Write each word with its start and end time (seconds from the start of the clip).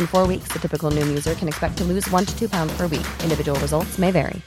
In 0.00 0.06
four 0.06 0.26
weeks, 0.26 0.48
the 0.54 0.58
typical 0.58 0.90
Noom 0.90 1.08
user 1.08 1.34
can 1.34 1.46
expect 1.46 1.76
to 1.76 1.84
lose 1.84 2.08
one 2.10 2.24
to 2.24 2.38
two 2.38 2.48
pounds 2.48 2.74
per 2.74 2.86
week. 2.86 3.06
Individual 3.22 3.60
results 3.60 3.98
may 3.98 4.10
vary. 4.10 4.40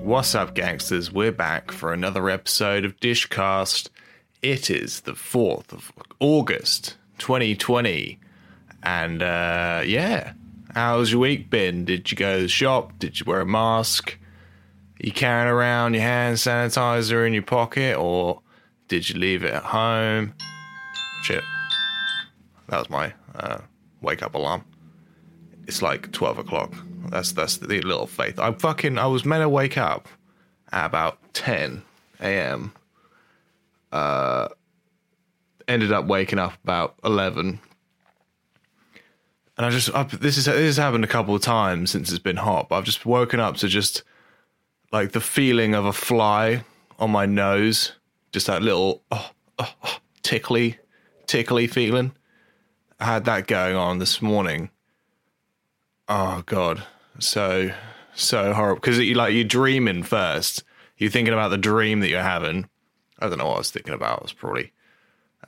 What's 0.00 0.36
up, 0.36 0.54
gangsters? 0.54 1.10
We're 1.10 1.32
back 1.32 1.72
for 1.72 1.92
another 1.92 2.30
episode 2.30 2.84
of 2.84 2.94
Dishcast. 3.00 3.88
It 4.40 4.70
is 4.70 5.00
the 5.00 5.14
4th 5.14 5.72
of 5.72 5.90
August, 6.20 6.96
2020. 7.18 8.20
And 8.84 9.20
uh, 9.20 9.82
yeah, 9.84 10.34
how's 10.76 11.10
your 11.10 11.22
week 11.22 11.50
been? 11.50 11.86
Did 11.86 12.08
you 12.12 12.16
go 12.16 12.36
to 12.36 12.42
the 12.42 12.48
shop? 12.48 12.96
Did 13.00 13.18
you 13.18 13.24
wear 13.26 13.40
a 13.40 13.46
mask? 13.46 14.16
You 14.98 15.12
carrying 15.12 15.48
around 15.48 15.94
your 15.94 16.02
hand 16.02 16.36
sanitizer 16.36 17.26
in 17.26 17.32
your 17.32 17.42
pocket 17.42 17.96
or 17.96 18.40
did 18.88 19.08
you 19.08 19.18
leave 19.18 19.44
it 19.44 19.52
at 19.52 19.62
home? 19.62 20.34
Shit. 21.22 21.44
That 22.68 22.78
was 22.78 22.90
my 22.90 23.12
uh, 23.34 23.58
wake 24.00 24.22
up 24.22 24.34
alarm. 24.34 24.64
It's 25.66 25.82
like 25.82 26.12
12 26.12 26.38
o'clock. 26.38 26.72
That's 27.10 27.32
that's 27.32 27.58
the 27.58 27.80
little 27.82 28.06
faith. 28.06 28.38
I 28.38 28.52
fucking 28.52 28.98
I 28.98 29.06
was 29.06 29.24
meant 29.24 29.42
to 29.42 29.48
wake 29.48 29.78
up 29.78 30.08
at 30.72 30.86
about 30.86 31.18
10 31.34 31.82
a.m. 32.20 32.72
Uh, 33.92 34.48
ended 35.68 35.92
up 35.92 36.06
waking 36.06 36.38
up 36.38 36.54
about 36.64 36.94
11. 37.04 37.60
And 39.56 39.66
I 39.66 39.70
just 39.70 39.94
I, 39.94 40.02
this 40.04 40.36
is 40.36 40.46
this 40.46 40.54
has 40.54 40.76
happened 40.76 41.04
a 41.04 41.08
couple 41.08 41.34
of 41.34 41.42
times 41.42 41.90
since 41.90 42.10
it's 42.10 42.18
been 42.18 42.36
hot. 42.36 42.68
But 42.68 42.76
I've 42.76 42.84
just 42.84 43.06
woken 43.06 43.40
up 43.40 43.56
to 43.58 43.68
just 43.68 44.02
like 44.92 45.12
the 45.12 45.20
feeling 45.20 45.74
of 45.74 45.84
a 45.84 45.92
fly 45.92 46.64
on 46.98 47.10
my 47.10 47.26
nose, 47.26 47.92
just 48.32 48.46
that 48.46 48.62
little 48.62 49.02
oh, 49.10 49.30
oh, 49.58 49.74
oh, 49.82 49.98
tickly, 50.22 50.78
tickly 51.26 51.66
feeling. 51.66 52.12
I 52.98 53.04
had 53.04 53.24
that 53.26 53.46
going 53.46 53.76
on 53.76 53.98
this 53.98 54.22
morning. 54.22 54.70
Oh 56.08 56.42
god, 56.46 56.82
so 57.18 57.70
so 58.14 58.52
horrible 58.54 58.80
because 58.80 58.98
you 58.98 59.14
like 59.14 59.34
you're 59.34 59.44
dreaming 59.44 60.02
first. 60.02 60.62
You're 60.96 61.10
thinking 61.10 61.34
about 61.34 61.48
the 61.48 61.58
dream 61.58 62.00
that 62.00 62.08
you're 62.08 62.22
having. 62.22 62.68
I 63.18 63.28
don't 63.28 63.38
know 63.38 63.46
what 63.46 63.56
I 63.56 63.58
was 63.58 63.70
thinking 63.70 63.94
about. 63.94 64.18
It 64.18 64.22
was 64.22 64.32
probably 64.32 64.72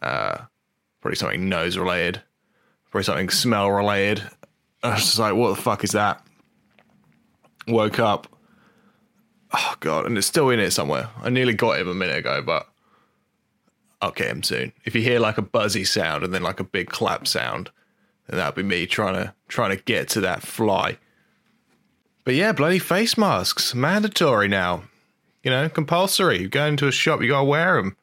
uh 0.03 0.38
probably 1.00 1.16
something 1.16 1.48
nose 1.48 1.78
related, 1.78 2.22
probably 2.91 3.04
something 3.04 3.31
smell 3.31 3.71
related. 3.71 4.22
I 4.82 4.94
was 4.94 5.00
just 5.00 5.19
like, 5.19 5.34
what 5.34 5.56
the 5.56 5.62
fuck 5.62 5.84
is 5.84 5.93
that? 5.93 6.25
Woke 7.66 7.98
up. 7.98 8.38
Oh 9.53 9.75
god, 9.81 10.06
and 10.06 10.19
it's 10.19 10.26
still 10.26 10.50
in 10.50 10.60
it 10.60 10.72
somewhere. 10.72 11.09
I 11.22 11.31
nearly 11.31 11.54
got 11.54 11.81
him 11.81 11.88
a 11.88 11.94
minute 11.94 12.19
ago, 12.19 12.42
but 12.42 12.69
I'll 14.00 14.10
get 14.10 14.28
him 14.28 14.42
soon. 14.42 14.72
If 14.84 14.94
you 14.94 15.03
hear 15.03 15.19
like 15.19 15.38
a 15.38 15.42
buzzy 15.42 15.84
sound 15.84 16.22
and 16.22 16.32
then 16.32 16.42
like 16.42 16.60
a 16.60 16.64
big 16.64 16.88
clap 16.88 17.26
sound, 17.26 17.70
then 18.26 18.38
that'll 18.38 18.53
be 18.53 18.62
me 18.62 18.86
trying 18.86 19.14
to 19.14 19.34
trying 19.48 19.76
to 19.76 19.82
get 19.82 20.09
to 20.10 20.20
that 20.20 20.42
fly. 20.42 20.98
But 22.25 22.34
yeah, 22.34 22.53
bloody 22.53 22.78
face 22.78 23.16
masks 23.16 23.75
mandatory 23.75 24.48
now. 24.48 24.84
You 25.42 25.50
know, 25.50 25.69
compulsory. 25.69 26.42
You 26.42 26.48
go 26.48 26.66
into 26.66 26.86
a 26.86 26.92
shop, 26.92 27.22
you 27.22 27.28
gotta 27.28 27.44
wear 27.44 27.76
them. 27.76 27.97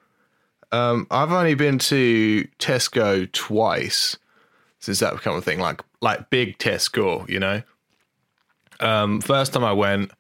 Um, 0.72 1.07
I've 1.12 1.31
only 1.31 1.53
been 1.53 1.77
to 1.79 2.47
Tesco 2.59 3.31
twice 3.31 4.17
since 4.79 5.00
that 5.00 5.13
became 5.13 5.35
a 5.35 5.41
thing, 5.41 5.59
like 5.59 5.81
like 6.01 6.29
big 6.29 6.57
Tesco. 6.57 7.27
You 7.29 7.39
know, 7.39 7.62
um, 8.79 9.22
first 9.22 9.53
time 9.53 9.63
I 9.63 9.73
went, 9.73 10.12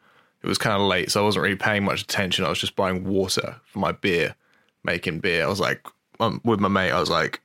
it 0.45 0.47
was 0.47 0.59
kind 0.59 0.79
of 0.79 0.87
late, 0.87 1.09
so 1.09 1.21
I 1.21 1.23
wasn't 1.23 1.41
really 1.41 1.55
paying 1.55 1.83
much 1.83 2.03
attention. 2.03 2.45
I 2.45 2.49
was 2.49 2.59
just 2.59 2.75
buying 2.75 3.03
water 3.03 3.55
for 3.65 3.79
my 3.79 3.93
beer, 3.93 4.35
making 4.83 5.19
beer. 5.19 5.43
I 5.43 5.47
was 5.47 5.59
like, 5.59 5.83
um, 6.19 6.39
with 6.43 6.59
my 6.59 6.67
mate, 6.67 6.91
I 6.91 6.99
was 6.99 7.09
like, 7.09 7.41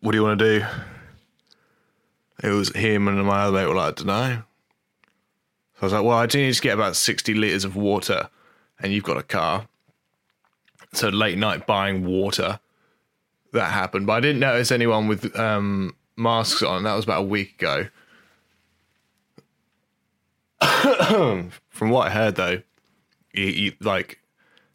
"What 0.00 0.12
do 0.12 0.18
you 0.18 0.22
want 0.22 0.38
to 0.38 0.58
do?" 0.58 0.66
It 2.42 2.50
was 2.50 2.68
him 2.76 3.08
and 3.08 3.24
my 3.24 3.44
other 3.44 3.56
mate 3.56 3.68
were 3.68 3.74
like, 3.74 3.92
I 3.92 4.02
don't 4.02 4.06
know. 4.06 4.42
So 5.76 5.80
I 5.80 5.86
was 5.86 5.92
like, 5.94 6.04
well, 6.04 6.18
I 6.18 6.26
do 6.26 6.44
need 6.44 6.52
to 6.52 6.60
get 6.60 6.74
about 6.74 6.94
60 6.94 7.32
litres 7.32 7.64
of 7.64 7.74
water, 7.74 8.28
and 8.80 8.92
you've 8.92 9.04
got 9.04 9.16
a 9.16 9.22
car. 9.22 9.66
So 10.92 11.08
late 11.08 11.38
night 11.38 11.66
buying 11.66 12.04
water, 12.04 12.60
that 13.54 13.70
happened. 13.70 14.06
But 14.06 14.12
I 14.12 14.20
didn't 14.20 14.40
notice 14.40 14.70
anyone 14.70 15.08
with 15.08 15.34
um, 15.38 15.96
masks 16.16 16.62
on. 16.62 16.82
That 16.82 16.96
was 16.96 17.04
about 17.04 17.20
a 17.20 17.26
week 17.26 17.62
ago. 17.62 17.88
From 21.82 21.90
what 21.90 22.06
I 22.06 22.10
heard, 22.10 22.36
though, 22.36 22.62
you, 23.34 23.44
you, 23.44 23.72
like 23.80 24.20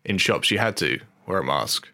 in 0.03 0.18
shops, 0.18 0.51
you 0.51 0.57
had 0.57 0.75
to 0.75 1.00
wear 1.25 1.40
a 1.40 1.44
mask. 1.45 1.88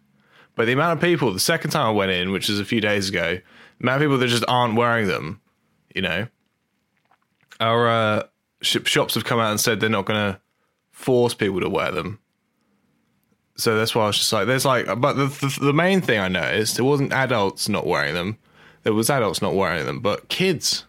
But 0.56 0.66
the 0.66 0.72
amount 0.72 0.98
of 0.98 1.04
people, 1.04 1.32
the 1.32 1.38
second 1.38 1.70
time 1.70 1.86
I 1.86 1.90
went 1.92 2.10
in, 2.10 2.32
which 2.32 2.50
is 2.50 2.58
a 2.58 2.64
few 2.64 2.80
days 2.80 3.10
ago, 3.10 3.38
the 3.78 3.84
amount 3.84 4.02
of 4.02 4.06
people 4.06 4.18
that 4.18 4.26
just 4.26 4.44
aren't 4.48 4.74
wearing 4.74 5.06
them, 5.06 5.40
you 5.94 6.02
know, 6.02 6.26
our 7.60 7.88
uh, 7.88 8.22
sh- 8.60 8.78
shops 8.86 9.14
have 9.14 9.24
come 9.24 9.38
out 9.38 9.52
and 9.52 9.60
said 9.60 9.78
they're 9.78 9.88
not 9.88 10.04
going 10.04 10.32
to 10.32 10.40
force 10.90 11.32
people 11.32 11.60
to 11.60 11.68
wear 11.68 11.92
them. 11.92 12.18
So 13.56 13.78
that's 13.78 13.94
why 13.94 14.02
I 14.02 14.06
was 14.08 14.18
just 14.18 14.32
like, 14.32 14.48
there's 14.48 14.64
like, 14.64 14.86
but 15.00 15.12
the, 15.12 15.26
the 15.26 15.58
the 15.66 15.72
main 15.72 16.00
thing 16.00 16.18
I 16.18 16.26
noticed, 16.26 16.76
it 16.76 16.82
wasn't 16.82 17.12
adults 17.12 17.68
not 17.68 17.86
wearing 17.86 18.14
them. 18.14 18.36
There 18.82 18.94
was 18.94 19.10
adults 19.10 19.40
not 19.40 19.54
wearing 19.54 19.86
them, 19.86 20.00
but 20.00 20.28
kids. 20.28 20.86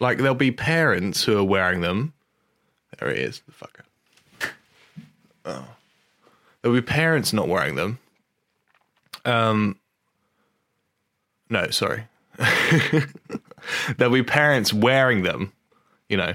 Like 0.00 0.18
there'll 0.18 0.34
be 0.34 0.52
parents 0.52 1.24
who 1.24 1.38
are 1.38 1.44
wearing 1.44 1.80
them. 1.80 2.12
There 2.98 3.14
he 3.14 3.20
is, 3.20 3.42
the 3.46 3.52
fucker. 3.52 4.50
Oh. 5.44 5.66
There'll 6.62 6.76
be 6.76 6.82
parents 6.82 7.32
not 7.32 7.48
wearing 7.48 7.74
them. 7.76 7.98
Um. 9.24 9.78
No, 11.50 11.70
sorry. 11.70 12.04
There'll 13.96 14.12
be 14.12 14.22
parents 14.22 14.72
wearing 14.72 15.22
them. 15.22 15.52
You 16.08 16.16
know, 16.18 16.34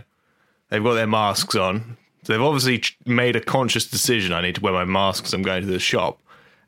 they've 0.70 0.84
got 0.84 0.96
their 0.96 1.08
masks 1.08 1.56
on. 1.56 1.98
So 2.24 2.34
they've 2.34 2.42
obviously 2.42 2.82
made 3.06 3.36
a 3.36 3.42
conscious 3.42 3.86
decision. 3.86 4.34
I 4.34 4.42
need 4.42 4.56
to 4.56 4.62
wear 4.62 4.74
my 4.74 4.86
mask 4.86 5.24
because 5.24 5.34
I'm 5.34 5.44
going 5.44 5.62
to 5.62 5.68
the 5.68 5.80
shop. 5.80 6.20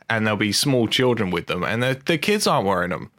and 0.09 0.25
there'll 0.25 0.37
be 0.37 0.51
small 0.51 0.87
children 0.87 1.31
with 1.31 1.47
them, 1.47 1.63
and 1.63 1.81
the 1.81 1.99
the 2.05 2.17
kids 2.17 2.47
aren't 2.47 2.67
wearing 2.67 2.91
them. 2.91 3.11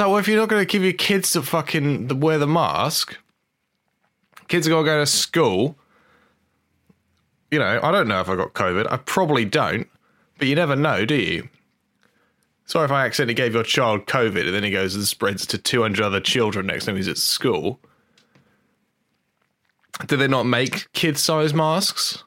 Well, 0.00 0.18
if 0.18 0.28
you're 0.28 0.38
not 0.38 0.48
going 0.48 0.62
to 0.62 0.70
give 0.70 0.82
your 0.82 0.92
kids 0.92 1.30
to 1.32 1.42
fucking 1.42 2.20
wear 2.20 2.38
the 2.38 2.46
mask, 2.46 3.16
kids 4.48 4.66
are 4.66 4.70
going 4.70 4.84
to 4.84 4.90
go 4.90 4.98
to 5.00 5.06
school. 5.06 5.76
You 7.50 7.58
know, 7.58 7.80
I 7.82 7.92
don't 7.92 8.08
know 8.08 8.20
if 8.20 8.28
I 8.28 8.36
got 8.36 8.54
COVID. 8.54 8.90
I 8.90 8.96
probably 8.98 9.44
don't, 9.44 9.88
but 10.38 10.48
you 10.48 10.54
never 10.54 10.76
know, 10.76 11.04
do 11.04 11.14
you? 11.14 11.48
Sorry 12.66 12.84
if 12.84 12.90
I 12.90 13.06
accidentally 13.06 13.34
gave 13.34 13.54
your 13.54 13.62
child 13.62 14.06
COVID 14.06 14.46
and 14.46 14.54
then 14.54 14.64
he 14.64 14.70
goes 14.70 14.96
and 14.96 15.06
spreads 15.06 15.46
to 15.46 15.58
200 15.58 16.04
other 16.04 16.20
children 16.20 16.66
next 16.66 16.86
time 16.86 16.96
he's 16.96 17.06
at 17.06 17.16
school. 17.16 17.78
Do 20.06 20.16
they 20.16 20.26
not 20.26 20.46
make 20.46 20.92
kid 20.92 21.16
size 21.16 21.54
masks? 21.54 22.24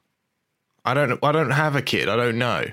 I 0.86 0.94
don't 0.94 1.20
I 1.24 1.32
don't 1.34 1.52
have 1.52 1.76
a 1.76 1.82
kid. 1.82 2.08
I 2.08 2.16
don't 2.16 2.38
know. 2.38 2.66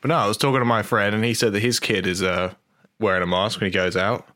But 0.00 0.08
no, 0.08 0.16
I 0.16 0.26
was 0.26 0.36
talking 0.36 0.60
to 0.60 0.64
my 0.64 0.82
friend 0.82 1.14
and 1.14 1.24
he 1.24 1.34
said 1.34 1.52
that 1.52 1.60
his 1.60 1.80
kid 1.80 2.06
is 2.06 2.22
uh 2.22 2.54
wearing 2.98 3.22
a 3.22 3.26
mask 3.26 3.60
when 3.60 3.70
he 3.70 3.74
goes 3.74 3.96
out. 3.96 4.26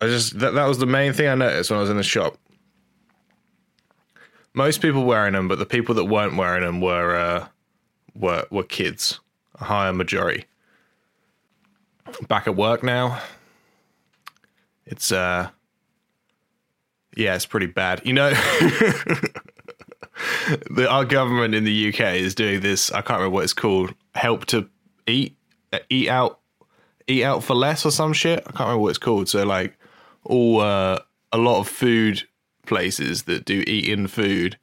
I 0.00 0.06
just 0.06 0.38
that 0.38 0.54
that 0.54 0.66
was 0.66 0.78
the 0.78 0.86
main 0.86 1.12
thing 1.12 1.28
I 1.28 1.34
noticed 1.34 1.70
when 1.70 1.78
I 1.78 1.82
was 1.82 1.90
in 1.90 1.96
the 1.96 2.02
shop. 2.02 2.36
Most 4.54 4.82
people 4.82 5.04
wearing 5.04 5.34
them, 5.34 5.46
but 5.46 5.58
the 5.58 5.66
people 5.66 5.94
that 5.94 6.06
weren't 6.06 6.36
wearing 6.36 6.64
them 6.64 6.80
were 6.80 7.14
uh 7.16 7.48
were 8.14 8.46
were 8.50 8.64
kids, 8.64 9.20
a 9.60 9.64
higher 9.64 9.92
majority. 9.92 10.46
Back 12.28 12.48
at 12.48 12.56
work 12.56 12.82
now. 12.82 13.20
It's 14.86 15.12
uh 15.12 15.50
yeah, 17.16 17.34
it's 17.34 17.46
pretty 17.46 17.66
bad. 17.66 18.02
You 18.04 18.14
know, 18.14 18.30
the, 20.70 20.88
our 20.88 21.04
government 21.04 21.54
in 21.54 21.64
the 21.64 21.88
UK 21.88 22.14
is 22.14 22.34
doing 22.34 22.60
this. 22.60 22.90
I 22.90 23.02
can't 23.02 23.18
remember 23.18 23.34
what 23.34 23.44
it's 23.44 23.52
called. 23.52 23.94
Help 24.14 24.46
to 24.46 24.68
eat, 25.06 25.36
eat 25.88 26.08
out, 26.08 26.40
eat 27.06 27.24
out 27.24 27.44
for 27.44 27.54
less 27.54 27.84
or 27.84 27.90
some 27.90 28.12
shit. 28.12 28.40
I 28.40 28.52
can't 28.52 28.60
remember 28.60 28.82
what 28.82 28.88
it's 28.90 28.98
called. 28.98 29.28
So 29.28 29.44
like, 29.44 29.76
all 30.24 30.60
uh, 30.60 30.98
a 31.32 31.38
lot 31.38 31.60
of 31.60 31.68
food 31.68 32.22
places 32.66 33.24
that 33.24 33.44
do 33.44 33.64
eat 33.66 33.88
in 33.88 34.06
food, 34.06 34.58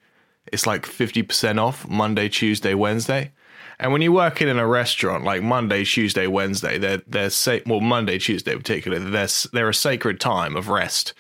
it's 0.52 0.68
like 0.68 0.86
fifty 0.86 1.24
percent 1.24 1.60
off 1.60 1.88
Monday, 1.88 2.30
Tuesday, 2.30 2.74
Wednesday. 2.74 3.32
And 3.80 3.92
when 3.92 4.02
you're 4.02 4.12
working 4.12 4.48
in 4.48 4.58
a 4.58 4.66
restaurant, 4.66 5.24
like 5.24 5.44
Monday, 5.44 5.84
Tuesday, 5.84 6.26
Wednesday, 6.28 6.78
they're 6.78 7.02
they're 7.08 7.30
sa- 7.30 7.60
well 7.66 7.82
Monday, 7.82 8.18
Tuesday 8.18 8.56
particularly, 8.56 9.10
they're 9.10 9.28
they're 9.52 9.70
a 9.70 9.74
sacred 9.74 10.20
time 10.20 10.56
of 10.56 10.70
rest 10.70 11.14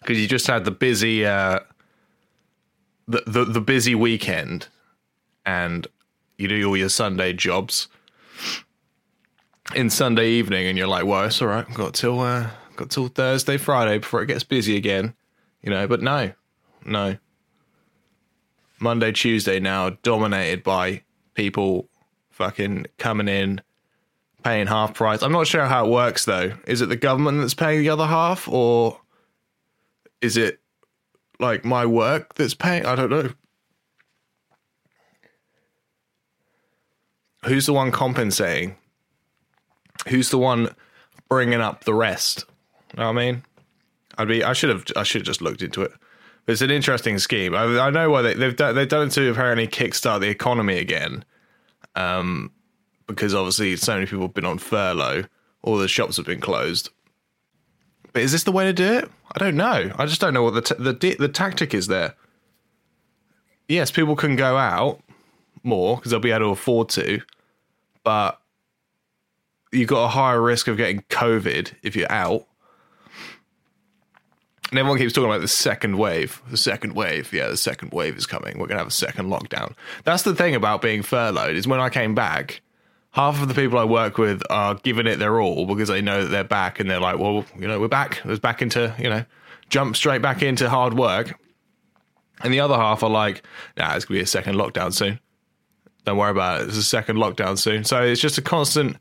because 0.00 0.20
you 0.20 0.28
just 0.28 0.46
had 0.46 0.64
the 0.64 0.70
busy 0.70 1.26
uh, 1.26 1.60
the, 3.08 3.22
the 3.26 3.44
the 3.44 3.60
busy 3.60 3.94
weekend, 3.94 4.68
and 5.44 5.86
you 6.36 6.46
do 6.46 6.68
all 6.68 6.76
your 6.76 6.90
Sunday 6.90 7.32
jobs 7.32 7.88
in 9.74 9.90
Sunday 9.90 10.28
evening, 10.30 10.66
and 10.66 10.76
you're 10.76 10.86
like, 10.86 11.06
"Well, 11.06 11.24
it's 11.24 11.40
all 11.40 11.48
right. 11.48 11.64
I've 11.68 11.74
got 11.74 11.94
till 11.94 12.20
uh, 12.20 12.50
got 12.76 12.90
till 12.90 13.08
Thursday, 13.08 13.56
Friday 13.56 13.98
before 13.98 14.22
it 14.22 14.26
gets 14.26 14.44
busy 14.44 14.76
again," 14.76 15.14
you 15.62 15.70
know. 15.70 15.88
But 15.88 16.02
no, 16.02 16.32
no. 16.84 17.16
Monday, 18.78 19.10
Tuesday 19.10 19.58
now 19.58 19.90
dominated 20.02 20.62
by 20.62 21.02
people 21.34 21.88
fucking 22.30 22.86
coming 22.98 23.26
in, 23.26 23.60
paying 24.44 24.68
half 24.68 24.94
price. 24.94 25.22
I'm 25.22 25.32
not 25.32 25.48
sure 25.48 25.64
how 25.64 25.86
it 25.86 25.90
works 25.90 26.26
though. 26.26 26.52
Is 26.66 26.82
it 26.82 26.90
the 26.90 26.96
government 26.96 27.40
that's 27.40 27.54
paying 27.54 27.80
the 27.80 27.88
other 27.88 28.06
half, 28.06 28.46
or 28.48 29.00
is 30.20 30.36
it 30.36 30.60
like 31.38 31.64
my 31.64 31.86
work 31.86 32.34
that's 32.34 32.54
paying? 32.54 32.86
I 32.86 32.94
don't 32.94 33.10
know. 33.10 33.30
Who's 37.44 37.66
the 37.66 37.72
one 37.72 37.90
compensating? 37.92 38.76
Who's 40.08 40.30
the 40.30 40.38
one 40.38 40.74
bringing 41.28 41.60
up 41.60 41.84
the 41.84 41.94
rest? 41.94 42.44
You 42.92 43.00
know 43.00 43.12
what 43.12 43.20
I 43.20 43.26
mean? 43.32 43.42
I'd 44.16 44.28
be. 44.28 44.42
I 44.42 44.52
should 44.52 44.70
have. 44.70 44.84
I 44.96 45.02
should 45.02 45.20
have 45.20 45.26
just 45.26 45.42
looked 45.42 45.62
into 45.62 45.82
it. 45.82 45.92
It's 46.46 46.62
an 46.62 46.70
interesting 46.70 47.18
scheme. 47.18 47.54
I, 47.54 47.78
I 47.78 47.90
know 47.90 48.10
why 48.10 48.22
they, 48.22 48.34
they've 48.34 48.56
done. 48.56 48.74
They've 48.74 48.88
done 48.88 49.08
it 49.08 49.10
to 49.12 49.30
apparently 49.30 49.68
kickstart 49.68 50.20
the 50.20 50.28
economy 50.28 50.78
again. 50.78 51.24
Um, 51.94 52.50
because 53.06 53.34
obviously 53.34 53.76
so 53.76 53.94
many 53.94 54.06
people 54.06 54.22
have 54.22 54.34
been 54.34 54.44
on 54.44 54.58
furlough. 54.58 55.24
All 55.62 55.76
the 55.76 55.88
shops 55.88 56.16
have 56.16 56.26
been 56.26 56.40
closed. 56.40 56.90
But 58.12 58.22
is 58.22 58.32
this 58.32 58.44
the 58.44 58.52
way 58.52 58.64
to 58.64 58.72
do 58.72 58.84
it? 58.84 59.10
I 59.34 59.38
don't 59.38 59.56
know. 59.56 59.92
I 59.96 60.06
just 60.06 60.20
don't 60.20 60.34
know 60.34 60.42
what 60.42 60.54
the 60.54 60.62
t- 60.62 60.74
the 60.78 61.16
the 61.18 61.28
tactic 61.28 61.74
is 61.74 61.86
there. 61.86 62.14
Yes, 63.68 63.90
people 63.90 64.16
can 64.16 64.36
go 64.36 64.56
out 64.56 65.00
more 65.62 65.96
because 65.96 66.10
they'll 66.10 66.20
be 66.20 66.30
able 66.30 66.46
to 66.46 66.50
afford 66.52 66.88
to, 66.90 67.20
but 68.02 68.40
you've 69.72 69.88
got 69.88 70.04
a 70.04 70.08
higher 70.08 70.40
risk 70.40 70.68
of 70.68 70.76
getting 70.76 71.02
COVID 71.10 71.74
if 71.82 71.94
you're 71.94 72.10
out. 72.10 72.46
And 74.70 74.78
everyone 74.78 74.98
keeps 74.98 75.14
talking 75.14 75.30
about 75.30 75.40
the 75.40 75.48
second 75.48 75.96
wave. 75.96 76.42
The 76.50 76.56
second 76.56 76.94
wave, 76.94 77.32
yeah, 77.32 77.48
the 77.48 77.56
second 77.56 77.92
wave 77.92 78.16
is 78.16 78.26
coming. 78.26 78.58
We're 78.58 78.66
gonna 78.66 78.80
have 78.80 78.88
a 78.88 78.90
second 78.90 79.28
lockdown. 79.28 79.74
That's 80.04 80.22
the 80.22 80.34
thing 80.34 80.54
about 80.54 80.82
being 80.82 81.02
furloughed 81.02 81.56
is 81.56 81.66
when 81.66 81.80
I 81.80 81.88
came 81.88 82.14
back, 82.14 82.60
half 83.12 83.40
of 83.42 83.48
the 83.48 83.54
people 83.54 83.78
I 83.78 83.84
work 83.84 84.18
with 84.18 84.42
are 84.50 84.74
giving 84.74 85.06
it 85.06 85.18
their 85.18 85.40
all 85.40 85.66
because 85.66 85.88
they 85.88 86.02
know 86.02 86.22
that 86.22 86.28
they're 86.28 86.44
back 86.44 86.80
and 86.80 86.90
they're 86.90 87.00
like, 87.00 87.18
well, 87.18 87.44
you 87.58 87.66
know, 87.66 87.80
we're 87.80 87.88
back. 87.88 88.20
It's 88.24 88.38
back 88.38 88.62
into, 88.62 88.94
you 88.98 89.08
know, 89.08 89.24
jump 89.68 89.96
straight 89.96 90.22
back 90.22 90.42
into 90.42 90.68
hard 90.68 90.94
work. 90.94 91.38
And 92.42 92.52
the 92.54 92.60
other 92.60 92.76
half 92.76 93.02
are 93.02 93.10
like, 93.10 93.42
nah, 93.76 93.96
it's 93.96 94.04
gonna 94.04 94.18
be 94.18 94.22
a 94.22 94.26
second 94.26 94.56
lockdown 94.56 94.92
soon. 94.92 95.18
Don't 96.04 96.16
worry 96.16 96.30
about 96.30 96.60
it. 96.60 96.68
It's 96.68 96.76
a 96.76 96.82
second 96.82 97.16
lockdown 97.16 97.58
soon. 97.58 97.84
So 97.84 98.02
it's 98.02 98.20
just 98.20 98.38
a 98.38 98.42
constant 98.42 98.96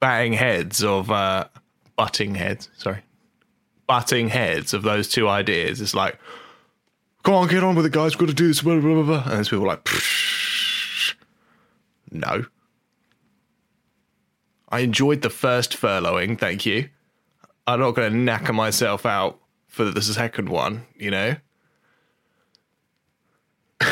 batting 0.00 0.32
heads 0.32 0.82
of 0.82 1.10
uh 1.10 1.46
butting 1.96 2.34
heads, 2.34 2.68
sorry. 2.76 3.02
Butting 3.86 4.28
heads 4.28 4.74
of 4.74 4.82
those 4.82 5.08
two 5.08 5.28
ideas. 5.28 5.80
It's 5.80 5.94
like, 5.94 6.18
come 7.22 7.34
on, 7.34 7.48
get 7.48 7.62
on 7.62 7.76
with 7.76 7.86
it, 7.86 7.92
guys. 7.92 8.14
We've 8.14 8.20
got 8.20 8.28
to 8.28 8.34
do 8.34 8.48
this. 8.48 8.62
Blah, 8.62 8.80
blah, 8.80 9.02
blah. 9.02 9.22
And 9.24 9.32
there's 9.32 9.48
people 9.48 9.66
like, 9.66 9.86
no. 12.10 12.44
I 14.70 14.80
enjoyed 14.80 15.22
the 15.22 15.30
first 15.30 15.72
furloughing, 15.72 16.38
thank 16.38 16.64
you. 16.64 16.88
I'm 17.66 17.80
not 17.80 17.92
going 17.92 18.12
to 18.12 18.18
knacker 18.18 18.54
myself 18.54 19.04
out 19.04 19.38
for 19.68 19.84
the 19.84 20.02
second 20.02 20.48
one, 20.48 20.86
you 20.96 21.10
know? 21.10 21.36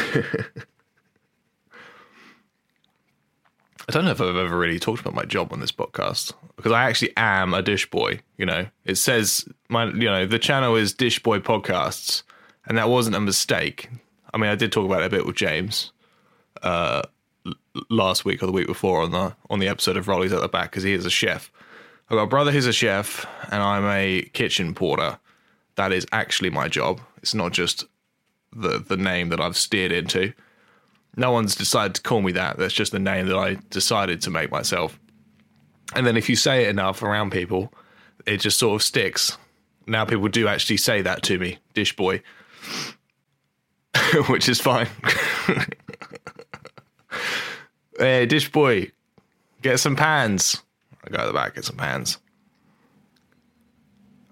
I 3.89 3.93
don't 3.93 4.05
know 4.05 4.11
if 4.11 4.21
I've 4.21 4.37
ever 4.37 4.59
really 4.59 4.79
talked 4.79 5.01
about 5.01 5.15
my 5.15 5.25
job 5.25 5.53
on 5.53 5.61
this 5.61 5.73
podcast 5.73 6.35
because 6.57 6.73
I 6.73 6.85
actually 6.85 7.13
am 7.17 7.55
a 7.55 7.63
dish 7.63 7.89
boy. 7.89 8.21
You 8.37 8.45
know, 8.45 8.67
it 8.85 8.97
says 8.97 9.49
my, 9.71 9.87
you 9.87 10.11
know, 10.11 10.27
the 10.27 10.39
channel 10.39 10.77
is 10.77 10.93
Dish 10.93 11.23
Boy 11.23 11.39
Podcasts, 11.39 12.23
and 12.67 12.77
that 12.77 12.91
wasn't 12.91 13.17
a 13.17 13.21
mistake. 13.21 13.89
I 14.35 14.37
mean, 14.37 14.51
I 14.51 14.57
did 14.57 14.73
talk 14.73 14.85
about 14.85 15.03
it 15.03 15.07
a 15.07 15.11
bit 15.11 15.25
with 15.25 15.37
James 15.37 15.93
uh, 16.63 17.03
last 17.91 18.25
week 18.25 18.43
or 18.43 18.47
the 18.47 18.53
week 18.53 18.67
before 18.67 19.03
on 19.03 19.11
the 19.11 19.35
on 19.51 19.59
the 19.59 19.69
episode 19.69 19.97
of 19.97 20.07
Rollies 20.07 20.33
at 20.33 20.41
the 20.41 20.49
Back 20.49 20.71
because 20.71 20.83
he 20.83 20.93
is 20.93 21.07
a 21.07 21.11
chef. 21.11 21.51
I've 22.11 22.17
got 22.17 22.23
a 22.23 22.29
brother 22.29 22.53
who's 22.53 22.67
a 22.67 22.73
chef, 22.73 23.27
and 23.51 23.63
I'm 23.63 23.85
a 23.85 24.23
kitchen 24.33 24.75
porter. 24.75 25.19
That 25.77 25.93
is 25.93 26.07
actually 26.11 26.51
my 26.51 26.69
job. 26.69 27.01
It's 27.19 27.35
not 27.35 27.53
just 27.53 27.85
the 28.53 28.79
the 28.79 28.97
name 28.97 29.29
that 29.29 29.41
I've 29.41 29.57
steered 29.57 29.93
into. 29.93 30.33
No 31.17 31.33
one's 31.33 31.55
decided 31.55 31.95
to 31.97 32.03
call 32.03 32.23
me 32.23 32.33
that. 32.33 32.59
That's 32.59 32.75
just 32.75 32.93
the 32.93 32.99
name 32.99 33.27
that 33.27 33.37
I 33.37 33.57
decided 33.71 34.23
to 34.23 34.31
make 34.31 34.51
myself. 34.51 34.99
And 35.95 36.07
then 36.07 36.17
if 36.17 36.29
you 36.29 36.37
say 36.37 36.65
it 36.65 36.69
enough 36.69 37.03
around 37.03 37.33
people, 37.33 37.73
it 38.27 38.39
just 38.39 38.59
sort 38.59 38.77
of 38.77 38.83
sticks. 38.83 39.37
Now 39.87 40.05
people 40.05 40.29
do 40.29 40.47
actually 40.49 40.77
say 40.77 41.03
that 41.03 41.23
to 41.25 41.39
me, 41.39 41.59
dish 41.75 41.97
boy, 41.97 42.23
which 44.29 44.49
is 44.49 44.61
fine. 44.61 44.89
hey, 47.99 48.27
dish 48.27 48.51
boy, 48.51 48.91
get 49.63 49.79
some 49.79 49.97
pans. 49.97 50.63
I 51.05 51.11
go 51.11 51.19
to 51.19 51.27
the 51.29 51.33
back, 51.33 51.55
get 51.55 51.65
some 51.65 51.77
pans. 51.77 52.19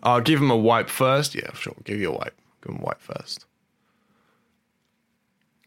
I'll 0.03 0.21
give 0.21 0.41
him 0.41 0.51
a 0.51 0.57
wipe 0.57 0.89
first. 0.89 1.35
Yeah, 1.35 1.53
sure. 1.55 1.75
Give 1.85 1.99
you 1.99 2.11
a 2.11 2.17
wipe. 2.17 2.37
Give 2.63 2.75
him 2.75 2.81
a 2.81 2.85
wipe 2.85 3.01
first 3.01 3.47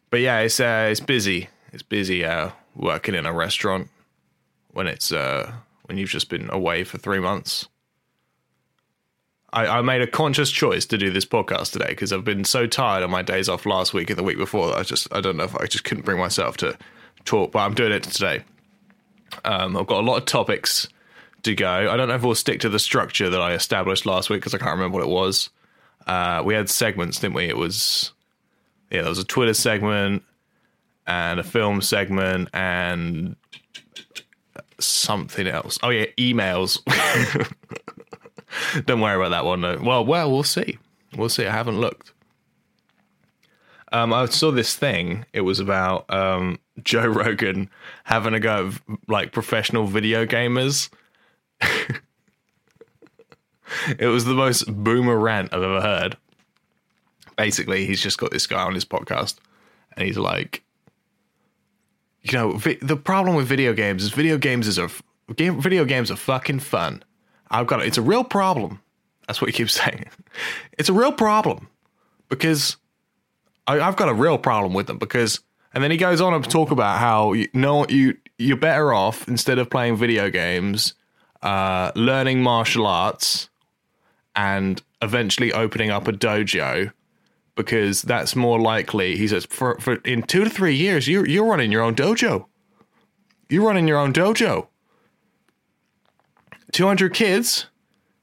but 0.09 0.21
yeah, 0.21 0.39
it's 0.39 0.59
uh, 0.59 0.87
it's 0.89 0.99
busy. 0.99 1.49
It's 1.71 1.83
busy 1.83 2.25
uh, 2.25 2.49
working 2.75 3.15
in 3.15 3.25
a 3.25 3.33
restaurant 3.33 3.89
when 4.71 4.87
it's 4.87 5.11
uh, 5.11 5.51
when 5.85 5.97
you've 5.97 6.09
just 6.09 6.29
been 6.29 6.49
away 6.49 6.83
for 6.83 6.97
three 6.97 7.19
months. 7.19 7.67
I, 9.51 9.65
I 9.65 9.81
made 9.81 10.01
a 10.01 10.07
conscious 10.07 10.51
choice 10.51 10.85
to 10.87 10.97
do 10.97 11.09
this 11.09 11.25
podcast 11.25 11.71
today 11.71 11.89
because 11.89 12.13
I've 12.13 12.23
been 12.23 12.43
so 12.43 12.67
tired 12.67 13.03
on 13.03 13.09
my 13.09 13.23
days 13.23 13.49
off 13.49 13.65
last 13.65 13.95
week 13.95 14.11
and 14.11 14.19
the 14.19 14.23
week 14.23 14.37
before 14.37 14.67
that 14.67 14.77
I 14.77 14.83
just 14.83 15.11
I 15.13 15.21
don't 15.21 15.37
know 15.37 15.43
if 15.43 15.55
I 15.55 15.65
just 15.65 15.83
couldn't 15.83 16.05
bring 16.05 16.19
myself 16.19 16.57
to 16.57 16.77
talk, 17.25 17.51
but 17.51 17.59
I'm 17.59 17.73
doing 17.73 17.91
it 17.91 18.03
today. 18.03 18.43
Um, 19.45 19.77
I've 19.77 19.87
got 19.87 20.01
a 20.01 20.05
lot 20.05 20.17
of 20.17 20.25
topics 20.25 20.87
to 21.43 21.55
go. 21.55 21.69
I 21.69 21.95
don't 21.95 22.07
know 22.07 22.15
if 22.15 22.23
we'll 22.23 22.35
stick 22.35 22.59
to 22.61 22.69
the 22.69 22.79
structure 22.79 23.29
that 23.29 23.41
I 23.41 23.53
established 23.53 24.05
last 24.05 24.29
week 24.29 24.41
because 24.41 24.53
I 24.53 24.57
can't 24.57 24.71
remember 24.71 24.97
what 24.97 25.05
it 25.05 25.09
was. 25.09 25.49
Uh, 26.07 26.41
we 26.43 26.53
had 26.55 26.69
segments, 26.69 27.19
didn't 27.19 27.35
we? 27.35 27.45
It 27.45 27.57
was 27.57 28.13
yeah, 28.91 29.01
there 29.01 29.09
was 29.09 29.19
a 29.19 29.23
Twitter 29.23 29.53
segment, 29.53 30.23
and 31.05 31.39
a 31.39 31.43
film 31.43 31.81
segment 31.81 32.49
and 32.53 33.35
something 34.79 35.47
else. 35.47 35.79
Oh 35.83 35.89
yeah, 35.89 36.05
emails. 36.17 36.79
Don't 38.85 39.01
worry 39.01 39.15
about 39.15 39.29
that 39.29 39.45
one. 39.45 39.61
though. 39.61 39.79
Well, 39.81 40.05
well, 40.05 40.31
we'll 40.31 40.43
see. 40.43 40.77
We'll 41.15 41.29
see. 41.29 41.45
I 41.45 41.51
haven't 41.51 41.79
looked. 41.79 42.13
Um, 43.91 44.13
I 44.13 44.25
saw 44.25 44.51
this 44.51 44.75
thing. 44.75 45.25
It 45.33 45.41
was 45.41 45.59
about 45.59 46.11
um, 46.13 46.59
Joe 46.83 47.07
Rogan 47.07 47.69
having 48.03 48.33
a 48.33 48.39
go 48.39 48.67
at 48.67 48.81
like 49.07 49.31
professional 49.31 49.85
video 49.87 50.25
gamers. 50.25 50.89
it 53.97 54.07
was 54.07 54.25
the 54.25 54.33
most 54.33 54.65
boomer 54.65 55.17
rant 55.17 55.53
I've 55.53 55.63
ever 55.63 55.81
heard. 55.81 56.17
Basically, 57.37 57.85
he's 57.85 58.01
just 58.01 58.17
got 58.17 58.31
this 58.31 58.47
guy 58.47 58.63
on 58.63 58.73
his 58.73 58.85
podcast, 58.85 59.37
and 59.93 60.05
he's 60.05 60.17
like, 60.17 60.63
you 62.21 62.33
know, 62.33 62.51
vi- 62.53 62.79
the 62.81 62.97
problem 62.97 63.35
with 63.35 63.47
video 63.47 63.73
games 63.73 64.03
is 64.03 64.11
video 64.11 64.37
games 64.37 64.67
is 64.67 64.77
a 64.77 64.89
game. 65.35 65.61
Video 65.61 65.85
games 65.85 66.11
are 66.11 66.17
fucking 66.17 66.59
fun. 66.59 67.03
I've 67.49 67.67
got 67.67 67.81
it. 67.81 67.87
It's 67.87 67.97
a 67.97 68.01
real 68.01 68.23
problem. 68.23 68.81
That's 69.27 69.41
what 69.41 69.49
he 69.49 69.53
keeps 69.53 69.73
saying. 69.81 70.05
It's 70.77 70.89
a 70.89 70.93
real 70.93 71.11
problem 71.11 71.69
because 72.27 72.77
I, 73.67 73.79
I've 73.79 73.95
got 73.95 74.09
a 74.09 74.13
real 74.13 74.37
problem 74.37 74.73
with 74.73 74.87
them 74.87 74.97
because. 74.97 75.39
And 75.73 75.83
then 75.83 75.91
he 75.91 75.97
goes 75.97 76.19
on 76.21 76.39
to 76.41 76.49
talk 76.49 76.71
about 76.71 76.99
how 76.99 77.33
you 77.33 77.47
know 77.53 77.85
you 77.87 78.17
you're 78.37 78.57
better 78.57 78.93
off 78.93 79.27
instead 79.27 79.59
of 79.59 79.69
playing 79.69 79.97
video 79.97 80.29
games, 80.29 80.93
uh, 81.41 81.91
learning 81.95 82.41
martial 82.41 82.87
arts, 82.87 83.49
and 84.35 84.81
eventually 85.01 85.53
opening 85.53 85.89
up 85.89 86.07
a 86.07 86.11
dojo 86.11 86.91
because 87.55 88.01
that's 88.01 88.35
more 88.35 88.59
likely. 88.59 89.17
He 89.17 89.27
says 89.27 89.45
for, 89.45 89.77
for 89.79 89.95
in 90.05 90.23
two 90.23 90.43
to 90.43 90.49
three 90.49 90.75
years 90.75 91.07
you 91.07 91.23
you're 91.25 91.45
running 91.45 91.71
your 91.71 91.83
own 91.83 91.95
dojo. 91.95 92.45
You're 93.49 93.65
running 93.65 93.87
your 93.87 93.97
own 93.97 94.13
dojo. 94.13 94.67
200 96.71 97.13
kids 97.13 97.65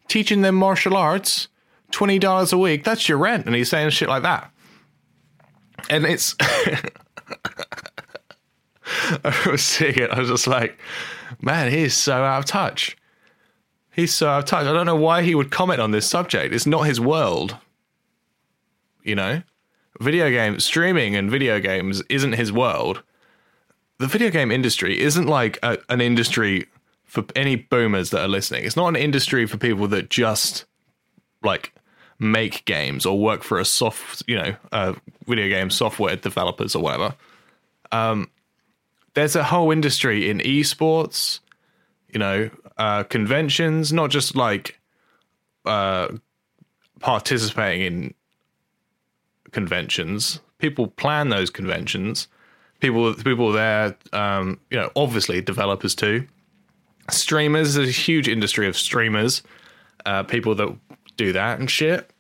teaching 0.09 0.43
them 0.43 0.55
martial 0.55 0.97
arts, 0.97 1.49
$20 1.93 2.53
a 2.53 2.59
week. 2.59 2.85
That's 2.85 3.09
your 3.09 3.19
rent. 3.19 3.47
And 3.47 3.55
he's 3.55 3.69
saying 3.69 3.91
shit 3.91 4.09
like 4.09 4.23
that. 4.23 4.50
And 5.91 6.05
it's. 6.05 6.37
I 9.25 9.49
was 9.50 9.62
seeing 9.62 9.97
it. 9.97 10.11
I 10.11 10.18
was 10.18 10.28
just 10.28 10.47
like, 10.47 10.78
man, 11.40 11.71
he's 11.71 11.95
so 11.95 12.23
out 12.23 12.40
of 12.40 12.45
touch. 12.45 12.97
He's 13.92 14.14
so 14.14 14.28
out 14.28 14.40
of 14.40 14.45
touch. 14.45 14.66
I 14.66 14.73
don't 14.73 14.87
know 14.87 14.97
why 14.97 15.23
he 15.23 15.35
would 15.35 15.50
comment 15.50 15.80
on 15.80 15.90
this 15.90 16.09
subject. 16.09 16.54
It's 16.54 16.66
not 16.66 16.83
his 16.83 17.00
world. 17.00 17.56
You 19.02 19.14
know? 19.14 19.42
Video 20.00 20.28
game 20.30 20.61
streaming 20.61 21.16
and 21.16 21.30
video 21.30 21.59
games 21.61 22.02
isn't 22.11 22.33
his 22.33 22.52
world. 22.52 23.02
The 23.99 24.06
video 24.06 24.30
game 24.30 24.50
industry 24.50 25.00
isn't 25.00 25.26
like 25.26 25.59
a, 25.62 25.78
an 25.88 26.02
industry 26.02 26.66
for 27.04 27.25
any 27.35 27.56
boomers 27.56 28.11
that 28.11 28.21
are 28.21 28.28
listening. 28.28 28.64
It's 28.64 28.76
not 28.76 28.88
an 28.88 28.97
industry 28.97 29.47
for 29.47 29.56
people 29.56 29.88
that 29.88 30.11
just 30.11 30.66
like 31.42 31.73
make 32.19 32.65
games 32.65 33.05
or 33.05 33.19
work 33.19 33.43
for 33.43 33.59
a 33.59 33.65
soft, 33.65 34.23
you 34.27 34.37
know, 34.37 34.57
uh, 34.73 34.95
video 35.27 35.49
game 35.49 35.71
software 35.71 36.17
developers 36.17 36.75
or 36.75 36.83
whatever. 36.83 37.15
Um, 37.93 38.31
there's 39.15 39.37
a 39.37 39.45
whole 39.45 39.71
industry 39.71 40.29
in 40.29 40.39
esports, 40.41 41.41
you 42.09 42.19
know, 42.19 42.51
uh, 42.77 43.05
conventions, 43.05 43.93
not 43.93 44.11
just 44.11 44.37
like 44.37 44.79
uh, 45.65 46.09
participating 47.01 47.83
in 47.83 48.15
conventions. 49.53 50.41
People 50.59 50.89
plan 50.89 51.29
those 51.29 51.51
conventions. 51.51 52.29
People, 52.81 53.15
people 53.15 53.53
there, 53.53 53.97
um, 54.13 54.61
you 54.71 54.79
know, 54.79 54.91
obviously 54.97 55.41
developers 55.41 55.95
too 55.95 56.27
streamers 57.11 57.75
there's 57.75 57.89
a 57.89 57.93
huge 57.93 58.29
industry 58.29 58.67
of 58.67 58.77
streamers 58.77 59.43
uh, 60.07 60.23
people 60.23 60.55
that 60.55 60.75
do 61.17 61.33
that 61.33 61.59
and 61.59 61.71
shit. 61.71 62.11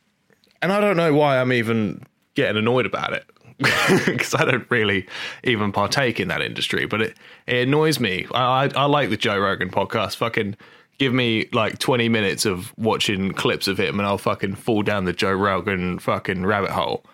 And 0.62 0.72
i 0.72 0.80
don't 0.80 0.96
know 0.96 1.14
why 1.14 1.38
i'm 1.38 1.52
even 1.52 2.02
getting 2.34 2.56
annoyed 2.56 2.86
about 2.86 3.12
it 3.12 3.24
because 3.58 4.34
i 4.34 4.44
don't 4.44 4.68
really 4.70 5.06
even 5.44 5.72
partake 5.72 6.18
in 6.18 6.28
that 6.28 6.42
industry 6.42 6.86
but 6.86 7.00
it, 7.00 7.16
it 7.46 7.68
annoys 7.68 8.00
me. 8.00 8.26
I, 8.34 8.64
I, 8.64 8.70
I 8.74 8.84
like 8.86 9.10
the 9.10 9.16
joe 9.16 9.38
rogan 9.38 9.70
podcast. 9.70 10.16
Fucking 10.16 10.56
give 10.98 11.12
me 11.12 11.48
like 11.52 11.78
20 11.78 12.08
minutes 12.08 12.46
of 12.46 12.72
watching 12.78 13.32
clips 13.32 13.68
of 13.68 13.78
him 13.78 13.98
and 13.98 14.06
i'll 14.06 14.18
fucking 14.18 14.54
fall 14.54 14.82
down 14.82 15.04
the 15.04 15.12
joe 15.12 15.32
rogan 15.32 15.98
fucking 15.98 16.44
rabbit 16.46 16.70
hole. 16.70 17.04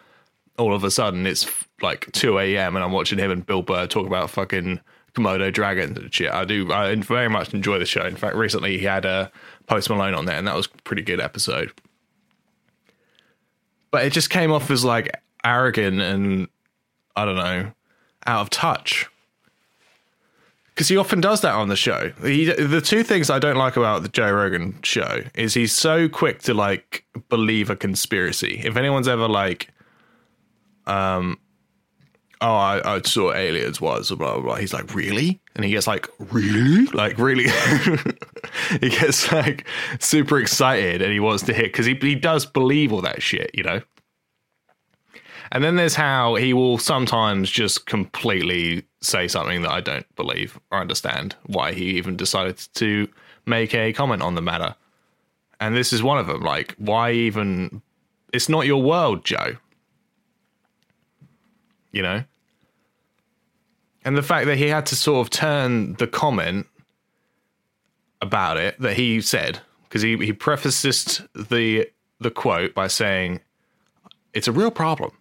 All 0.58 0.74
of 0.74 0.84
a 0.84 0.90
sudden 0.90 1.26
it's 1.26 1.50
like 1.80 2.10
2 2.12 2.38
a.m 2.38 2.76
and 2.76 2.84
i'm 2.84 2.92
watching 2.92 3.18
him 3.18 3.30
and 3.30 3.44
bill 3.44 3.62
burr 3.62 3.86
talk 3.86 4.06
about 4.06 4.30
fucking 4.30 4.80
Komodo 5.14 5.52
dragons 5.52 5.98
and 5.98 6.12
shit. 6.12 6.30
I 6.30 6.44
do. 6.44 6.72
I 6.72 6.94
very 6.96 7.28
much 7.28 7.52
enjoy 7.52 7.78
the 7.78 7.86
show. 7.86 8.04
In 8.04 8.16
fact, 8.16 8.34
recently 8.34 8.78
he 8.78 8.84
had 8.84 9.04
a 9.04 9.30
Post 9.66 9.90
Malone 9.90 10.14
on 10.14 10.24
there, 10.24 10.36
and 10.36 10.46
that 10.46 10.56
was 10.56 10.66
a 10.66 10.82
pretty 10.82 11.02
good 11.02 11.20
episode. 11.20 11.72
But 13.90 14.06
it 14.06 14.12
just 14.12 14.30
came 14.30 14.50
off 14.50 14.70
as 14.70 14.84
like 14.84 15.14
arrogant 15.44 16.00
and 16.00 16.48
I 17.14 17.24
don't 17.24 17.36
know, 17.36 17.72
out 18.26 18.40
of 18.40 18.50
touch. 18.50 19.06
Because 20.74 20.88
he 20.88 20.96
often 20.96 21.20
does 21.20 21.42
that 21.42 21.54
on 21.54 21.68
the 21.68 21.76
show. 21.76 22.12
He, 22.22 22.46
the 22.46 22.80
two 22.80 23.02
things 23.02 23.28
I 23.28 23.38
don't 23.38 23.56
like 23.56 23.76
about 23.76 24.02
the 24.02 24.08
Joe 24.08 24.32
Rogan 24.32 24.78
show 24.82 25.22
is 25.34 25.52
he's 25.52 25.72
so 25.72 26.08
quick 26.08 26.40
to 26.42 26.54
like 26.54 27.04
believe 27.28 27.68
a 27.68 27.76
conspiracy. 27.76 28.62
If 28.64 28.76
anyone's 28.76 29.08
ever 29.08 29.28
like, 29.28 29.68
um, 30.86 31.38
oh, 32.42 32.54
I, 32.54 32.96
I 32.96 33.00
saw 33.02 33.32
aliens 33.32 33.80
was 33.80 34.10
blah, 34.10 34.34
blah 34.34 34.40
blah. 34.40 34.56
He's 34.56 34.74
like, 34.74 34.94
really? 34.94 35.40
And 35.54 35.64
he 35.64 35.70
gets 35.70 35.86
like, 35.86 36.08
really? 36.18 36.86
Like, 36.86 37.16
really? 37.18 37.44
he 38.80 38.90
gets 38.90 39.30
like 39.32 39.66
super 40.00 40.38
excited 40.38 41.00
and 41.00 41.12
he 41.12 41.20
wants 41.20 41.44
to 41.44 41.54
hit 41.54 41.66
because 41.66 41.86
he 41.86 41.94
he 41.94 42.14
does 42.14 42.44
believe 42.44 42.92
all 42.92 43.00
that 43.02 43.22
shit, 43.22 43.50
you 43.54 43.62
know. 43.62 43.80
And 45.52 45.62
then 45.62 45.76
there's 45.76 45.94
how 45.94 46.34
he 46.34 46.52
will 46.54 46.78
sometimes 46.78 47.50
just 47.50 47.86
completely 47.86 48.84
say 49.02 49.28
something 49.28 49.62
that 49.62 49.70
I 49.70 49.80
don't 49.80 50.06
believe 50.16 50.58
or 50.70 50.80
understand 50.80 51.36
why 51.44 51.72
he 51.72 51.84
even 51.98 52.16
decided 52.16 52.56
to 52.74 53.08
make 53.44 53.74
a 53.74 53.92
comment 53.92 54.22
on 54.22 54.34
the 54.34 54.40
matter. 54.40 54.74
And 55.60 55.76
this 55.76 55.92
is 55.92 56.02
one 56.02 56.18
of 56.18 56.26
them. 56.26 56.40
Like, 56.40 56.74
why 56.78 57.12
even? 57.12 57.82
It's 58.32 58.48
not 58.48 58.66
your 58.66 58.82
world, 58.82 59.24
Joe. 59.24 59.56
You 61.92 62.02
know? 62.02 62.24
And 64.04 64.16
the 64.16 64.22
fact 64.22 64.46
that 64.46 64.58
he 64.58 64.68
had 64.68 64.86
to 64.86 64.96
sort 64.96 65.24
of 65.24 65.30
turn 65.30 65.94
the 65.94 66.06
comment 66.06 66.66
about 68.20 68.56
it 68.56 68.78
that 68.80 68.96
he 68.96 69.20
said, 69.20 69.60
because 69.84 70.02
he, 70.02 70.16
he 70.18 70.32
prefaced 70.32 71.22
the 71.34 71.88
the 72.20 72.30
quote 72.30 72.74
by 72.74 72.86
saying, 72.86 73.40
It's 74.32 74.48
a 74.48 74.52
real 74.52 74.70
problem. 74.70 75.12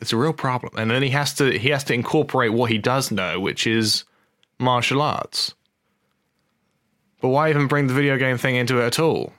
It's 0.00 0.12
a 0.12 0.16
real 0.16 0.32
problem. 0.32 0.74
And 0.76 0.90
then 0.90 1.02
he 1.02 1.10
has 1.10 1.34
to 1.34 1.58
he 1.58 1.70
has 1.70 1.84
to 1.84 1.94
incorporate 1.94 2.52
what 2.52 2.70
he 2.70 2.78
does 2.78 3.10
know, 3.10 3.40
which 3.40 3.66
is 3.66 4.04
martial 4.58 5.00
arts. 5.00 5.54
But 7.20 7.28
why 7.28 7.48
even 7.50 7.66
bring 7.66 7.86
the 7.86 7.94
video 7.94 8.18
game 8.18 8.36
thing 8.36 8.56
into 8.56 8.80
it 8.80 8.86
at 8.86 8.98
all? 8.98 9.32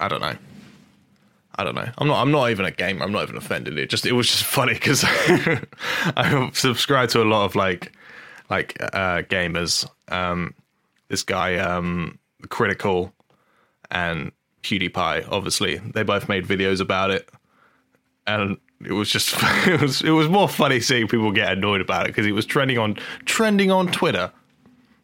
I 0.00 0.08
don't 0.08 0.20
know. 0.20 0.36
I 1.56 1.64
don't 1.64 1.74
know. 1.74 1.88
I'm 1.98 2.08
not. 2.08 2.22
I'm 2.22 2.30
not 2.30 2.50
even 2.50 2.64
a 2.64 2.70
gamer. 2.70 3.04
I'm 3.04 3.12
not 3.12 3.24
even 3.24 3.36
offended. 3.36 3.78
It 3.78 3.90
just. 3.90 4.06
It 4.06 4.12
was 4.12 4.28
just 4.28 4.44
funny 4.58 4.74
because 4.74 5.04
I 5.06 6.50
subscribe 6.54 7.10
to 7.10 7.22
a 7.22 7.24
lot 7.24 7.44
of 7.44 7.54
like, 7.54 7.92
like 8.48 8.76
uh, 8.80 9.22
gamers. 9.22 9.88
Um, 10.08 10.54
this 11.08 11.22
guy, 11.22 11.56
um, 11.56 12.18
critical, 12.48 13.12
and 13.90 14.32
PewDiePie. 14.62 15.28
Obviously, 15.30 15.76
they 15.78 16.02
both 16.02 16.28
made 16.28 16.46
videos 16.46 16.80
about 16.80 17.10
it, 17.10 17.28
and 18.26 18.56
it 18.84 18.92
was 18.92 19.10
just. 19.10 19.34
It 19.66 19.80
was. 19.80 20.02
It 20.02 20.10
was 20.10 20.28
more 20.28 20.48
funny 20.48 20.80
seeing 20.80 21.06
people 21.06 21.30
get 21.32 21.52
annoyed 21.52 21.80
about 21.80 22.06
it 22.06 22.08
because 22.08 22.26
it 22.26 22.32
was 22.32 22.46
trending 22.46 22.78
on 22.78 22.96
trending 23.26 23.70
on 23.70 23.88
Twitter. 23.88 24.32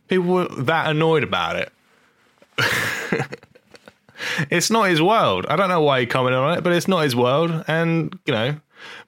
People 0.09 0.26
were 0.26 0.49
that 0.49 0.90
annoyed 0.90 1.23
about 1.23 1.57
it. 1.57 1.73
It's 4.50 4.70
not 4.70 4.84
his 4.84 5.00
world. 5.00 5.46
I 5.48 5.56
don't 5.56 5.68
know 5.68 5.80
why 5.80 6.00
he 6.00 6.06
commented 6.06 6.38
on 6.38 6.58
it, 6.58 6.64
but 6.64 6.72
it's 6.72 6.88
not 6.88 7.00
his 7.00 7.16
world. 7.16 7.64
And, 7.68 8.18
you 8.26 8.32
know, 8.32 8.60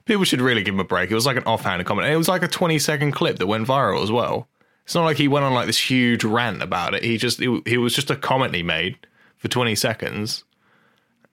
people 0.05 0.23
should 0.23 0.41
really 0.41 0.63
give 0.63 0.73
him 0.73 0.79
a 0.79 0.85
break. 0.85 1.11
It 1.11 1.15
was 1.15 1.25
like 1.25 1.37
an 1.37 1.43
offhand 1.43 1.85
comment. 1.85 2.07
It 2.07 2.17
was 2.17 2.27
like 2.27 2.43
a 2.43 2.47
20 2.47 2.79
second 2.79 3.11
clip 3.11 3.37
that 3.39 3.47
went 3.47 3.67
viral 3.67 4.03
as 4.03 4.11
well. 4.11 4.47
It's 4.85 4.95
not 4.95 5.05
like 5.05 5.17
he 5.17 5.27
went 5.27 5.45
on 5.45 5.53
like 5.53 5.67
this 5.67 5.89
huge 5.89 6.23
rant 6.23 6.61
about 6.61 6.93
it. 6.93 7.03
He 7.03 7.17
just, 7.17 7.41
it, 7.41 7.67
he 7.67 7.77
was 7.77 7.93
just 7.93 8.09
a 8.09 8.15
comment 8.15 8.55
he 8.55 8.63
made 8.63 8.97
for 9.37 9.47
20 9.47 9.75
seconds. 9.75 10.43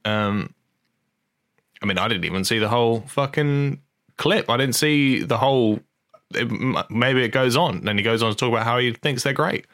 Um, 0.04 0.54
I 1.82 1.86
mean, 1.86 1.98
I 1.98 2.08
didn't 2.08 2.24
even 2.24 2.44
see 2.44 2.58
the 2.58 2.68
whole 2.68 3.00
fucking 3.02 3.80
clip. 4.16 4.50
I 4.50 4.56
didn't 4.56 4.74
see 4.74 5.22
the 5.22 5.38
whole. 5.38 5.80
It, 6.34 6.90
maybe 6.90 7.22
it 7.24 7.30
goes 7.30 7.56
on. 7.56 7.84
Then 7.84 7.96
he 7.96 8.04
goes 8.04 8.22
on 8.22 8.30
to 8.30 8.36
talk 8.36 8.50
about 8.50 8.64
how 8.64 8.78
he 8.78 8.92
thinks 8.92 9.22
they're 9.22 9.32
great. 9.32 9.66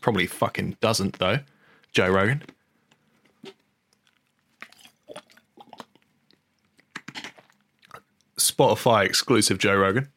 Probably 0.00 0.26
fucking 0.26 0.76
doesn't 0.80 1.18
though, 1.18 1.38
Joe 1.92 2.08
Rogan. 2.08 2.42
Spotify 8.40 9.04
exclusive 9.04 9.58
Joe 9.58 9.76
Rogan. 9.76 10.08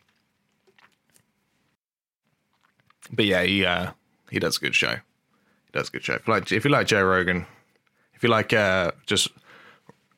But 3.12 3.25
yeah, 3.25 3.44
he 3.44 3.65
uh, 3.65 3.92
he 4.32 4.39
does 4.39 4.58
a 4.58 4.60
good 4.60 4.75
show. 4.75 4.94
He 4.94 5.72
does 5.72 5.89
a 5.89 5.92
good 5.92 6.03
show. 6.03 6.13
If 6.15 6.27
you 6.27 6.34
like, 6.34 6.51
if 6.51 6.65
you 6.65 6.72
like 6.72 6.88
Joe 6.88 7.03
Rogan, 7.03 7.46
if 8.15 8.24
you 8.24 8.30
like 8.30 8.53
uh, 8.53 8.92
just 9.06 9.30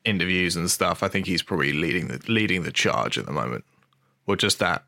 interviews 0.04 0.56
and 0.56 0.70
stuff, 0.70 1.02
I 1.02 1.08
think 1.08 1.26
he's 1.26 1.42
probably 1.42 1.72
leading 1.72 2.08
the 2.08 2.20
leading 2.28 2.62
the 2.62 2.72
charge 2.72 3.18
at 3.18 3.26
the 3.26 3.32
moment. 3.32 3.64
Or 4.26 4.36
just 4.36 4.58
that 4.60 4.84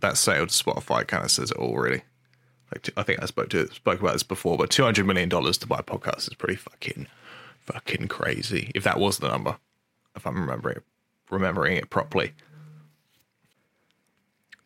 that 0.00 0.16
sale 0.16 0.46
to 0.46 0.52
Spotify 0.52 1.06
kind 1.06 1.24
of 1.24 1.30
says 1.30 1.50
it 1.50 1.56
all, 1.56 1.76
really. 1.76 2.02
Like 2.72 2.90
I 2.96 3.02
think 3.02 3.22
I 3.22 3.26
spoke 3.26 3.48
to 3.50 3.66
spoke 3.72 4.00
about 4.00 4.12
this 4.12 4.22
before, 4.22 4.58
but 4.58 4.70
two 4.70 4.82
hundred 4.84 5.06
million 5.06 5.28
dollars 5.28 5.56
to 5.58 5.66
buy 5.66 5.80
podcasts 5.80 6.28
is 6.28 6.34
pretty 6.34 6.56
fucking 6.56 7.06
fucking 7.60 8.08
crazy. 8.08 8.70
If 8.74 8.84
that 8.84 8.98
was 8.98 9.18
the 9.18 9.28
number, 9.28 9.56
if 10.14 10.26
I'm 10.26 10.40
remembering 10.40 10.80
remembering 11.30 11.76
it 11.76 11.90
properly. 11.90 12.32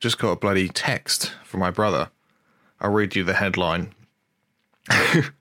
Just 0.01 0.19
got 0.19 0.31
a 0.31 0.37
bloody 0.37 0.69
text 0.69 1.33
from 1.45 1.61
my 1.61 1.71
brother. 1.71 2.11
I'll 2.81 2.93
read 2.93 3.15
you 3.15 3.25
the 3.25 3.35
headline. 3.35 3.95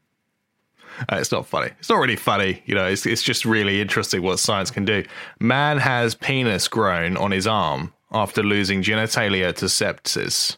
Uh, 1.10 1.16
it's 1.16 1.32
not 1.32 1.48
funny. 1.48 1.72
It's 1.80 1.90
not 1.90 1.98
really 2.00 2.16
funny. 2.16 2.62
You 2.66 2.75
know, 2.75 2.86
it's, 2.86 3.06
it's 3.06 3.24
just 3.24 3.46
really 3.46 3.82
interesting 3.82 4.22
what 4.22 4.40
science 4.40 4.70
can 4.70 4.86
do. 4.86 5.04
Man 5.40 5.78
has 5.78 6.16
penis 6.16 6.68
grown 6.68 7.18
on 7.18 7.32
his 7.32 7.48
arm 7.48 7.94
after 8.12 8.44
losing 8.44 8.84
genitalia 8.84 9.56
to 9.56 9.66
sepsis. 9.66 10.58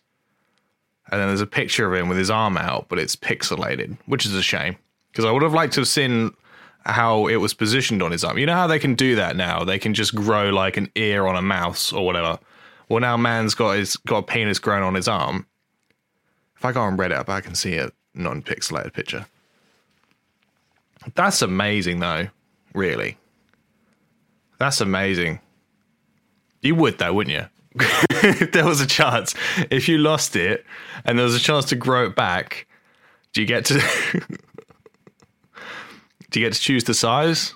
And 1.12 1.22
then 1.22 1.28
there's 1.28 1.42
a 1.42 1.48
picture 1.48 1.88
of 1.88 2.00
him 2.00 2.10
with 2.10 2.18
his 2.18 2.32
arm 2.32 2.58
out, 2.58 2.88
but 2.90 3.00
it's 3.00 3.16
pixelated, 3.16 3.98
which 4.06 4.26
is 4.26 4.34
a 4.34 4.42
shame. 4.42 4.78
Because 5.12 5.26
I 5.26 5.32
would 5.32 5.44
have 5.44 5.54
liked 5.54 5.74
to 5.74 5.82
have 5.82 5.88
seen 5.88 6.32
how 6.86 7.28
it 7.28 7.38
was 7.38 7.54
positioned 7.54 8.02
on 8.02 8.12
his 8.12 8.24
arm. 8.24 8.38
You 8.38 8.46
know 8.46 8.56
how 8.56 8.68
they 8.68 8.80
can 8.80 8.96
do 8.96 9.16
that 9.16 9.36
now? 9.36 9.64
They 9.64 9.80
can 9.80 9.94
just 9.94 10.14
grow 10.14 10.50
like 10.50 10.78
an 10.78 10.92
ear 10.96 11.26
on 11.26 11.36
a 11.36 11.42
mouse 11.42 11.94
or 11.94 12.06
whatever. 12.06 12.40
Well, 12.90 13.00
now 13.00 13.18
man's 13.18 13.56
got 13.56 13.78
his 13.78 13.96
got 13.98 14.18
a 14.18 14.24
penis 14.24 14.60
grown 14.60 14.84
on 14.84 14.94
his 14.94 15.08
arm. 15.08 15.48
If 16.58 16.66
I 16.66 16.72
go 16.72 16.82
on 16.82 16.98
Reddit, 16.98 17.28
I 17.28 17.42
can 17.42 17.56
see 17.56 17.76
a 17.78 17.92
non-pixelated 18.14 18.94
picture. 18.94 19.26
That's 21.16 21.42
amazing, 21.42 22.00
though. 22.00 22.28
Really, 22.74 23.18
that's 24.58 24.82
amazing. 24.82 25.40
You 26.62 26.76
would, 26.76 26.98
though, 26.98 27.14
wouldn't 27.14 27.36
you? 27.36 27.46
if 27.80 28.52
there 28.52 28.66
was 28.66 28.82
a 28.82 28.88
chance, 28.88 29.36
if 29.70 29.90
you 29.90 29.98
lost 29.98 30.36
it 30.36 30.66
and 31.06 31.18
there 31.18 31.26
was 31.26 31.36
a 31.36 31.40
chance 31.40 31.66
to 31.66 31.76
grow 31.76 32.06
it 32.06 32.16
back, 32.16 32.68
do 33.34 33.42
you 33.42 33.48
get 33.48 33.66
to 33.66 33.82
do 36.34 36.40
you 36.40 36.48
get 36.48 36.54
to 36.54 36.60
choose 36.60 36.84
the 36.84 36.96
size? 36.96 37.54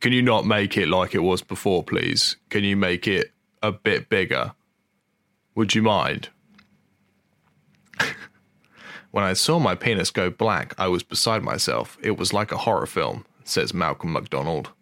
Can 0.00 0.12
you 0.12 0.20
not 0.20 0.44
make 0.44 0.76
it 0.76 0.86
like 0.86 1.14
it 1.14 1.22
was 1.22 1.40
before, 1.40 1.82
please? 1.82 2.36
Can 2.50 2.62
you 2.62 2.76
make 2.76 3.08
it 3.08 3.32
a 3.62 3.72
bit 3.72 4.10
bigger? 4.10 4.52
Would 5.54 5.74
you 5.74 5.80
mind? 5.80 6.28
when 9.12 9.24
I 9.24 9.32
saw 9.32 9.58
my 9.58 9.74
penis 9.74 10.10
go 10.10 10.28
black, 10.28 10.74
I 10.76 10.88
was 10.88 11.02
beside 11.02 11.42
myself. 11.42 11.96
It 12.02 12.18
was 12.18 12.34
like 12.34 12.52
a 12.52 12.58
horror 12.58 12.86
film, 12.86 13.24
says 13.42 13.72
Malcolm 13.72 14.12
McDonald. 14.12 14.72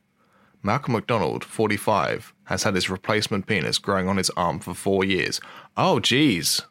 Malcolm 0.61 0.95
McDonald, 0.95 1.45
45, 1.45 2.35
has 2.47 2.65
had 2.65 2.75
his 2.75 2.91
replacement 2.91 3.47
penis 3.47 3.79
growing 3.79 4.09
on 4.09 4.17
his 4.17 4.31
arm 4.31 4.59
for 4.59 4.75
four 4.75 5.05
years. 5.05 5.41
Oh, 5.77 6.01
geez. 6.01 6.63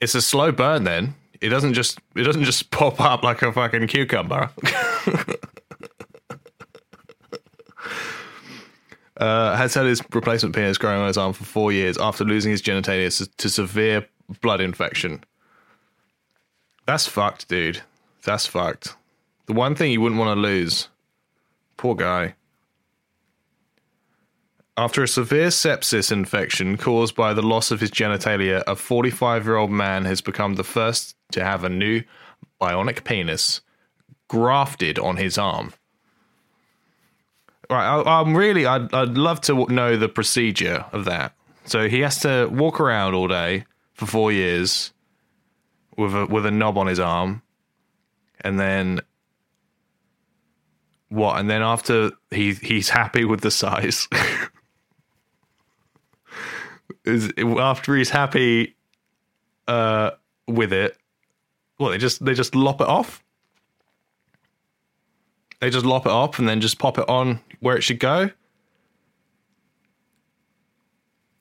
It's 0.00 0.14
a 0.14 0.22
slow 0.22 0.52
burn 0.52 0.84
then. 0.84 1.16
It 1.42 1.48
doesn't 1.48 1.74
just 1.74 1.98
it 2.14 2.22
doesn't 2.22 2.44
just 2.44 2.70
pop 2.70 3.00
up 3.00 3.24
like 3.24 3.42
a 3.42 3.52
fucking 3.52 3.88
cucumber. 3.88 4.48
uh, 9.16 9.56
has 9.56 9.74
had 9.74 9.86
his 9.86 10.00
replacement 10.12 10.54
penis 10.54 10.78
growing 10.78 11.00
on 11.00 11.08
his 11.08 11.18
arm 11.18 11.32
for 11.32 11.42
four 11.42 11.72
years 11.72 11.98
after 11.98 12.24
losing 12.24 12.52
his 12.52 12.62
genitalia 12.62 13.28
to, 13.36 13.48
severe 13.48 14.06
blood 14.40 14.60
infection. 14.60 15.24
That's 16.86 17.08
fucked, 17.08 17.48
dude. 17.48 17.82
That's 18.22 18.46
fucked. 18.46 18.94
The 19.46 19.52
one 19.52 19.74
thing 19.74 19.90
you 19.90 20.00
wouldn't 20.00 20.20
want 20.20 20.36
to 20.36 20.40
lose. 20.40 20.90
Poor 21.76 21.96
guy. 21.96 22.36
After 24.76 25.02
a 25.02 25.08
severe 25.08 25.48
sepsis 25.48 26.12
infection 26.12 26.76
caused 26.76 27.16
by 27.16 27.34
the 27.34 27.42
loss 27.42 27.72
of 27.72 27.80
his 27.80 27.90
genitalia, 27.90 28.62
a 28.66 28.76
45 28.76 29.44
year 29.44 29.56
old 29.56 29.72
man 29.72 30.04
has 30.04 30.20
become 30.20 30.54
the 30.54 30.64
first 30.64 31.16
to 31.32 31.44
have 31.44 31.64
a 31.64 31.68
new 31.68 32.02
bionic 32.60 33.04
penis 33.04 33.60
grafted 34.28 34.98
on 34.98 35.16
his 35.16 35.36
arm. 35.36 35.72
Right, 37.68 37.86
I, 37.86 38.20
I'm 38.20 38.36
really, 38.36 38.66
I'd, 38.66 38.92
I'd 38.92 39.16
love 39.16 39.40
to 39.42 39.66
know 39.66 39.96
the 39.96 40.08
procedure 40.08 40.84
of 40.92 41.04
that. 41.06 41.34
So 41.64 41.88
he 41.88 42.00
has 42.00 42.20
to 42.20 42.46
walk 42.46 42.80
around 42.80 43.14
all 43.14 43.28
day 43.28 43.64
for 43.94 44.06
four 44.06 44.32
years 44.32 44.92
with 45.96 46.14
a 46.14 46.26
with 46.26 46.46
a 46.46 46.50
knob 46.50 46.78
on 46.78 46.86
his 46.86 46.98
arm, 46.98 47.42
and 48.40 48.58
then 48.58 49.00
what? 51.08 51.38
And 51.38 51.48
then 51.48 51.62
after 51.62 52.10
he 52.30 52.54
he's 52.54 52.88
happy 52.88 53.24
with 53.24 53.42
the 53.42 53.50
size, 53.50 54.08
is 57.04 57.32
after 57.38 57.94
he's 57.94 58.10
happy 58.10 58.74
uh, 59.68 60.12
with 60.48 60.72
it, 60.72 60.96
well, 61.78 61.90
they 61.90 61.98
just 61.98 62.24
they 62.24 62.34
just 62.34 62.54
lop 62.54 62.80
it 62.80 62.88
off. 62.88 63.22
They 65.60 65.70
just 65.70 65.86
lop 65.86 66.06
it 66.06 66.12
off 66.12 66.38
and 66.38 66.48
then 66.48 66.60
just 66.60 66.78
pop 66.78 66.98
it 66.98 67.08
on 67.08 67.40
where 67.60 67.76
it 67.76 67.82
should 67.82 68.00
go. 68.00 68.30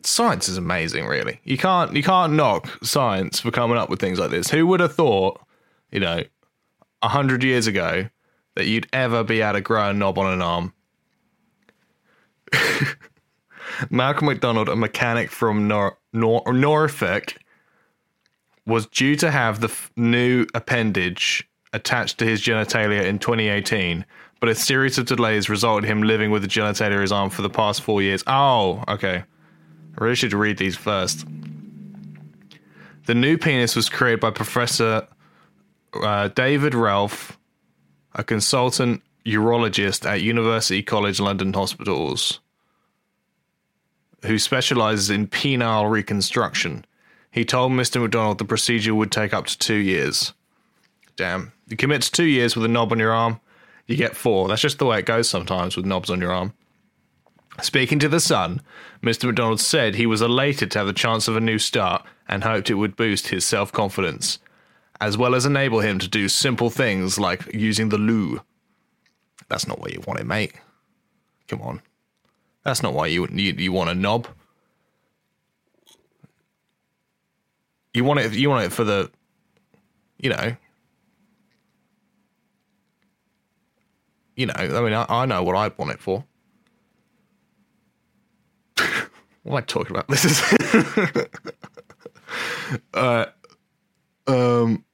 Science 0.04 0.50
is 0.50 0.58
amazing, 0.58 1.06
really. 1.06 1.40
You 1.44 1.58
can't 1.58 1.96
you 1.96 2.04
can't 2.04 2.34
knock 2.34 2.68
science 2.84 3.40
for 3.40 3.52
coming 3.52 3.78
up 3.78 3.90
with 3.90 4.00
things 4.00 4.20
like 4.20 4.32
this. 4.32 4.50
Who 4.50 4.66
would 4.68 4.80
have 4.80 4.96
thought, 4.96 5.40
you 5.92 6.00
know, 6.00 6.24
a 7.02 7.08
hundred 7.08 7.44
years 7.44 7.68
ago 7.68 8.10
that 8.56 8.68
you'd 8.68 8.88
ever 8.94 9.24
be 9.24 9.42
able 9.42 9.54
to 9.54 9.62
grow 9.62 9.90
a 9.90 9.94
knob 9.94 10.18
on 10.18 10.34
an 10.34 10.42
arm? 10.42 10.74
Malcolm 13.90 14.28
McDonald, 14.28 14.70
a 14.70 14.76
mechanic 14.76 15.30
from 15.32 15.68
Nor- 15.68 15.98
Nor- 16.14 16.44
Norfolk, 16.54 17.36
was 18.66 18.88
due 18.88 19.16
to 19.18 19.32
have 19.32 19.60
the 19.60 19.68
f- 19.68 19.92
new 19.96 20.46
appendage 20.54 21.48
attached 21.74 22.18
to 22.20 22.26
his 22.26 22.42
genitalia 22.42 23.04
in 23.04 23.18
2018, 23.20 24.06
but 24.40 24.50
a 24.50 24.56
series 24.56 24.98
of 24.98 25.06
delays 25.06 25.50
resulted 25.50 25.90
him 25.90 26.04
living 26.04 26.32
with 26.32 26.42
the 26.42 26.48
genitalia 26.48 26.96
in 26.96 27.02
his 27.02 27.12
arm 27.12 27.30
for 27.30 27.42
the 27.42 27.50
past 27.50 27.82
four 27.82 28.02
years. 28.02 28.24
Oh, 28.28 28.84
okay. 28.88 29.24
I 29.98 30.04
really 30.04 30.16
should 30.16 30.34
read 30.34 30.58
these 30.58 30.76
first. 30.76 31.26
The 33.06 33.16
new 33.16 33.38
penis 33.38 33.76
was 33.76 33.90
created 33.90 34.20
by 34.20 34.32
Professor 34.32 35.08
uh, 35.94 36.30
David 36.30 36.74
Ralph, 36.76 37.38
a 38.14 38.24
consultant 38.24 39.02
urologist 39.26 40.10
at 40.10 40.22
University 40.22 40.82
College 40.82 41.20
London 41.20 41.54
Hospitals, 41.54 42.40
who 44.26 44.38
specializes 44.38 45.10
in 45.10 45.28
penile 45.28 45.90
reconstruction. 45.90 46.86
He 47.32 47.46
told 47.46 47.72
Mr. 47.72 48.02
McDonald 48.02 48.38
the 48.38 48.46
procedure 48.46 48.94
would 48.94 49.12
take 49.12 49.34
up 49.34 49.46
to 49.48 49.58
two 49.58 49.76
years. 49.76 50.34
Damn. 51.16 51.54
You 51.68 51.78
commit 51.78 52.02
to 52.04 52.12
two 52.12 52.26
years 52.26 52.56
with 52.56 52.66
a 52.66 52.68
knob 52.68 52.92
on 52.92 53.00
your 53.00 53.14
arm, 53.14 53.40
you 53.88 53.96
get 53.96 54.16
four. 54.16 54.48
That's 54.48 54.62
just 54.62 54.80
the 54.80 54.86
way 54.86 55.00
it 55.00 55.06
goes 55.06 55.30
sometimes 55.30 55.76
with 55.76 55.86
knobs 55.86 56.10
on 56.10 56.22
your 56.22 56.32
arm. 56.32 56.54
Speaking 57.62 58.00
to 58.00 58.10
The 58.10 58.20
Sun, 58.20 58.62
Mr. 59.04 59.26
McDonald 59.26 59.60
said 59.60 59.96
he 59.96 60.06
was 60.06 60.22
elated 60.22 60.72
to 60.72 60.80
have 60.80 60.88
the 60.88 60.94
chance 60.94 61.28
of 61.28 61.36
a 61.36 61.42
new 61.42 61.60
start 61.60 62.04
and 62.28 62.44
hoped 62.44 62.70
it 62.70 62.76
would 62.76 62.96
boost 62.96 63.28
his 63.28 63.46
self 63.46 63.72
confidence, 63.72 64.40
as 65.00 65.18
well 65.18 65.36
as 65.36 65.46
enable 65.46 65.82
him 65.82 66.00
to 66.00 66.08
do 66.08 66.30
simple 66.30 66.70
things 66.70 67.20
like 67.20 67.54
using 67.54 67.90
the 67.90 67.98
loo. 67.98 68.42
That's 69.50 69.68
not 69.68 69.80
what 69.80 69.94
you 69.94 70.02
want 70.08 70.22
it, 70.22 70.26
mate. 70.26 70.54
Come 71.48 71.62
on. 71.62 71.82
That's 72.64 72.82
not 72.82 72.94
why 72.94 73.08
you, 73.08 73.28
you, 73.28 73.54
you 73.54 73.72
want 73.72 73.90
a 73.90 73.96
knob. 73.96 74.28
You 77.94 78.04
want 78.04 78.20
it. 78.20 78.34
You 78.34 78.50
want 78.50 78.66
it 78.66 78.72
for 78.72 78.84
the, 78.84 79.12
you 80.18 80.30
know, 80.30 80.56
you 84.36 84.46
know. 84.46 84.54
I 84.56 84.82
mean, 84.82 84.94
I, 84.94 85.06
I 85.10 85.26
know 85.26 85.44
what 85.44 85.56
I 85.56 85.70
want 85.78 85.92
it 85.92 86.00
for. 86.00 86.24
what 89.44 89.52
am 89.52 89.56
I 89.56 89.62
talking 89.62 89.96
about? 89.96 90.08
This 90.08 90.26
is. 90.26 90.42
uh, 92.94 93.26
um. 94.28 94.86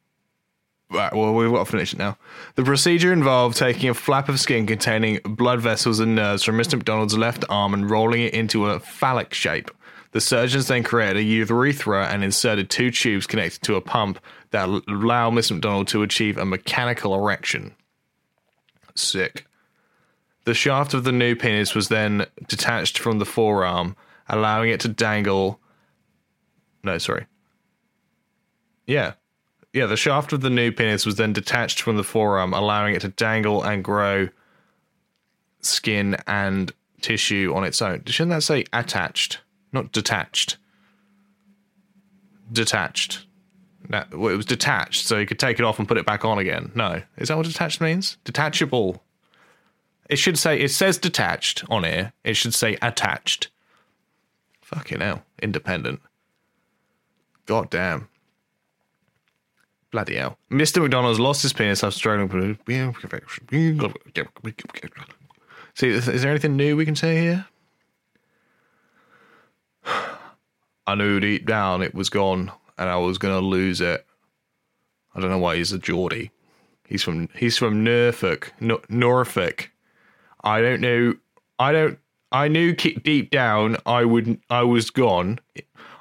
Right, 0.89 1.13
well, 1.13 1.33
we've 1.33 1.51
got 1.51 1.65
to 1.65 1.71
finish 1.71 1.91
it 1.91 1.99
now. 1.99 2.17
The 2.55 2.63
procedure 2.63 3.11
involved 3.11 3.57
taking 3.57 3.89
a 3.89 3.93
flap 3.93 4.29
of 4.29 4.39
skin 4.39 4.65
containing 4.65 5.19
blood 5.25 5.59
vessels 5.59 5.99
and 5.99 6.15
nerves 6.15 6.43
from 6.43 6.55
Mr. 6.55 6.75
McDonald's 6.75 7.17
left 7.17 7.43
arm 7.49 7.73
and 7.73 7.89
rolling 7.89 8.21
it 8.21 8.33
into 8.33 8.67
a 8.67 8.79
phallic 8.79 9.33
shape. 9.33 9.69
The 10.11 10.21
surgeons 10.21 10.67
then 10.67 10.83
created 10.83 11.17
a 11.17 11.23
urethra 11.23 12.07
and 12.07 12.23
inserted 12.23 12.69
two 12.69 12.91
tubes 12.91 13.27
connected 13.27 13.61
to 13.63 13.75
a 13.75 13.81
pump 13.81 14.19
that 14.51 14.69
allow 14.87 15.29
Miss 15.29 15.51
McDonald 15.51 15.87
to 15.89 16.03
achieve 16.03 16.37
a 16.37 16.45
mechanical 16.45 17.13
erection. 17.13 17.75
Sick. 18.95 19.45
The 20.45 20.53
shaft 20.53 20.93
of 20.93 21.03
the 21.03 21.11
new 21.11 21.35
penis 21.35 21.75
was 21.75 21.89
then 21.89 22.25
detached 22.47 22.97
from 22.97 23.19
the 23.19 23.25
forearm, 23.25 23.95
allowing 24.29 24.69
it 24.69 24.79
to 24.81 24.87
dangle. 24.87 25.59
No, 26.83 26.97
sorry. 26.97 27.25
Yeah. 28.85 29.13
Yeah, 29.73 29.85
the 29.85 29.97
shaft 29.97 30.31
of 30.31 30.39
the 30.41 30.49
new 30.49 30.71
penis 30.71 31.05
was 31.05 31.17
then 31.17 31.33
detached 31.33 31.81
from 31.81 31.97
the 31.97 32.03
forearm, 32.03 32.53
allowing 32.53 32.95
it 32.95 33.01
to 33.01 33.09
dangle 33.09 33.61
and 33.61 33.83
grow 33.83 34.29
skin 35.59 36.15
and 36.25 36.71
tissue 37.01 37.53
on 37.53 37.63
its 37.65 37.81
own. 37.81 38.03
Shouldn't 38.05 38.31
that 38.31 38.43
say 38.43 38.63
attached, 38.71 39.39
not 39.71 39.91
detached? 39.91 40.57
Detached. 42.51 43.25
No, 43.89 44.03
well, 44.11 44.33
it 44.33 44.37
was 44.37 44.45
detached, 44.45 45.05
so 45.05 45.17
you 45.17 45.25
could 45.25 45.39
take 45.39 45.59
it 45.59 45.65
off 45.65 45.79
and 45.79 45.87
put 45.87 45.97
it 45.97 46.05
back 46.05 46.25
on 46.25 46.39
again. 46.39 46.71
No, 46.75 47.01
is 47.17 47.29
that 47.29 47.37
what 47.37 47.45
detached 47.45 47.79
means? 47.79 48.17
Detachable. 48.23 49.01
It 50.09 50.17
should 50.17 50.37
say. 50.37 50.59
It 50.59 50.71
says 50.71 50.97
detached 50.97 51.63
on 51.69 51.83
here. 51.83 52.13
It 52.23 52.35
should 52.35 52.53
say 52.53 52.77
attached. 52.81 53.49
Fucking 54.61 54.99
hell, 54.99 55.23
independent. 55.41 56.01
God 57.45 57.69
damn. 57.69 58.09
Bloody 59.91 60.15
hell. 60.17 60.37
Mr. 60.51 60.81
McDonald's 60.81 61.19
lost 61.19 61.41
his 61.41 61.53
penis 61.53 61.83
after 61.83 61.97
struggling. 61.97 62.57
See, 65.75 65.89
is 65.89 66.05
there 66.05 66.31
anything 66.31 66.57
new 66.57 66.75
we 66.75 66.83
can 66.83 66.95
say 66.95 67.21
here? 67.21 67.45
I 70.87 70.95
knew 70.95 71.19
deep 71.19 71.45
down 71.45 71.83
it 71.83 71.93
was 71.93 72.09
gone 72.09 72.51
and 72.77 72.89
I 72.89 72.95
was 72.95 73.17
gonna 73.17 73.41
lose 73.41 73.81
it. 73.81 74.05
I 75.13 75.19
don't 75.19 75.29
know 75.29 75.37
why 75.37 75.57
he's 75.57 75.73
a 75.73 75.77
Geordie. 75.77 76.31
He's 76.87 77.03
from 77.03 77.27
he's 77.35 77.57
from 77.57 77.83
Norfolk, 77.83 78.53
no, 78.61 78.79
Norfolk. 78.87 79.69
I 80.43 80.61
don't 80.61 80.79
know. 80.79 81.15
I 81.59 81.73
don't. 81.73 81.99
I 82.31 82.47
knew 82.47 82.73
deep 82.73 83.29
down 83.29 83.77
I 83.85 84.05
would. 84.05 84.39
I 84.49 84.63
was 84.63 84.89
gone. 84.89 85.39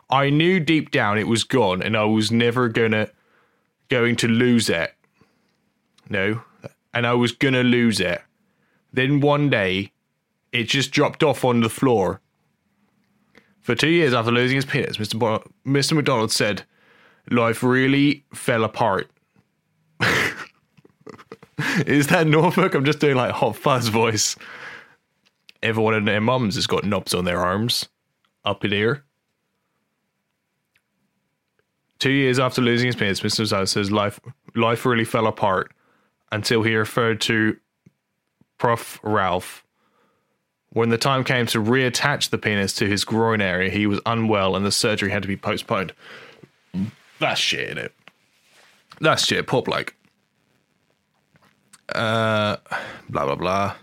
I 0.09 0.31
knew 0.31 0.61
deep 0.61 0.93
down 0.93 1.19
it 1.19 1.27
was 1.27 1.43
gone, 1.43 1.83
and 1.83 1.97
I 1.97 2.05
was 2.05 2.31
never 2.31 2.69
gonna 2.69 3.11
going 3.89 4.15
to 4.17 4.29
lose 4.29 4.69
it. 4.69 4.95
No, 6.09 6.43
and 6.95 7.07
I 7.07 7.15
was 7.15 7.33
gonna 7.33 7.65
lose 7.65 7.99
it. 7.99 8.23
Then 8.93 9.21
one 9.21 9.51
day, 9.51 9.93
it 10.53 10.65
just 10.65 10.93
dropped 10.93 11.25
off 11.25 11.45
on 11.45 11.61
the 11.61 11.69
floor. 11.69 12.21
For 13.67 13.75
two 13.75 13.89
years 13.89 14.15
after 14.15 14.31
losing 14.31 14.55
his 14.55 14.65
penis, 14.65 14.97
Mr. 14.97 15.19
Bo- 15.19 15.43
Mr. 15.67 15.95
McDonald 15.95 16.31
said, 16.31 16.63
"Life 17.33 17.65
really 17.65 18.25
fell 18.33 18.63
apart." 18.63 19.11
Is 21.85 22.07
that 22.07 22.29
Norfolk? 22.29 22.75
I'm 22.75 22.85
just 22.85 23.01
doing 23.01 23.17
like 23.17 23.33
hot 23.33 23.57
fuzz 23.57 23.89
voice. 23.89 24.37
Everyone 25.65 25.95
and 25.95 26.07
their 26.07 26.21
mums 26.21 26.55
has 26.55 26.69
got 26.69 26.85
knobs 26.85 27.13
on 27.13 27.25
their 27.25 27.41
arms, 27.41 27.89
up 28.45 28.65
in 28.65 28.71
here. 28.71 29.03
Two 31.99 32.13
years 32.13 32.39
after 32.39 32.63
losing 32.63 32.87
his 32.87 32.95
penis, 32.95 33.19
Mr. 33.23 33.41
Zhao 33.53 33.67
says 33.67 33.91
life 33.91 34.21
life 34.55 34.87
really 34.87 35.05
fell 35.05 35.27
apart 35.27 35.73
until 36.31 36.63
he 36.63 36.77
referred 36.77 37.21
to 37.23 37.57
Prof. 38.59 39.01
Ralph. 39.03 39.66
When 40.71 40.91
the 40.91 40.99
time 40.99 41.25
came 41.25 41.47
to 41.47 41.59
reattach 41.59 42.31
the 42.31 42.39
penis 42.39 42.75
to 42.75 42.87
his 42.87 43.05
groin 43.05 43.41
area, 43.41 43.71
he 43.71 43.87
was 43.87 44.01
unwell 44.05 44.57
and 44.57 44.67
the 44.67 44.73
surgery 44.73 45.11
had 45.11 45.23
to 45.23 45.29
be 45.29 45.37
postponed. 45.37 45.93
That's 47.19 47.41
shit, 47.41 47.77
innit? 47.77 47.91
That's 49.01 49.25
shit, 49.25 49.47
poor 49.47 49.63
bloke. 49.63 49.95
Uh, 51.89 52.57
blah 53.09 53.25
blah 53.25 53.37
blah. 53.37 53.75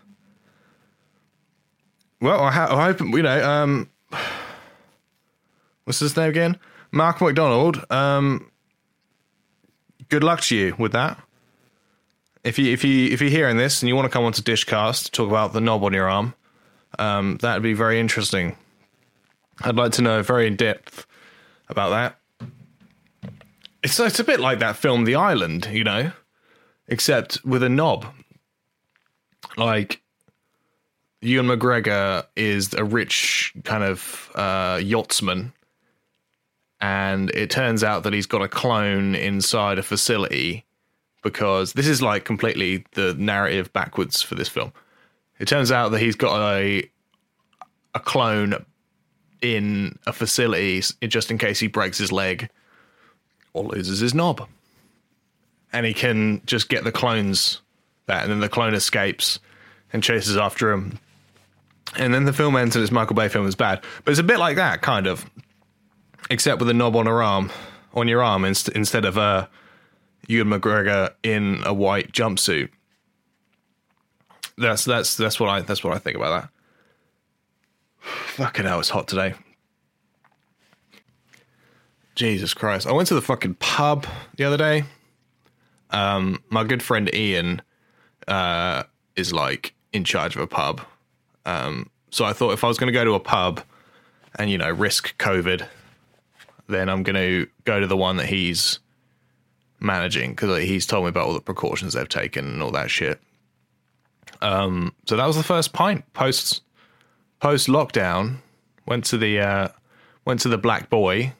Well, 2.21 2.41
I, 2.41 2.51
ha- 2.51 2.77
I 2.77 2.85
hope 2.85 3.01
you 3.01 3.21
know. 3.21 3.49
Um, 3.49 3.89
what's 5.83 5.99
his 5.99 6.15
name 6.15 6.29
again? 6.29 6.59
Mark 6.91 7.21
McDonald. 7.21 7.83
Um, 7.89 8.51
good 10.09 10.23
luck 10.23 10.41
to 10.41 10.55
you 10.55 10.75
with 10.77 10.91
that. 10.91 11.19
If 12.43 12.59
you 12.59 12.71
if 12.71 12.83
you 12.83 13.09
if 13.09 13.21
you're 13.21 13.29
hearing 13.29 13.57
this 13.57 13.81
and 13.81 13.89
you 13.89 13.95
want 13.95 14.05
to 14.05 14.09
come 14.09 14.25
onto 14.25 14.41
Dishcast 14.41 15.05
to 15.05 15.11
talk 15.11 15.27
about 15.27 15.53
the 15.53 15.61
knob 15.61 15.83
on 15.83 15.93
your 15.93 16.09
arm, 16.09 16.33
um, 16.99 17.37
that'd 17.41 17.63
be 17.63 17.73
very 17.73 17.99
interesting. 17.99 18.55
I'd 19.61 19.75
like 19.75 19.91
to 19.93 20.01
know 20.01 20.21
very 20.21 20.47
in 20.47 20.55
depth 20.55 21.05
about 21.69 21.89
that. 21.89 22.19
It's 23.83 23.99
it's 23.99 24.19
a 24.19 24.23
bit 24.23 24.39
like 24.39 24.59
that 24.59 24.77
film 24.77 25.03
The 25.03 25.15
Island, 25.15 25.67
you 25.71 25.83
know, 25.83 26.11
except 26.87 27.43
with 27.45 27.63
a 27.63 27.69
knob. 27.69 28.05
Like 29.57 30.01
Ewan 31.21 31.47
McGregor 31.47 32.25
is 32.35 32.73
a 32.73 32.83
rich 32.83 33.53
kind 33.63 33.83
of 33.83 34.31
uh, 34.35 34.79
yachtsman, 34.81 35.53
and 36.79 37.29
it 37.31 37.49
turns 37.49 37.83
out 37.83 38.03
that 38.03 38.13
he's 38.13 38.25
got 38.25 38.41
a 38.41 38.47
clone 38.47 39.15
inside 39.15 39.77
a 39.77 39.83
facility 39.83 40.65
because 41.21 41.73
this 41.73 41.87
is 41.87 42.01
like 42.01 42.25
completely 42.25 42.85
the 42.93 43.13
narrative 43.15 43.71
backwards 43.73 44.21
for 44.21 44.35
this 44.35 44.49
film. 44.49 44.73
It 45.39 45.47
turns 45.47 45.71
out 45.71 45.89
that 45.89 45.99
he's 45.99 46.15
got 46.15 46.39
a 46.55 46.89
a 47.95 47.99
clone 47.99 48.65
in 49.41 49.99
a 50.07 50.13
facility 50.13 50.81
just 51.07 51.29
in 51.29 51.37
case 51.37 51.59
he 51.59 51.67
breaks 51.67 51.97
his 51.97 52.11
leg 52.11 52.49
or 53.53 53.63
loses 53.65 53.99
his 53.99 54.13
knob. 54.13 54.47
And 55.71 55.85
he 55.85 55.93
can 55.93 56.41
just 56.45 56.69
get 56.69 56.83
the 56.83 56.91
clones 56.91 57.61
that, 58.05 58.23
and 58.23 58.31
then 58.31 58.39
the 58.39 58.49
clone 58.49 58.73
escapes 58.73 59.39
and 59.91 60.03
chases 60.03 60.37
after 60.37 60.71
him. 60.71 60.99
And 61.97 62.13
then 62.13 62.25
the 62.25 62.33
film 62.33 62.55
ends 62.55 62.75
and 62.75 62.83
it's 62.83 62.91
Michael 62.91 63.15
Bay 63.15 63.27
film 63.27 63.47
is 63.47 63.55
bad. 63.55 63.83
But 64.03 64.11
it's 64.11 64.19
a 64.19 64.23
bit 64.23 64.39
like 64.39 64.55
that, 64.55 64.81
kind 64.81 65.07
of. 65.07 65.29
Except 66.29 66.59
with 66.59 66.69
a 66.69 66.73
knob 66.73 66.95
on 66.95 67.05
her 67.05 67.21
arm, 67.21 67.51
on 67.93 68.07
your 68.07 68.23
arm, 68.23 68.45
inst- 68.45 68.69
instead 68.69 69.05
of 69.05 69.17
uh, 69.17 69.47
Ewan 70.27 70.47
McGregor 70.47 71.13
in 71.21 71.61
a 71.65 71.73
white 71.73 72.11
jumpsuit. 72.11 72.69
That's 74.57 74.85
that's 74.85 75.15
that's 75.15 75.39
what 75.39 75.49
I 75.49 75.61
that's 75.61 75.83
what 75.83 75.93
I 75.93 75.97
think 75.97 76.15
about 76.15 76.41
that. 76.41 76.49
Fucking 77.99 78.65
hell, 78.65 78.79
it's 78.79 78.89
hot 78.89 79.07
today. 79.07 79.33
Jesus 82.15 82.53
Christ. 82.53 82.87
I 82.87 82.91
went 82.91 83.07
to 83.07 83.15
the 83.15 83.21
fucking 83.21 83.55
pub 83.55 84.05
the 84.35 84.43
other 84.43 84.57
day. 84.57 84.83
Um, 85.89 86.43
my 86.49 86.63
good 86.63 86.83
friend 86.83 87.13
Ian 87.13 87.61
uh, 88.27 88.83
is 89.15 89.33
like 89.33 89.73
in 89.93 90.03
charge 90.03 90.35
of 90.35 90.41
a 90.41 90.47
pub. 90.47 90.81
Um, 91.45 91.89
so 92.09 92.25
I 92.25 92.33
thought 92.33 92.53
if 92.53 92.63
I 92.63 92.67
was 92.67 92.77
going 92.77 92.87
to 92.87 92.93
go 92.93 93.03
to 93.03 93.13
a 93.13 93.19
pub 93.19 93.61
and, 94.35 94.49
you 94.49 94.57
know, 94.57 94.69
risk 94.69 95.17
COVID, 95.17 95.67
then 96.67 96.89
I'm 96.89 97.03
going 97.03 97.15
to 97.15 97.47
go 97.65 97.79
to 97.79 97.87
the 97.87 97.97
one 97.97 98.17
that 98.17 98.27
he's 98.27 98.79
managing 99.79 100.31
because 100.31 100.63
he's 100.63 100.85
told 100.85 101.05
me 101.05 101.09
about 101.09 101.27
all 101.27 101.33
the 101.33 101.41
precautions 101.41 101.93
they've 101.93 102.07
taken 102.07 102.45
and 102.45 102.63
all 102.63 102.71
that 102.71 102.89
shit. 102.89 103.19
Um, 104.43 104.93
so 105.07 105.15
that 105.15 105.25
was 105.25 105.37
the 105.37 105.43
first 105.43 105.73
pint 105.73 106.11
post 106.13 106.61
post 107.39 107.67
lockdown. 107.67 108.37
Went 108.85 109.05
to 109.05 109.17
the 109.17 109.39
uh, 109.39 109.67
went 110.25 110.41
to 110.41 110.49
the 110.49 110.57
Black 110.57 110.89
Boy, 110.89 111.33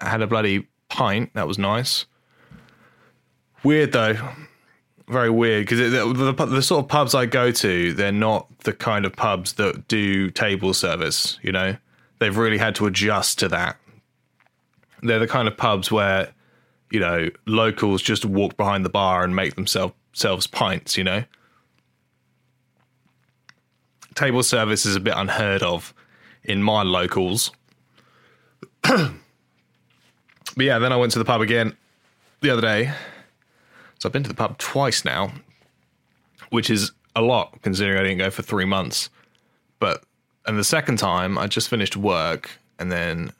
had 0.00 0.20
a 0.20 0.26
bloody 0.26 0.66
pint. 0.88 1.32
That 1.34 1.46
was 1.46 1.56
nice. 1.56 2.04
Weird 3.62 3.92
though, 3.92 4.16
very 5.08 5.30
weird 5.30 5.66
because 5.66 5.78
the, 5.78 6.32
the, 6.32 6.46
the 6.46 6.62
sort 6.62 6.84
of 6.84 6.88
pubs 6.88 7.14
I 7.14 7.26
go 7.26 7.52
to, 7.52 7.92
they're 7.92 8.12
not 8.12 8.48
the 8.60 8.72
kind 8.72 9.04
of 9.04 9.14
pubs 9.14 9.54
that 9.54 9.86
do 9.86 10.30
table 10.30 10.74
service. 10.74 11.38
You 11.42 11.52
know, 11.52 11.76
they've 12.18 12.36
really 12.36 12.58
had 12.58 12.74
to 12.76 12.86
adjust 12.86 13.38
to 13.38 13.48
that. 13.48 13.76
They're 15.02 15.20
the 15.20 15.28
kind 15.28 15.46
of 15.46 15.56
pubs 15.56 15.92
where 15.92 16.32
you 16.90 16.98
know 16.98 17.30
locals 17.46 18.02
just 18.02 18.24
walk 18.24 18.56
behind 18.56 18.84
the 18.84 18.90
bar 18.90 19.22
and 19.22 19.36
make 19.36 19.54
themselves 19.54 20.46
pints. 20.48 20.96
You 20.96 21.04
know, 21.04 21.24
table 24.16 24.42
service 24.42 24.84
is 24.84 24.96
a 24.96 25.00
bit 25.00 25.14
unheard 25.16 25.62
of 25.62 25.94
in 26.42 26.62
my 26.62 26.82
locals. 26.82 27.52
but 28.82 29.12
yeah, 30.56 30.78
then 30.78 30.92
I 30.92 30.96
went 30.96 31.12
to 31.12 31.18
the 31.20 31.24
pub 31.24 31.40
again 31.40 31.76
the 32.40 32.50
other 32.50 32.62
day. 32.62 32.92
So 33.98 34.08
I've 34.08 34.12
been 34.12 34.24
to 34.24 34.28
the 34.28 34.34
pub 34.34 34.58
twice 34.58 35.04
now, 35.04 35.32
which 36.50 36.70
is 36.70 36.92
a 37.14 37.22
lot 37.22 37.60
considering 37.62 37.98
I 37.98 38.02
didn't 38.02 38.18
go 38.18 38.30
for 38.30 38.42
three 38.42 38.64
months. 38.64 39.10
But 39.78 40.02
and 40.46 40.58
the 40.58 40.64
second 40.64 40.98
time 40.98 41.38
I 41.38 41.46
just 41.46 41.68
finished 41.68 41.96
work 41.96 42.50
and 42.78 42.90
then 42.90 43.32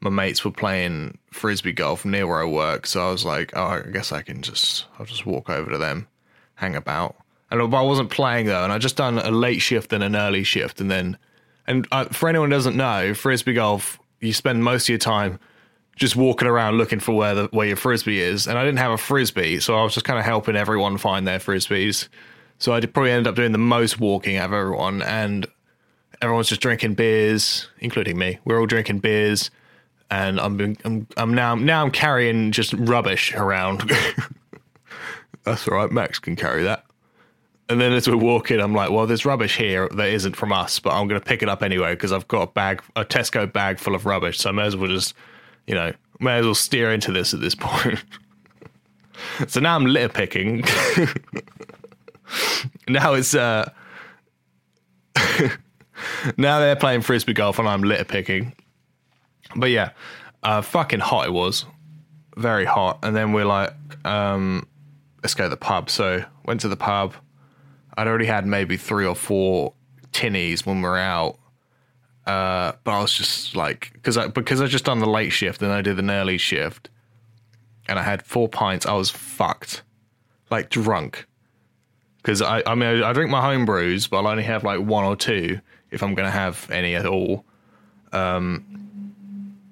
my 0.00 0.10
mates 0.10 0.44
were 0.44 0.50
playing 0.50 1.18
frisbee 1.30 1.72
golf 1.72 2.04
near 2.04 2.26
where 2.26 2.42
I 2.42 2.44
work, 2.44 2.88
so 2.88 3.06
I 3.06 3.12
was 3.12 3.24
like, 3.24 3.52
oh, 3.54 3.66
I 3.66 3.82
guess 3.92 4.10
I 4.10 4.22
can 4.22 4.42
just 4.42 4.86
I'll 4.98 5.06
just 5.06 5.26
walk 5.26 5.48
over 5.48 5.70
to 5.70 5.78
them, 5.78 6.08
hang 6.56 6.74
about. 6.74 7.16
And 7.52 7.74
I 7.74 7.82
wasn't 7.82 8.10
playing 8.10 8.46
though, 8.46 8.64
and 8.64 8.72
I 8.72 8.78
just 8.78 8.96
done 8.96 9.18
a 9.18 9.30
late 9.30 9.60
shift 9.60 9.92
and 9.92 10.02
an 10.02 10.16
early 10.16 10.42
shift, 10.42 10.80
and 10.80 10.90
then 10.90 11.18
and 11.66 11.86
uh, 11.92 12.06
for 12.06 12.28
anyone 12.28 12.50
who 12.50 12.56
doesn't 12.56 12.76
know, 12.76 13.12
frisbee 13.14 13.52
golf 13.52 14.00
you 14.20 14.32
spend 14.32 14.64
most 14.64 14.84
of 14.84 14.88
your 14.88 14.98
time 14.98 15.38
just 15.96 16.16
walking 16.16 16.48
around 16.48 16.78
looking 16.78 17.00
for 17.00 17.14
where 17.14 17.34
the 17.34 17.48
where 17.52 17.66
your 17.66 17.76
frisbee 17.76 18.20
is, 18.20 18.46
and 18.46 18.58
I 18.58 18.64
didn't 18.64 18.78
have 18.78 18.92
a 18.92 18.98
frisbee, 18.98 19.60
so 19.60 19.76
I 19.76 19.82
was 19.82 19.92
just 19.92 20.06
kind 20.06 20.18
of 20.18 20.24
helping 20.24 20.56
everyone 20.56 20.96
find 20.96 21.26
their 21.28 21.38
frisbees. 21.38 22.08
So 22.58 22.72
I 22.72 22.80
probably 22.80 23.10
ended 23.10 23.26
up 23.26 23.34
doing 23.34 23.52
the 23.52 23.58
most 23.58 24.00
walking 24.00 24.36
out 24.36 24.46
of 24.46 24.52
everyone, 24.54 25.02
and 25.02 25.46
everyone's 26.22 26.48
just 26.48 26.60
drinking 26.62 26.94
beers, 26.94 27.68
including 27.80 28.16
me. 28.16 28.38
We're 28.46 28.58
all 28.58 28.66
drinking 28.66 29.00
beers, 29.00 29.50
and 30.10 30.40
I'm 30.40 30.56
being, 30.56 30.78
I'm 30.84 31.06
I'm 31.18 31.34
now 31.34 31.54
now 31.56 31.84
I'm 31.84 31.90
carrying 31.90 32.52
just 32.52 32.72
rubbish 32.72 33.34
around. 33.34 33.92
That's 35.44 35.68
all 35.68 35.74
right. 35.74 35.90
Max 35.90 36.18
can 36.18 36.36
carry 36.36 36.62
that. 36.62 36.86
And 37.72 37.80
then 37.80 37.94
as 37.94 38.06
we're 38.06 38.18
walking, 38.18 38.60
I'm 38.60 38.74
like, 38.74 38.90
well, 38.90 39.06
there's 39.06 39.24
rubbish 39.24 39.56
here 39.56 39.88
that 39.94 40.10
isn't 40.10 40.36
from 40.36 40.52
us, 40.52 40.78
but 40.78 40.92
I'm 40.92 41.08
going 41.08 41.18
to 41.18 41.24
pick 41.24 41.42
it 41.42 41.48
up 41.48 41.62
anyway 41.62 41.94
because 41.94 42.12
I've 42.12 42.28
got 42.28 42.42
a 42.42 42.46
bag, 42.48 42.82
a 42.96 43.02
Tesco 43.02 43.50
bag 43.50 43.78
full 43.78 43.94
of 43.94 44.04
rubbish. 44.04 44.38
So 44.38 44.50
I 44.50 44.52
may 44.52 44.64
as 44.64 44.76
well 44.76 44.90
just, 44.90 45.14
you 45.66 45.74
know, 45.74 45.90
may 46.20 46.36
as 46.36 46.44
well 46.44 46.54
steer 46.54 46.92
into 46.92 47.12
this 47.12 47.32
at 47.32 47.40
this 47.40 47.54
point. 47.60 48.04
so 49.48 49.60
now 49.60 49.74
I'm 49.74 49.86
litter 49.86 50.10
picking. 50.10 50.58
now 52.88 53.14
it's, 53.14 53.34
uh, 53.34 53.70
now 56.36 56.58
they're 56.58 56.76
playing 56.76 57.00
frisbee 57.00 57.32
golf 57.32 57.58
and 57.58 57.66
I'm 57.66 57.84
litter 57.84 58.04
picking. 58.04 58.52
But 59.56 59.70
yeah, 59.70 59.92
uh, 60.42 60.60
fucking 60.60 61.00
hot 61.00 61.26
it 61.26 61.32
was. 61.32 61.64
Very 62.36 62.66
hot. 62.66 62.98
And 63.02 63.16
then 63.16 63.32
we're 63.32 63.46
like, 63.46 63.72
um, 64.04 64.68
let's 65.22 65.32
go 65.32 65.44
to 65.44 65.48
the 65.48 65.56
pub. 65.56 65.88
So 65.88 66.22
went 66.44 66.60
to 66.60 66.68
the 66.68 66.76
pub 66.76 67.14
I'd 67.96 68.06
already 68.06 68.26
had 68.26 68.46
maybe 68.46 68.76
three 68.76 69.06
or 69.06 69.14
four 69.14 69.74
tinnies 70.12 70.64
when 70.64 70.80
we 70.82 70.88
are 70.88 70.96
out. 70.96 71.38
Uh, 72.26 72.72
but 72.84 72.92
I 72.92 73.00
was 73.00 73.12
just 73.12 73.56
like, 73.56 73.90
because 73.94 74.16
I 74.16 74.28
because 74.28 74.60
I 74.60 74.66
just 74.66 74.84
done 74.84 75.00
the 75.00 75.08
late 75.08 75.30
shift 75.30 75.60
and 75.62 75.72
I 75.72 75.82
did 75.82 75.98
an 75.98 76.10
early 76.10 76.38
shift, 76.38 76.88
and 77.88 77.98
I 77.98 78.02
had 78.02 78.24
four 78.24 78.48
pints. 78.48 78.86
I 78.86 78.94
was 78.94 79.10
fucked, 79.10 79.82
like 80.50 80.70
drunk. 80.70 81.26
Because 82.18 82.40
I, 82.40 82.62
I 82.64 82.76
mean, 82.76 83.02
I, 83.02 83.10
I 83.10 83.12
drink 83.12 83.30
my 83.30 83.40
home 83.40 83.64
brews, 83.64 84.06
but 84.06 84.18
I'll 84.18 84.28
only 84.28 84.44
have 84.44 84.62
like 84.62 84.78
one 84.80 85.04
or 85.04 85.16
two 85.16 85.60
if 85.90 86.02
I'm 86.02 86.14
gonna 86.14 86.30
have 86.30 86.70
any 86.70 86.94
at 86.94 87.06
all. 87.06 87.44
Um, 88.12 88.64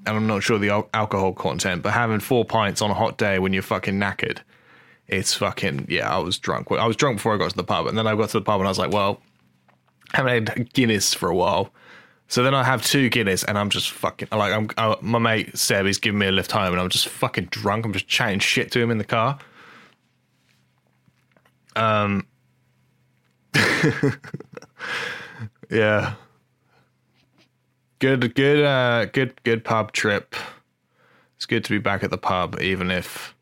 and 0.07 0.17
I'm 0.17 0.27
not 0.27 0.43
sure 0.43 0.59
the 0.59 0.71
al- 0.71 0.89
alcohol 0.93 1.33
content, 1.33 1.83
but 1.83 1.93
having 1.93 2.19
four 2.19 2.45
pints 2.45 2.83
on 2.83 2.91
a 2.91 2.95
hot 2.95 3.17
day 3.17 3.39
when 3.39 3.53
you're 3.53 3.63
fucking 3.63 3.95
knackered 3.95 4.41
it's 5.11 5.35
fucking 5.35 5.87
yeah. 5.89 6.15
I 6.15 6.19
was 6.19 6.39
drunk. 6.39 6.71
I 6.71 6.87
was 6.87 6.97
drunk 6.97 7.19
before 7.19 7.35
I 7.35 7.39
got 7.39 7.51
to 7.51 7.57
the 7.57 7.65
pub, 7.65 7.87
and 7.87 7.97
then 7.97 8.07
I 8.07 8.15
got 8.15 8.31
to 8.31 8.39
the 8.39 8.45
pub 8.45 8.61
and 8.61 8.69
I 8.69 8.71
was 8.71 8.79
like, 8.79 8.93
well, 8.93 9.21
I 10.13 10.17
haven't 10.19 10.49
had 10.49 10.73
Guinness 10.73 11.15
for 11.15 11.29
a 11.29 11.35
while. 11.35 11.73
So 12.29 12.45
then 12.45 12.55
I 12.55 12.63
have 12.63 12.85
two 12.85 13.09
Guinness, 13.09 13.43
and 13.43 13.59
I'm 13.59 13.71
just 13.71 13.91
fucking 13.91 14.29
like 14.31 14.53
I'm. 14.53 14.71
I, 14.79 14.97
my 15.01 15.19
mate 15.19 15.59
Seb, 15.59 15.87
he's 15.87 15.99
giving 15.99 16.19
me 16.19 16.29
a 16.29 16.33
lift 16.33 16.53
home, 16.53 16.73
and 16.73 16.81
I'm 16.81 16.89
just 16.89 17.09
fucking 17.09 17.47
drunk. 17.47 17.85
I'm 17.85 17.93
just 17.93 18.07
chatting 18.07 18.39
shit 18.39 18.71
to 18.73 18.81
him 18.81 18.91
in 18.91 18.99
the 18.99 19.05
car. 19.05 19.39
Um. 21.75 22.27
yeah. 25.71 26.15
Good, 27.99 28.35
good, 28.35 28.65
uh, 28.65 29.07
good, 29.07 29.43
good 29.43 29.65
pub 29.65 29.93
trip. 29.93 30.35
It's 31.37 31.47
good 31.47 31.65
to 31.65 31.71
be 31.71 31.79
back 31.79 32.03
at 32.03 32.11
the 32.11 32.19
pub, 32.19 32.61
even 32.61 32.91
if 32.91 33.35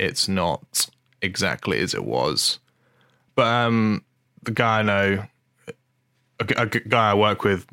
it's 0.00 0.28
not 0.28 0.88
exactly 1.22 1.78
as 1.78 1.94
it 1.94 2.04
was. 2.04 2.58
But 3.34 3.46
um, 3.46 4.04
the 4.42 4.50
guy 4.50 4.80
I 4.80 4.82
know, 4.82 5.24
a, 6.40 6.62
a 6.62 6.66
guy 6.66 7.10
I 7.10 7.14
work 7.14 7.44
with, 7.44 7.66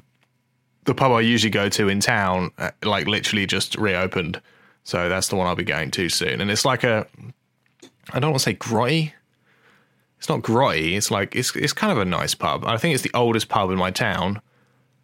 the 0.84 0.94
pub 0.94 1.12
I 1.12 1.22
usually 1.22 1.52
go 1.52 1.70
to 1.70 1.90
in 1.90 2.00
town, 2.00 2.52
uh, 2.58 2.72
like 2.84 3.08
literally 3.08 3.46
just 3.46 3.76
reopened. 3.76 4.42
So 4.84 5.10
that's 5.10 5.28
the 5.28 5.36
one 5.36 5.48
I'll 5.48 5.56
be 5.56 5.63
going 5.63 5.92
to 5.92 6.10
soon. 6.10 6.40
And 6.40 6.50
it's 6.52 6.63
like 6.63 6.84
a, 6.84 7.08
I 8.12 8.20
don't 8.20 8.32
want 8.32 8.42
to 8.42 8.44
say 8.44 8.54
grotty. 8.56 9.13
It's 10.18 10.30
not 10.30 10.42
grotty. 10.42 10.96
It's 10.96 11.12
like 11.12 11.36
it's 11.36 11.56
it's 11.56 11.74
kind 11.74 11.92
of 11.92 12.00
a 12.00 12.06
nice 12.06 12.34
pub. 12.34 12.66
I 12.66 12.78
think 12.78 12.96
it's 12.96 13.04
the 13.04 13.12
oldest 13.13 13.50
pub 13.50 13.70
in 13.70 13.78
my 13.78 13.92
town, 13.92 14.42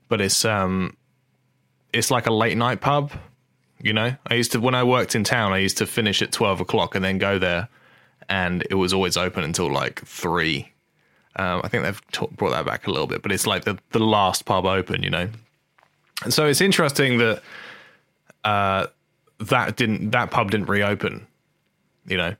but 0.09 0.21
it's 0.21 0.43
um, 0.43 0.97
it's 1.93 2.09
like 2.09 2.25
a 2.25 2.33
late 2.33 2.57
night 2.57 2.81
pub. 2.81 3.11
You 3.83 3.91
know, 3.91 4.15
I 4.27 4.35
used 4.35 4.53
to 4.53 4.61
when 4.61 4.75
I 4.75 4.83
worked 4.85 5.13
in 5.13 5.25
town, 5.25 5.51
I 5.51 5.57
used 5.57 5.77
to 5.79 5.85
finish 5.85 6.21
at 6.21 6.31
twelve 6.31 6.61
o'clock 6.61 6.95
and 6.95 7.03
then 7.03 7.17
go 7.17 7.37
there, 7.37 7.67
and 8.29 8.65
it 8.69 8.75
was 8.75 8.93
always 8.93 9.17
open 9.17 9.43
until 9.43 9.69
like 9.69 10.01
three. 10.05 10.71
Um, 11.35 11.59
I 11.65 11.67
think 11.67 11.83
they've 11.83 12.07
t- 12.13 12.27
brought 12.31 12.51
that 12.51 12.65
back 12.65 12.87
a 12.87 12.91
little 12.91 13.07
bit, 13.07 13.21
but 13.21 13.33
it's 13.33 13.45
like 13.45 13.65
the 13.65 13.77
the 13.91 13.99
last 13.99 14.45
pub 14.45 14.65
open, 14.65 15.03
you 15.03 15.09
know. 15.09 15.27
And 16.23 16.33
so 16.33 16.45
it's 16.45 16.61
interesting 16.61 17.17
that 17.17 17.43
uh, 18.45 18.87
that 19.39 19.75
didn't 19.75 20.11
that 20.11 20.31
pub 20.31 20.51
didn't 20.51 20.69
reopen. 20.69 21.27
You 22.07 22.15
know, 22.15 22.35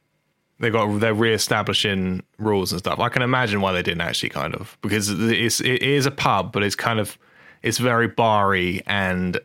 they 0.59 0.69
got 0.69 0.97
they're 1.01 1.13
re-establishing 1.13 2.23
rules 2.37 2.71
and 2.71 2.79
stuff. 2.79 2.99
I 2.99 3.09
can 3.09 3.21
imagine 3.21 3.59
why 3.59 3.73
they 3.73 3.83
didn't 3.83 4.01
actually 4.01 4.29
kind 4.29 4.55
of 4.55 4.77
because 4.81 5.09
it's 5.09 5.59
it 5.59 5.81
is 5.81 6.05
a 6.05 6.11
pub, 6.11 6.53
but 6.53 6.63
it's 6.63 6.75
kind 6.75 7.01
of 7.01 7.17
it's 7.63 7.79
very 7.79 8.07
barry 8.07 8.81
and 8.87 9.41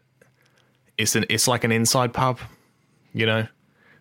it's 0.98 1.14
an 1.14 1.24
it's 1.30 1.48
like 1.48 1.64
an 1.64 1.72
inside 1.72 2.12
pub, 2.12 2.40
you 3.14 3.24
know. 3.24 3.46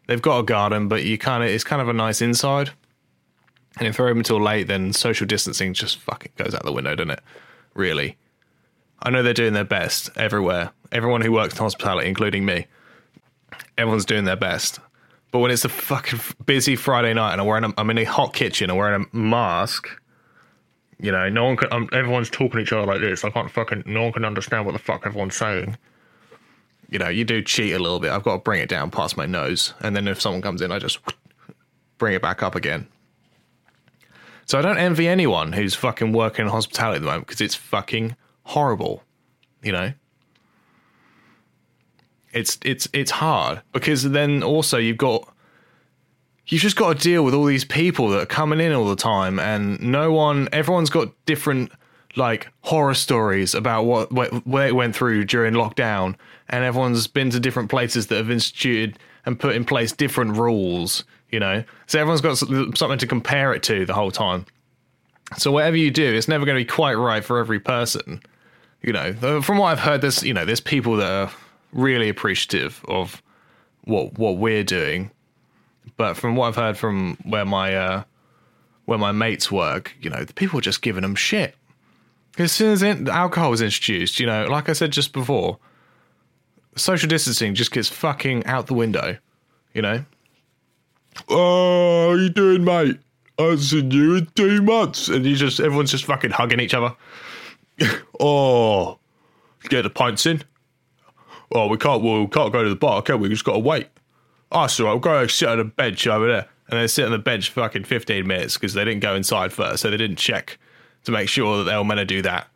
They've 0.07 0.21
got 0.21 0.39
a 0.39 0.43
garden, 0.43 0.87
but 0.87 1.03
you 1.03 1.17
kind 1.17 1.43
of 1.43 1.49
it's 1.49 1.63
kind 1.63 1.81
of 1.81 1.87
a 1.87 1.93
nice 1.93 2.21
inside. 2.21 2.71
And 3.77 3.87
if 3.87 3.97
they're 3.97 4.07
open 4.07 4.19
until 4.19 4.41
late, 4.41 4.67
then 4.67 4.91
social 4.91 5.27
distancing 5.27 5.73
just 5.73 5.99
fucking 5.99 6.31
goes 6.35 6.55
out 6.55 6.65
the 6.65 6.71
window, 6.71 6.95
doesn't 6.95 7.11
it? 7.11 7.19
Really. 7.75 8.17
I 9.03 9.11
know 9.11 9.21
they're 9.21 9.33
doing 9.33 9.53
their 9.53 9.63
best 9.63 10.09
everywhere. 10.15 10.71
Everyone 10.91 11.21
who 11.21 11.31
works 11.31 11.53
in 11.53 11.59
hospitality, 11.59 12.07
including 12.07 12.43
me, 12.43 12.65
everyone's 13.77 14.05
doing 14.05 14.25
their 14.25 14.35
best. 14.35 14.79
But 15.29 15.39
when 15.39 15.51
it's 15.51 15.65
a 15.65 15.69
fucking 15.69 16.19
busy 16.45 16.75
Friday 16.75 17.13
night 17.13 17.33
and 17.33 17.41
I'm 17.41 17.45
wearing, 17.45 17.65
a, 17.65 17.73
I'm 17.77 17.89
in 17.91 17.99
a 17.99 18.05
hot 18.05 18.33
kitchen, 18.33 18.71
I'm 18.71 18.77
wearing 18.77 19.05
a 19.13 19.15
mask. 19.15 19.87
You 20.99 21.11
know, 21.11 21.29
no 21.29 21.45
one 21.45 21.57
can. 21.57 21.71
Um, 21.71 21.89
everyone's 21.93 22.31
talking 22.31 22.53
to 22.53 22.59
each 22.59 22.73
other 22.73 22.87
like 22.87 23.01
this. 23.01 23.23
I 23.23 23.29
can't 23.29 23.51
fucking. 23.51 23.83
No 23.85 24.03
one 24.03 24.13
can 24.13 24.25
understand 24.25 24.65
what 24.65 24.71
the 24.71 24.79
fuck 24.79 25.05
everyone's 25.05 25.35
saying 25.35 25.77
you 26.89 26.99
know, 26.99 27.09
you 27.09 27.25
do 27.25 27.41
cheat 27.41 27.73
a 27.73 27.79
little 27.79 27.99
bit. 27.99 28.11
I've 28.11 28.23
got 28.23 28.33
to 28.33 28.41
bring 28.41 28.61
it 28.61 28.69
down 28.69 28.91
past 28.91 29.17
my 29.17 29.25
nose. 29.25 29.73
And 29.81 29.95
then 29.95 30.07
if 30.07 30.21
someone 30.21 30.41
comes 30.41 30.61
in, 30.61 30.71
I 30.71 30.79
just 30.79 30.99
bring 31.97 32.13
it 32.13 32.21
back 32.21 32.41
up 32.41 32.55
again. 32.55 32.87
So 34.45 34.57
I 34.57 34.61
don't 34.61 34.77
envy 34.77 35.07
anyone 35.07 35.51
who's 35.51 35.75
fucking 35.75 36.13
working 36.13 36.45
in 36.45 36.51
hospitality 36.51 36.97
at 36.97 37.01
the 37.01 37.07
moment 37.07 37.27
because 37.27 37.41
it's 37.41 37.55
fucking 37.55 38.15
horrible. 38.43 39.03
You 39.61 39.73
know? 39.73 39.93
It's 42.31 42.57
it's 42.63 42.87
it's 42.93 43.11
hard 43.11 43.61
because 43.73 44.03
then 44.03 44.43
also 44.43 44.77
you've 44.77 44.97
got 44.97 45.33
you've 46.45 46.61
just 46.61 46.75
got 46.75 46.97
to 46.97 47.03
deal 47.03 47.23
with 47.23 47.33
all 47.33 47.45
these 47.45 47.65
people 47.65 48.09
that 48.09 48.21
are 48.21 48.27
coming 48.27 48.59
in 48.59 48.71
all 48.73 48.87
the 48.87 48.95
time 48.95 49.39
and 49.39 49.81
no 49.81 50.11
one 50.11 50.47
everyone's 50.51 50.89
got 50.89 51.09
different 51.25 51.71
like 52.15 52.51
horror 52.61 52.93
stories 52.93 53.55
about 53.55 53.83
what 53.83 54.11
what, 54.11 54.67
it 54.67 54.75
went 54.75 54.95
through 54.95 55.25
during 55.25 55.53
lockdown 55.53 56.15
and 56.49 56.63
everyone's 56.63 57.07
been 57.07 57.29
to 57.31 57.39
different 57.39 57.69
places 57.69 58.07
that 58.07 58.17
have 58.17 58.31
instituted 58.31 58.97
and 59.25 59.39
put 59.39 59.55
in 59.55 59.65
place 59.65 59.91
different 59.91 60.37
rules, 60.37 61.03
you 61.29 61.39
know. 61.39 61.63
So 61.87 61.99
everyone's 61.99 62.21
got 62.21 62.37
something 62.77 62.97
to 62.97 63.07
compare 63.07 63.53
it 63.53 63.63
to 63.63 63.85
the 63.85 63.93
whole 63.93 64.11
time. 64.11 64.45
So 65.37 65.51
whatever 65.51 65.75
you 65.75 65.91
do, 65.91 66.13
it's 66.13 66.27
never 66.27 66.45
going 66.45 66.57
to 66.57 66.61
be 66.61 66.69
quite 66.69 66.93
right 66.93 67.23
for 67.23 67.39
every 67.39 67.59
person. 67.59 68.21
You 68.81 68.93
know, 68.93 69.41
from 69.41 69.57
what 69.57 69.67
I've 69.67 69.79
heard, 69.79 70.01
there's 70.01 70.23
you 70.23 70.33
know 70.33 70.45
there's 70.45 70.61
people 70.61 70.95
that 70.97 71.11
are 71.11 71.31
really 71.73 72.09
appreciative 72.09 72.83
of 72.87 73.21
what 73.83 74.17
what 74.17 74.37
we're 74.37 74.63
doing, 74.63 75.11
but 75.97 76.15
from 76.15 76.35
what 76.35 76.47
I've 76.47 76.55
heard 76.55 76.77
from 76.77 77.17
where 77.23 77.43
my 77.43 77.75
uh, 77.75 78.03
where 78.85 78.97
my 78.97 79.11
mates 79.11 79.51
work, 79.51 79.93
you 79.99 80.09
know, 80.09 80.23
the 80.23 80.33
people 80.33 80.59
are 80.59 80.61
just 80.61 80.81
giving 80.81 81.01
them 81.01 81.15
shit. 81.15 81.55
As 82.37 82.53
soon 82.53 82.71
as 82.71 82.83
alcohol 83.09 83.49
was 83.49 83.61
introduced, 83.61 84.19
you 84.19 84.25
know, 84.25 84.45
like 84.47 84.69
I 84.69 84.73
said 84.73 84.91
just 84.91 85.11
before, 85.11 85.57
social 86.77 87.09
distancing 87.09 87.55
just 87.55 87.71
gets 87.71 87.89
fucking 87.89 88.45
out 88.45 88.67
the 88.67 88.73
window, 88.73 89.17
you 89.73 89.81
know? 89.81 90.05
Oh, 91.29 92.09
how 92.09 92.15
you 92.15 92.29
doing, 92.29 92.63
mate? 92.63 92.99
I 93.39 93.43
haven't 93.43 93.59
seen 93.59 93.91
you 93.91 94.15
in 94.15 94.25
two 94.35 94.61
months. 94.61 95.07
And 95.09 95.25
you 95.25 95.35
just, 95.35 95.59
everyone's 95.59 95.91
just 95.91 96.05
fucking 96.05 96.31
hugging 96.31 96.59
each 96.59 96.73
other. 96.73 96.95
oh, 98.19 98.99
get 99.63 99.83
the 99.83 99.89
pints 99.89 100.25
in. 100.25 100.43
Oh, 101.51 101.67
we 101.67 101.77
can't, 101.77 102.03
well, 102.03 102.21
we 102.21 102.27
can't 102.27 102.51
go 102.51 102.63
to 102.63 102.69
the 102.69 102.75
bar, 102.75 103.01
can 103.01 103.19
we? 103.19 103.27
We 103.27 103.33
just 103.33 103.45
got 103.45 103.53
to 103.53 103.59
wait. 103.59 103.87
Oh, 104.51 104.67
so 104.67 104.87
I'll 104.87 104.99
go 104.99 105.27
sit 105.27 105.49
on 105.49 105.59
a 105.59 105.65
bench 105.65 106.07
over 106.07 106.27
there. 106.27 106.47
And 106.69 106.79
they 106.79 106.87
sit 106.87 107.05
on 107.05 107.11
the 107.11 107.19
bench 107.19 107.49
for 107.49 107.61
fucking 107.61 107.85
15 107.85 108.27
minutes 108.27 108.55
because 108.55 108.73
they 108.73 108.83
didn't 108.83 108.99
go 108.99 109.15
inside 109.15 109.53
first. 109.53 109.81
So 109.81 109.89
they 109.89 109.97
didn't 109.97 110.17
check 110.17 110.57
to 111.05 111.11
make 111.11 111.29
sure 111.29 111.57
that 111.57 111.63
they 111.63 111.77
were 111.77 111.85
meant 111.85 111.99
to 111.99 112.05
do 112.05 112.21
that. 112.23 112.47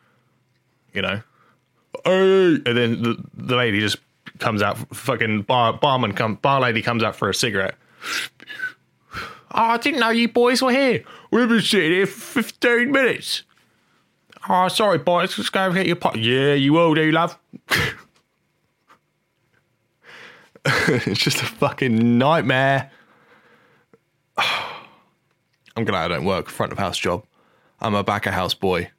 You 0.93 1.01
know? 1.01 1.21
Oh, 2.05 2.55
and 2.65 2.77
then 2.77 3.01
the, 3.01 3.23
the 3.33 3.55
lady 3.55 3.79
just 3.79 3.97
comes 4.41 4.61
out, 4.61 4.77
fucking 4.95 5.43
bar 5.43 5.73
barman 5.73 6.13
come 6.13 6.35
bar 6.35 6.59
lady 6.59 6.81
comes 6.81 7.03
out 7.03 7.15
for 7.15 7.29
a 7.29 7.33
cigarette. 7.33 7.75
Oh, 9.53 9.63
I 9.63 9.77
didn't 9.77 9.99
know 9.99 10.09
you 10.09 10.27
boys 10.27 10.61
were 10.61 10.71
here. 10.71 11.03
We've 11.29 11.47
been 11.47 11.61
sitting 11.61 11.91
here 11.91 12.07
for 12.07 12.41
15 12.41 12.91
minutes. 12.91 13.43
Oh, 14.49 14.67
sorry, 14.69 14.97
boys. 14.97 15.37
Let's 15.37 15.49
go 15.49 15.65
and 15.65 15.75
get 15.75 15.85
your 15.85 15.95
pot. 15.95 16.17
Yeah, 16.17 16.53
you 16.53 16.73
will 16.73 16.93
do, 16.93 17.11
love. 17.11 17.37
it's 20.65 21.19
just 21.19 21.41
a 21.41 21.45
fucking 21.45 22.17
nightmare. 22.17 22.91
I'm 24.37 25.85
glad 25.85 26.11
I 26.11 26.15
don't 26.15 26.25
work 26.25 26.49
front 26.49 26.71
of 26.71 26.77
house 26.77 26.97
job. 26.97 27.25
I'm 27.79 27.95
a 27.95 28.03
back 28.03 28.25
of 28.25 28.33
house 28.33 28.53
boy, 28.53 28.89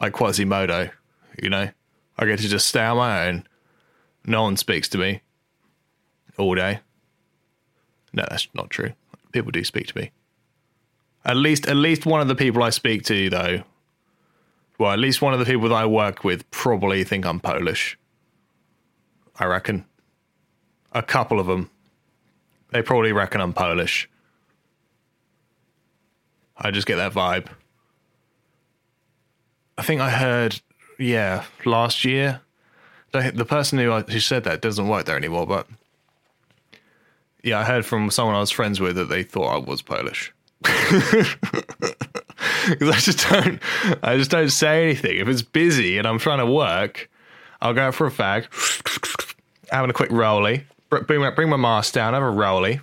like 0.00 0.12
Quasimodo. 0.12 0.90
You 1.42 1.50
know, 1.50 1.70
I 2.18 2.24
get 2.24 2.38
to 2.40 2.48
just 2.48 2.68
stay 2.68 2.84
on 2.84 2.96
my 2.96 3.28
own. 3.28 3.46
No 4.24 4.42
one 4.42 4.56
speaks 4.56 4.88
to 4.90 4.98
me 4.98 5.22
all 6.38 6.54
day. 6.54 6.80
No, 8.12 8.24
that's 8.28 8.48
not 8.54 8.70
true. 8.70 8.92
People 9.32 9.50
do 9.50 9.64
speak 9.64 9.86
to 9.88 9.98
me. 9.98 10.10
At 11.24 11.36
least, 11.36 11.66
at 11.68 11.76
least 11.76 12.06
one 12.06 12.20
of 12.20 12.28
the 12.28 12.34
people 12.34 12.62
I 12.62 12.70
speak 12.70 13.04
to, 13.04 13.30
though, 13.30 13.62
well, 14.78 14.92
at 14.92 14.98
least 14.98 15.20
one 15.20 15.34
of 15.34 15.38
the 15.38 15.44
people 15.44 15.68
that 15.68 15.74
I 15.74 15.86
work 15.86 16.24
with 16.24 16.50
probably 16.50 17.04
think 17.04 17.26
I'm 17.26 17.38
Polish. 17.40 17.98
I 19.38 19.44
reckon. 19.44 19.84
A 20.92 21.02
couple 21.02 21.38
of 21.38 21.46
them. 21.46 21.70
They 22.70 22.82
probably 22.82 23.12
reckon 23.12 23.40
I'm 23.40 23.52
Polish. 23.52 24.08
I 26.56 26.70
just 26.70 26.86
get 26.86 26.96
that 26.96 27.12
vibe. 27.12 27.48
I 29.78 29.82
think 29.82 30.00
I 30.00 30.10
heard, 30.10 30.60
yeah, 30.98 31.44
last 31.64 32.04
year. 32.04 32.40
The, 33.12 33.44
person 33.44 33.78
who, 33.78 33.92
I, 33.92 34.02
who 34.02 34.20
said 34.20 34.44
that 34.44 34.60
doesn't 34.60 34.86
work 34.86 35.06
there 35.06 35.16
anymore, 35.16 35.46
but 35.46 35.66
yeah, 37.42 37.58
I 37.58 37.64
heard 37.64 37.84
from 37.84 38.10
someone 38.10 38.36
I 38.36 38.40
was 38.40 38.50
friends 38.50 38.80
with 38.80 38.96
that 38.96 39.08
they 39.08 39.22
thought 39.22 39.48
I 39.48 39.58
was 39.58 39.82
Polish. 39.82 40.32
Because 42.68 42.88
I 42.88 42.98
just 42.98 43.28
don't, 43.28 43.60
I 44.02 44.16
just 44.16 44.30
don't 44.30 44.50
say 44.50 44.84
anything. 44.84 45.18
If 45.18 45.28
it's 45.28 45.42
busy 45.42 45.98
and 45.98 46.06
I'm 46.06 46.18
trying 46.18 46.38
to 46.38 46.46
work, 46.46 47.10
I'll 47.60 47.74
go 47.74 47.82
out 47.82 47.94
for 47.94 48.06
a 48.06 48.10
fag, 48.10 48.46
having 49.70 49.90
a 49.90 49.92
quick 49.92 50.10
rolly, 50.10 50.64
bring 50.88 51.20
my, 51.20 51.30
bring 51.30 51.48
my 51.48 51.56
mask 51.56 51.94
down, 51.94 52.14
have 52.14 52.22
a 52.22 52.30
rolly. 52.30 52.80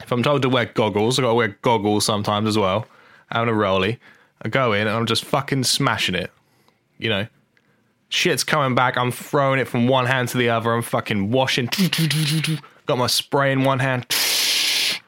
If 0.00 0.12
I'm 0.12 0.22
told 0.22 0.42
to 0.42 0.48
wear 0.48 0.66
goggles, 0.66 1.18
I 1.18 1.22
got 1.22 1.28
to 1.28 1.34
wear 1.34 1.58
goggles 1.62 2.04
sometimes 2.04 2.48
as 2.48 2.58
well. 2.58 2.86
Having 3.30 3.48
a 3.54 3.54
rolly, 3.54 3.98
I 4.42 4.48
go 4.48 4.72
in 4.72 4.86
and 4.86 4.96
I'm 4.96 5.06
just 5.06 5.24
fucking 5.24 5.64
smashing 5.64 6.14
it. 6.14 6.30
You 6.98 7.10
know, 7.10 7.26
shit's 8.08 8.44
coming 8.44 8.74
back. 8.74 8.96
I'm 8.96 9.12
throwing 9.12 9.58
it 9.60 9.68
from 9.68 9.88
one 9.88 10.06
hand 10.06 10.28
to 10.30 10.38
the 10.38 10.48
other. 10.50 10.72
I'm 10.72 10.82
fucking 10.82 11.30
washing. 11.30 11.66
Got 12.86 12.98
my 12.98 13.06
spray 13.06 13.52
in 13.52 13.64
one 13.64 13.78
hand. 13.80 14.06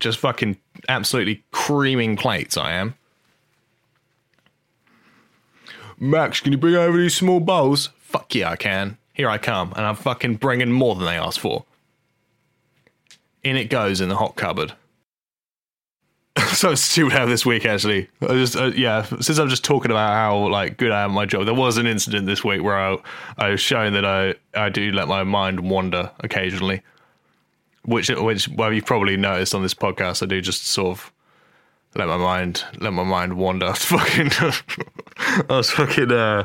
Just 0.00 0.18
fucking 0.18 0.58
absolutely 0.88 1.44
creaming 1.52 2.16
plates, 2.16 2.56
I 2.56 2.72
am. 2.72 2.94
Max, 5.98 6.40
can 6.40 6.52
you 6.52 6.58
bring 6.58 6.74
over 6.74 6.98
these 6.98 7.14
small 7.14 7.38
bowls? 7.38 7.90
Fuck 8.00 8.34
yeah, 8.34 8.50
I 8.50 8.56
can. 8.56 8.98
Here 9.14 9.28
I 9.28 9.38
come, 9.38 9.72
and 9.76 9.86
I'm 9.86 9.94
fucking 9.94 10.36
bringing 10.36 10.72
more 10.72 10.96
than 10.96 11.04
they 11.04 11.16
asked 11.16 11.38
for. 11.38 11.64
In 13.44 13.56
it 13.56 13.66
goes 13.66 14.00
in 14.00 14.08
the 14.08 14.16
hot 14.16 14.34
cupboard. 14.34 14.72
so 16.52 16.74
stupid 16.74 17.12
how 17.12 17.26
this 17.26 17.44
week 17.44 17.66
actually. 17.66 18.08
I 18.22 18.28
just 18.28 18.56
uh, 18.56 18.72
yeah, 18.74 19.02
since 19.20 19.38
I'm 19.38 19.48
just 19.48 19.64
talking 19.64 19.90
about 19.90 20.12
how 20.14 20.48
like 20.48 20.78
good 20.78 20.90
I 20.90 21.02
am 21.02 21.10
at 21.10 21.14
my 21.14 21.26
job, 21.26 21.44
there 21.44 21.54
was 21.54 21.76
an 21.76 21.86
incident 21.86 22.26
this 22.26 22.42
week 22.42 22.62
where 22.62 22.78
I, 22.78 22.96
I 23.36 23.50
was 23.50 23.60
showing 23.60 23.92
that 23.94 24.04
I 24.04 24.34
I 24.54 24.70
do 24.70 24.92
let 24.92 25.08
my 25.08 25.24
mind 25.24 25.60
wander 25.60 26.10
occasionally, 26.20 26.82
which 27.84 28.08
which 28.08 28.48
well 28.48 28.72
you've 28.72 28.86
probably 28.86 29.16
noticed 29.16 29.54
on 29.54 29.62
this 29.62 29.74
podcast 29.74 30.22
I 30.22 30.26
do 30.26 30.40
just 30.40 30.66
sort 30.66 30.98
of 30.98 31.12
let 31.96 32.08
my 32.08 32.16
mind 32.16 32.64
let 32.80 32.94
my 32.94 33.04
mind 33.04 33.34
wander. 33.34 33.66
I 33.68 33.70
was 33.70 33.84
fucking 33.84 34.30
I 34.38 35.56
was 35.56 35.70
fucking 35.70 36.12
uh 36.12 36.44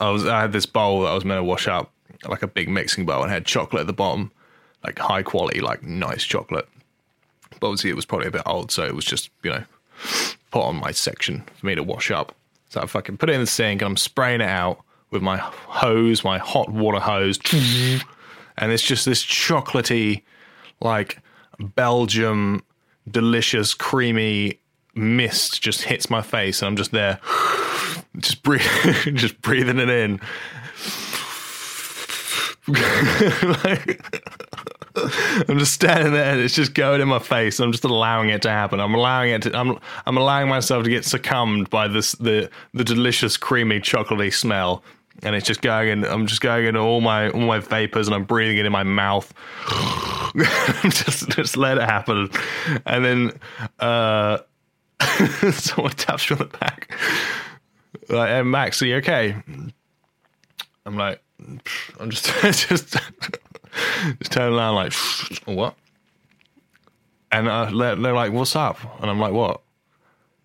I 0.00 0.10
was 0.10 0.26
I 0.26 0.42
had 0.42 0.52
this 0.52 0.66
bowl 0.66 1.02
that 1.02 1.08
I 1.08 1.14
was 1.14 1.24
meant 1.24 1.38
to 1.38 1.44
wash 1.44 1.66
up 1.66 1.90
like 2.28 2.42
a 2.42 2.48
big 2.48 2.68
mixing 2.68 3.06
bowl 3.06 3.22
and 3.22 3.32
had 3.32 3.46
chocolate 3.46 3.82
at 3.82 3.86
the 3.86 3.92
bottom, 3.94 4.32
like 4.84 4.98
high 4.98 5.22
quality, 5.22 5.60
like 5.60 5.82
nice 5.82 6.24
chocolate 6.24 6.68
but 7.60 7.68
obviously, 7.68 7.90
it 7.90 7.96
was 7.96 8.06
probably 8.06 8.28
a 8.28 8.32
bit 8.32 8.42
old, 8.46 8.70
so 8.70 8.84
it 8.84 8.94
was 8.94 9.04
just, 9.04 9.30
you 9.42 9.50
know, 9.50 9.64
put 10.50 10.62
on 10.62 10.76
my 10.76 10.90
section 10.90 11.44
for 11.56 11.66
me 11.66 11.74
to 11.74 11.82
wash 11.82 12.10
up. 12.10 12.34
So 12.70 12.80
I 12.80 12.86
fucking 12.86 13.16
put 13.16 13.30
it 13.30 13.34
in 13.34 13.40
the 13.40 13.46
sink 13.46 13.80
and 13.80 13.90
I'm 13.90 13.96
spraying 13.96 14.40
it 14.40 14.48
out 14.48 14.82
with 15.10 15.22
my 15.22 15.38
hose, 15.38 16.22
my 16.24 16.38
hot 16.38 16.70
water 16.70 17.00
hose. 17.00 17.38
And 18.58 18.72
it's 18.72 18.82
just 18.82 19.04
this 19.04 19.24
chocolatey, 19.24 20.22
like 20.80 21.18
Belgium, 21.58 22.62
delicious, 23.10 23.74
creamy 23.74 24.60
mist 24.94 25.62
just 25.62 25.82
hits 25.82 26.10
my 26.10 26.22
face. 26.22 26.60
And 26.60 26.68
I'm 26.68 26.76
just 26.76 26.92
there, 26.92 27.20
just, 28.18 28.42
breathe, 28.42 28.60
just 29.14 29.40
breathing 29.40 29.78
it 29.78 29.88
in. 29.88 30.20
like, 33.64 34.57
I'm 35.48 35.58
just 35.58 35.72
standing 35.72 36.12
there 36.12 36.32
and 36.32 36.40
it's 36.40 36.54
just 36.54 36.74
going 36.74 37.00
in 37.00 37.08
my 37.08 37.18
face. 37.18 37.60
I'm 37.60 37.72
just 37.72 37.84
allowing 37.84 38.30
it 38.30 38.42
to 38.42 38.50
happen. 38.50 38.80
I'm 38.80 38.94
allowing 38.94 39.30
it 39.30 39.42
to 39.42 39.56
I'm 39.56 39.78
I'm 40.06 40.16
allowing 40.16 40.48
myself 40.48 40.84
to 40.84 40.90
get 40.90 41.04
succumbed 41.04 41.70
by 41.70 41.88
this 41.88 42.12
the 42.12 42.50
the 42.74 42.84
delicious 42.84 43.36
creamy 43.36 43.80
chocolatey 43.80 44.32
smell. 44.32 44.82
And 45.22 45.34
it's 45.34 45.46
just 45.46 45.62
going 45.62 45.88
in 45.88 46.04
I'm 46.04 46.26
just 46.26 46.40
going 46.40 46.66
into 46.66 46.80
all 46.80 47.00
my 47.00 47.30
all 47.30 47.40
my 47.40 47.58
vapors 47.58 48.06
and 48.06 48.14
I'm 48.14 48.24
breathing 48.24 48.58
it 48.58 48.66
in 48.66 48.72
my 48.72 48.84
mouth. 48.84 49.32
just 50.84 51.28
just 51.30 51.56
let 51.56 51.78
it 51.78 51.84
happen. 51.84 52.30
And 52.86 53.04
then 53.04 53.40
uh 53.78 54.38
someone 55.52 55.92
taps 55.92 56.30
me 56.30 56.36
on 56.36 56.48
the 56.48 56.58
back. 56.58 56.92
Like, 58.08 58.28
hey, 58.30 58.42
Max, 58.42 58.80
are 58.82 58.86
you 58.86 58.96
okay? 58.96 59.36
I'm 60.86 60.96
like, 60.96 61.22
I'm 62.00 62.10
just 62.10 62.26
just 62.68 62.96
just 64.18 64.32
turn 64.32 64.52
around 64.52 64.74
like, 64.74 64.92
what? 65.44 65.74
And 67.30 67.48
uh, 67.48 67.66
they're, 67.66 68.14
like, 68.14 68.32
what's 68.32 68.56
up? 68.56 68.78
And 69.00 69.10
I'm 69.10 69.20
like, 69.20 69.32
what? 69.32 69.60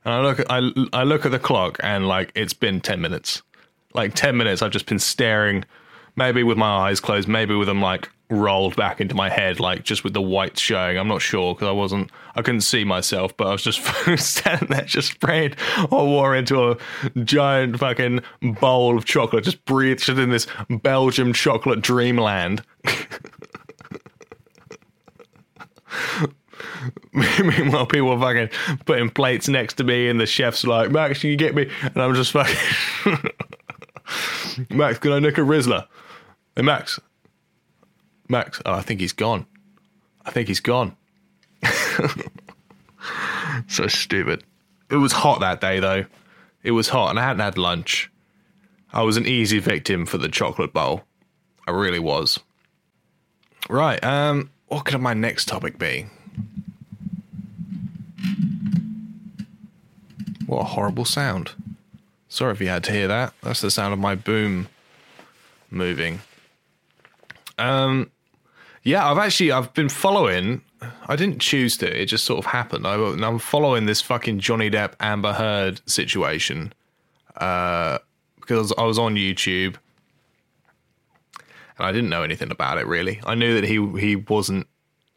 And 0.04 0.14
I 0.14 0.22
look, 0.22 0.40
at, 0.40 0.48
I, 0.50 0.70
I 0.92 1.04
look 1.04 1.26
at 1.26 1.32
the 1.32 1.40
clock 1.40 1.80
and 1.82 2.08
like, 2.08 2.32
it's 2.36 2.54
been 2.54 2.82
10 2.82 3.00
minutes. 3.00 3.42
Like 3.94 4.16
10 4.16 4.36
minutes, 4.36 4.62
I've 4.62 4.72
just 4.72 4.86
been 4.86 5.00
staring, 5.00 5.64
maybe 6.16 6.44
with 6.44 6.58
my 6.58 6.90
eyes 6.90 7.00
closed, 7.00 7.28
maybe 7.28 7.56
with 7.56 7.68
them 7.68 7.82
like 7.82 8.10
rolled 8.34 8.76
back 8.76 9.00
into 9.00 9.16
my 9.16 9.30
head, 9.30 9.60
like 9.60 9.84
just 9.84 10.04
with 10.04 10.14
the 10.14 10.22
whites 10.22 10.62
showing. 10.62 10.98
I'm 10.98 11.08
not 11.08 11.22
sure 11.22 11.54
because 11.54 11.68
I 11.68 11.72
wasn't, 11.72 12.12
I 12.36 12.42
couldn't 12.42 12.62
see 12.62 12.84
myself, 12.84 13.36
but 13.38 13.48
I 13.48 13.52
was 13.52 13.64
just 13.64 13.82
standing 14.18 14.70
there, 14.70 14.86
just 14.86 15.12
spraying 15.12 15.56
hot 15.58 16.06
water 16.06 16.36
into 16.36 16.72
a 16.72 16.78
giant 17.24 17.80
fucking 17.80 18.22
bowl 18.60 18.98
of 18.98 19.06
chocolate, 19.06 19.44
just 19.44 19.64
breathed 19.66 20.08
in 20.10 20.30
this 20.30 20.48
Belgium 20.70 21.34
chocolate 21.34 21.82
dreamland. 21.82 22.64
Meanwhile, 27.14 27.86
people 27.88 28.12
are 28.12 28.20
fucking 28.20 28.50
putting 28.86 29.10
plates 29.10 29.48
next 29.48 29.76
to 29.76 29.84
me, 29.84 30.10
and 30.10 30.20
the 30.20 30.26
chef's 30.26 30.66
like, 30.66 30.92
Max, 30.92 31.22
can 31.22 31.30
you 31.30 31.36
get 31.36 31.56
me? 31.56 31.70
And 31.82 31.98
I'm 31.98 32.16
just 32.16 32.32
fucking, 32.32 33.30
Max, 34.70 35.00
can 35.00 35.12
I 35.12 35.20
nick 35.20 35.38
a 35.38 35.42
Rizla? 35.42 35.88
Hey, 36.56 36.64
Max. 36.64 37.00
Max, 38.30 38.62
oh, 38.66 38.74
I 38.74 38.82
think 38.82 39.00
he's 39.00 39.14
gone. 39.14 39.46
I 40.26 40.32
think 40.32 40.48
he's 40.48 40.60
gone. 40.60 40.96
so 43.68 43.88
stupid. 43.88 44.44
It 44.90 44.96
was 44.96 45.12
hot 45.12 45.42
that 45.42 45.62
day, 45.62 45.80
though. 45.80 46.06
It 46.64 46.72
was 46.72 46.90
hot, 46.90 47.10
and 47.10 47.20
I 47.20 47.24
hadn't 47.24 47.42
had 47.42 47.58
lunch. 47.58 48.10
I 48.92 49.04
was 49.04 49.18
an 49.18 49.26
easy 49.26 49.60
victim 49.60 50.06
for 50.06 50.18
the 50.18 50.30
chocolate 50.30 50.72
bowl. 50.72 51.04
I 51.68 51.72
really 51.72 52.00
was. 52.00 52.40
Right, 53.70 54.02
um, 54.04 54.50
what 54.68 54.86
could 54.86 55.00
my 55.02 55.14
next 55.14 55.48
topic 55.48 55.78
be? 55.78 56.08
What 60.46 60.62
a 60.62 60.66
horrible 60.66 61.06
sound. 61.06 61.52
Sorry 62.28 62.52
if 62.52 62.62
you 62.62 62.68
had 62.68 62.84
to 62.86 62.92
hear 62.92 63.08
that. 63.08 63.34
That's 63.42 63.62
the 63.62 63.72
sound 63.72 63.94
of 63.94 64.00
my 64.00 64.16
boom 64.16 64.68
moving. 65.70 66.22
Um, 67.58 68.12
yeah, 68.84 69.10
I've 69.10 69.18
actually 69.18 69.52
I've 69.52 69.74
been 69.74 69.90
following. 69.90 70.62
I 71.08 71.16
didn't 71.16 71.40
choose 71.40 71.78
to. 71.78 72.02
It 72.02 72.08
just 72.08 72.26
sort 72.26 72.40
of 72.40 72.52
happened. 72.52 72.86
I, 72.86 72.96
am 72.96 73.40
following 73.40 73.86
this 73.86 74.02
fucking 74.02 74.40
Johnny 74.40 74.70
Depp 74.70 74.94
Amber 75.00 75.34
Heard 75.34 75.82
situation 75.90 76.74
uh, 77.38 78.00
because 78.40 78.74
I 78.78 78.84
was 78.84 79.00
on 79.00 79.16
YouTube 79.16 79.76
and 81.78 81.88
I 81.88 81.92
didn't 81.92 82.10
know 82.10 82.24
anything 82.24 82.52
about 82.52 82.78
it 82.78 82.86
really. 82.86 83.22
I 83.26 83.36
knew 83.36 83.60
that 83.60 83.64
he 83.64 83.86
he 84.00 84.16
wasn't. 84.16 84.68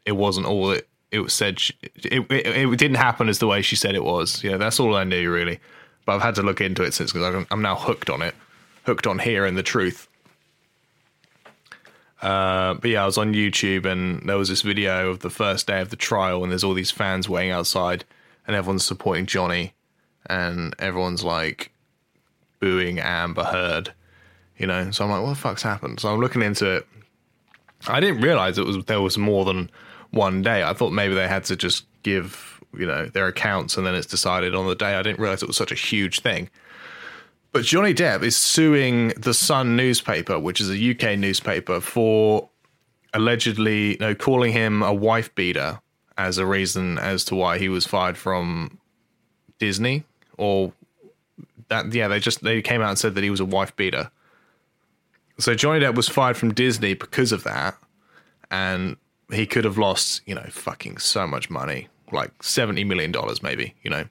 It 0.05 0.13
wasn't 0.13 0.47
all 0.47 0.71
it 0.71 0.87
it 1.11 1.19
was 1.19 1.33
said. 1.33 1.59
She, 1.59 1.73
it, 1.95 2.25
it, 2.31 2.47
it 2.47 2.79
didn't 2.79 2.97
happen 2.97 3.27
as 3.27 3.39
the 3.39 3.47
way 3.47 3.61
she 3.61 3.75
said 3.75 3.95
it 3.95 4.03
was. 4.03 4.43
Yeah, 4.43 4.57
that's 4.57 4.79
all 4.79 4.95
I 4.95 5.03
knew 5.03 5.31
really. 5.31 5.59
But 6.05 6.15
I've 6.15 6.21
had 6.21 6.35
to 6.35 6.43
look 6.43 6.61
into 6.61 6.83
it 6.83 6.93
since 6.93 7.11
because 7.11 7.45
I'm 7.51 7.61
now 7.61 7.75
hooked 7.75 8.09
on 8.09 8.21
it, 8.21 8.33
hooked 8.85 9.07
on 9.07 9.19
hearing 9.19 9.55
the 9.55 9.63
truth. 9.63 10.07
Uh, 12.21 12.73
but 12.75 12.89
yeah, 12.89 13.03
I 13.03 13.05
was 13.05 13.17
on 13.17 13.33
YouTube 13.33 13.85
and 13.85 14.27
there 14.27 14.37
was 14.37 14.49
this 14.49 14.61
video 14.61 15.09
of 15.09 15.19
the 15.19 15.29
first 15.29 15.67
day 15.67 15.81
of 15.81 15.89
the 15.89 15.95
trial, 15.95 16.43
and 16.43 16.51
there's 16.51 16.63
all 16.63 16.73
these 16.73 16.91
fans 16.91 17.29
waiting 17.29 17.51
outside, 17.51 18.05
and 18.45 18.55
everyone's 18.55 18.85
supporting 18.85 19.25
Johnny, 19.25 19.73
and 20.27 20.73
everyone's 20.79 21.23
like 21.23 21.71
booing 22.59 22.99
Amber 22.99 23.43
Heard, 23.43 23.93
you 24.57 24.65
know. 24.65 24.89
So 24.91 25.03
I'm 25.03 25.11
like, 25.11 25.21
what 25.21 25.29
the 25.29 25.35
fuck's 25.35 25.61
happened? 25.61 25.99
So 25.99 26.09
I'm 26.09 26.19
looking 26.19 26.41
into 26.41 26.77
it. 26.77 26.87
I 27.87 27.99
didn't 27.99 28.21
realize 28.21 28.57
it 28.57 28.65
was 28.65 28.83
there 28.85 29.01
was 29.01 29.17
more 29.17 29.45
than 29.45 29.69
one 30.09 30.41
day. 30.41 30.63
I 30.63 30.73
thought 30.73 30.91
maybe 30.91 31.13
they 31.13 31.27
had 31.27 31.43
to 31.45 31.55
just 31.55 31.85
give 32.01 32.57
you 32.77 32.85
know, 32.85 33.05
their 33.05 33.27
accounts, 33.27 33.77
and 33.77 33.85
then 33.85 33.95
it's 33.95 34.07
decided 34.07 34.55
on 34.55 34.67
the 34.67 34.75
day. 34.75 34.95
I 34.95 35.01
didn't 35.01 35.19
realize 35.19 35.41
it 35.41 35.47
was 35.47 35.57
such 35.57 35.71
a 35.71 35.75
huge 35.75 36.21
thing. 36.21 36.49
But 37.51 37.63
Johnny 37.63 37.93
Depp 37.93 38.23
is 38.23 38.37
suing 38.37 39.09
the 39.17 39.33
Sun 39.33 39.75
newspaper, 39.75 40.37
which 40.37 40.61
is 40.61 40.69
a 40.69 40.91
UK 40.91 41.17
newspaper, 41.17 41.81
for 41.81 42.49
allegedly 43.13 43.93
you 43.93 43.97
know, 43.97 44.15
calling 44.15 44.51
him 44.51 44.83
a 44.83 44.93
wife 44.93 45.33
beater 45.33 45.79
as 46.17 46.37
a 46.37 46.45
reason 46.45 46.97
as 46.97 47.23
to 47.25 47.35
why 47.35 47.57
he 47.57 47.69
was 47.69 47.85
fired 47.85 48.17
from 48.17 48.79
Disney 49.59 50.03
or 50.37 50.73
that 51.69 51.93
yeah 51.93 52.07
they 52.07 52.19
just 52.19 52.43
they 52.43 52.61
came 52.61 52.81
out 52.81 52.89
and 52.89 52.97
said 52.97 53.15
that 53.15 53.23
he 53.23 53.29
was 53.29 53.39
a 53.39 53.45
wife 53.45 53.75
beater. 53.75 54.09
So 55.39 55.53
Johnny 55.53 55.79
Depp 55.79 55.95
was 55.95 56.09
fired 56.09 56.37
from 56.37 56.53
Disney 56.53 56.93
because 56.93 57.31
of 57.31 57.43
that 57.43 57.77
and 58.49 58.97
he 59.31 59.45
could 59.45 59.65
have 59.65 59.77
lost 59.77 60.21
you 60.25 60.33
know 60.33 60.45
fucking 60.49 60.97
so 60.97 61.27
much 61.27 61.49
money 61.49 61.87
like 62.11 62.31
70 62.41 62.83
million 62.85 63.11
dollars 63.11 63.43
maybe 63.43 63.75
you 63.83 63.89
know. 63.89 64.05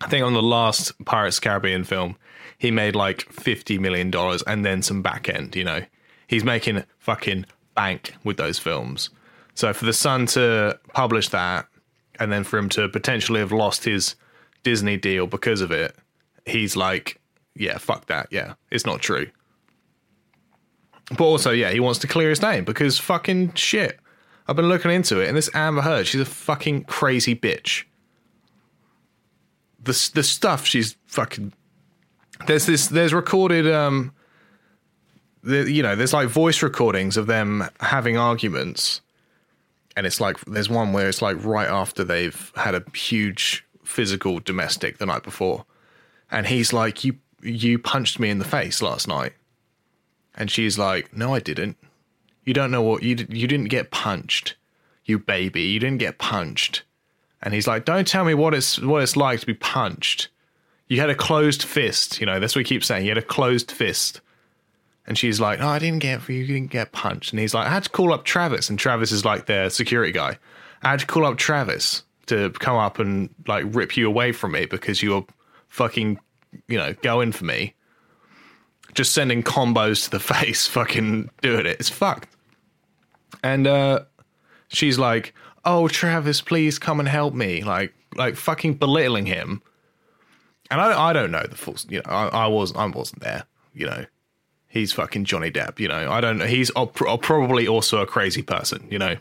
I 0.00 0.08
think 0.08 0.24
on 0.24 0.32
the 0.32 0.42
last 0.42 0.92
Pirates 1.04 1.38
of 1.38 1.44
Caribbean 1.44 1.84
film 1.84 2.16
he 2.62 2.70
made 2.70 2.96
like 2.96 3.22
50 3.30 3.78
million 3.78 4.10
dollars 4.10 4.42
and 4.46 4.64
then 4.64 4.82
some 4.82 5.02
back 5.02 5.28
end 5.28 5.54
you 5.54 5.64
know 5.64 5.82
he's 6.26 6.44
making 6.44 6.82
fucking 6.98 7.44
bank 7.74 8.14
with 8.24 8.38
those 8.38 8.58
films 8.58 9.10
so 9.54 9.72
for 9.72 9.84
the 9.84 9.92
Sun 9.92 10.26
to 10.26 10.78
publish 10.94 11.28
that 11.28 11.66
and 12.18 12.32
then 12.32 12.44
for 12.44 12.58
him 12.58 12.68
to 12.70 12.88
potentially 12.88 13.40
have 13.40 13.52
lost 13.52 13.84
his 13.84 14.16
Disney 14.62 14.96
deal 14.96 15.26
because 15.26 15.60
of 15.60 15.70
it, 15.70 15.94
he's 16.46 16.76
like, 16.76 17.20
yeah, 17.54 17.78
fuck 17.78 18.06
that. 18.06 18.28
Yeah, 18.30 18.54
it's 18.70 18.86
not 18.86 19.00
true. 19.00 19.30
But 21.10 21.24
also, 21.24 21.50
yeah, 21.50 21.70
he 21.70 21.80
wants 21.80 21.98
to 22.00 22.06
clear 22.06 22.30
his 22.30 22.40
name 22.40 22.64
because 22.64 22.98
fucking 22.98 23.54
shit. 23.54 23.98
I've 24.48 24.56
been 24.56 24.68
looking 24.68 24.90
into 24.90 25.20
it, 25.20 25.28
and 25.28 25.36
this 25.36 25.50
Amber 25.54 25.82
Heard, 25.82 26.06
she's 26.06 26.20
a 26.20 26.26
fucking 26.26 26.84
crazy 26.84 27.34
bitch. 27.34 27.84
The 29.82 30.10
the 30.14 30.22
stuff 30.22 30.66
she's 30.66 30.96
fucking. 31.06 31.52
There's 32.46 32.66
this. 32.66 32.88
There's 32.88 33.14
recorded. 33.14 33.70
Um. 33.70 34.12
The, 35.44 35.68
you 35.68 35.82
know, 35.82 35.96
there's 35.96 36.12
like 36.12 36.28
voice 36.28 36.62
recordings 36.62 37.16
of 37.16 37.26
them 37.26 37.68
having 37.80 38.16
arguments, 38.16 39.00
and 39.96 40.06
it's 40.06 40.20
like 40.20 40.38
there's 40.44 40.68
one 40.70 40.92
where 40.92 41.08
it's 41.08 41.20
like 41.20 41.44
right 41.44 41.68
after 41.68 42.04
they've 42.04 42.52
had 42.54 42.76
a 42.76 42.84
huge 42.94 43.64
physical 43.82 44.38
domestic 44.38 44.98
the 44.98 45.06
night 45.06 45.24
before, 45.24 45.64
and 46.30 46.46
he's 46.46 46.72
like, 46.72 47.02
"You 47.02 47.16
you 47.42 47.78
punched 47.78 48.20
me 48.20 48.30
in 48.30 48.38
the 48.38 48.44
face 48.44 48.80
last 48.80 49.08
night," 49.08 49.32
and 50.36 50.48
she's 50.48 50.78
like, 50.78 51.12
"No, 51.16 51.34
I 51.34 51.40
didn't. 51.40 51.76
You 52.44 52.54
don't 52.54 52.70
know 52.70 52.82
what 52.82 53.02
you 53.02 53.26
you 53.28 53.48
didn't 53.48 53.68
get 53.68 53.90
punched, 53.90 54.54
you 55.04 55.18
baby. 55.18 55.62
You 55.62 55.80
didn't 55.80 55.98
get 55.98 56.18
punched." 56.18 56.84
And 57.42 57.52
he's 57.52 57.66
like, 57.66 57.84
"Don't 57.84 58.06
tell 58.06 58.24
me 58.24 58.34
what 58.34 58.54
it's 58.54 58.78
what 58.78 59.02
it's 59.02 59.16
like 59.16 59.40
to 59.40 59.46
be 59.46 59.54
punched. 59.54 60.28
You 60.92 61.00
had 61.00 61.08
a 61.08 61.14
closed 61.14 61.62
fist. 61.62 62.20
You 62.20 62.26
know 62.26 62.38
that's 62.38 62.54
what 62.54 62.66
he 62.66 62.68
keeps 62.68 62.86
saying. 62.86 63.06
You 63.06 63.12
had 63.12 63.16
a 63.16 63.22
closed 63.22 63.70
fist." 63.70 64.20
And 65.06 65.16
she's 65.16 65.40
like, 65.40 65.58
"Oh, 65.58 65.68
I 65.68 65.78
didn't 65.78 66.00
get 66.00 66.28
you 66.28 66.46
didn't 66.46 66.70
get 66.70 66.92
punched." 66.92 67.32
And 67.32 67.40
he's 67.40 67.54
like, 67.54 67.66
"I 67.66 67.70
had 67.70 67.84
to 67.84 67.88
call 67.88 68.12
up 68.12 68.26
Travis." 68.26 68.68
And 68.68 68.78
Travis 68.78 69.10
is 69.10 69.24
like 69.24 69.46
their 69.46 69.70
security 69.70 70.12
guy. 70.12 70.38
I 70.82 70.90
had 70.90 71.00
to 71.00 71.06
call 71.06 71.24
up 71.24 71.38
Travis 71.38 72.02
to 72.26 72.50
come 72.50 72.76
up 72.76 72.98
and 72.98 73.30
like 73.46 73.64
rip 73.68 73.96
you 73.96 74.06
away 74.06 74.32
from 74.32 74.52
me 74.52 74.66
because 74.66 75.02
you're 75.02 75.24
fucking, 75.70 76.20
you 76.68 76.76
know, 76.76 76.92
going 77.00 77.32
for 77.32 77.46
me. 77.46 77.72
Just 78.92 79.14
sending 79.14 79.42
combos 79.42 80.04
to 80.04 80.10
the 80.10 80.20
face, 80.34 80.66
fucking 80.66 81.30
doing 81.40 81.64
it. 81.64 81.80
It's 81.80 81.88
fucked. 81.88 82.28
And 83.42 83.66
uh 83.66 84.00
she's 84.68 84.98
like, 84.98 85.32
"Oh, 85.64 85.88
Travis, 85.88 86.42
please 86.42 86.78
come 86.78 87.00
and 87.00 87.08
help 87.08 87.32
me." 87.32 87.62
Like 87.62 87.94
like 88.14 88.36
fucking 88.36 88.74
belittling 88.74 89.24
him. 89.24 89.62
And 90.72 90.80
I 90.80 91.10
I 91.10 91.12
don't 91.12 91.30
know 91.30 91.44
the 91.48 91.56
full, 91.56 91.76
you 91.88 91.98
know, 91.98 92.10
I, 92.10 92.26
I 92.28 92.46
was 92.48 92.74
I 92.74 92.86
wasn't 92.86 93.22
there, 93.22 93.44
you 93.74 93.86
know. 93.86 94.06
He's 94.68 94.92
fucking 94.92 95.26
Johnny 95.26 95.50
Depp, 95.50 95.78
you 95.78 95.88
know. 95.88 96.10
I 96.10 96.20
don't 96.20 96.38
know. 96.38 96.46
He's 96.46 96.70
probably 96.70 97.68
also 97.68 98.00
a 98.00 98.06
crazy 98.06 98.42
person, 98.42 98.88
you 98.90 98.98
know 98.98 99.16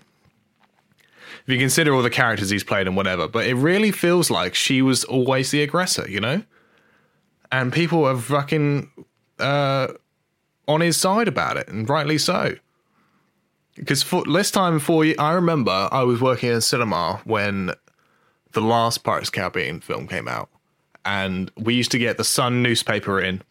if 1.45 1.51
you 1.51 1.57
consider 1.57 1.93
all 1.93 2.03
the 2.03 2.09
characters 2.09 2.49
he's 2.49 2.63
played 2.63 2.87
and 2.87 2.95
whatever. 2.95 3.27
But 3.27 3.47
it 3.47 3.55
really 3.55 3.91
feels 3.91 4.29
like 4.29 4.53
she 4.55 4.81
was 4.81 5.03
always 5.03 5.51
the 5.51 5.63
aggressor, 5.63 6.07
you 6.09 6.19
know? 6.19 6.43
And 7.51 7.73
people 7.73 8.05
are 8.05 8.17
fucking 8.17 8.89
uh, 9.39 9.87
on 10.67 10.81
his 10.81 10.97
side 10.97 11.27
about 11.27 11.57
it, 11.57 11.67
and 11.67 11.89
rightly 11.89 12.17
so. 12.17 12.55
Because 13.75 14.03
for 14.03 14.23
this 14.23 14.51
time 14.51 14.79
for 14.79 15.03
I 15.17 15.33
remember 15.33 15.89
I 15.91 16.03
was 16.03 16.21
working 16.21 16.51
in 16.51 16.61
cinema 16.61 17.21
when 17.23 17.71
the 18.51 18.61
last 18.61 18.99
Pirates 18.99 19.29
Caribbean 19.29 19.79
film 19.81 20.07
came 20.07 20.27
out, 20.27 20.49
and 21.05 21.51
we 21.57 21.73
used 21.73 21.91
to 21.91 21.97
get 21.97 22.17
the 22.17 22.23
Sun 22.23 22.63
newspaper 22.63 23.19
in 23.19 23.41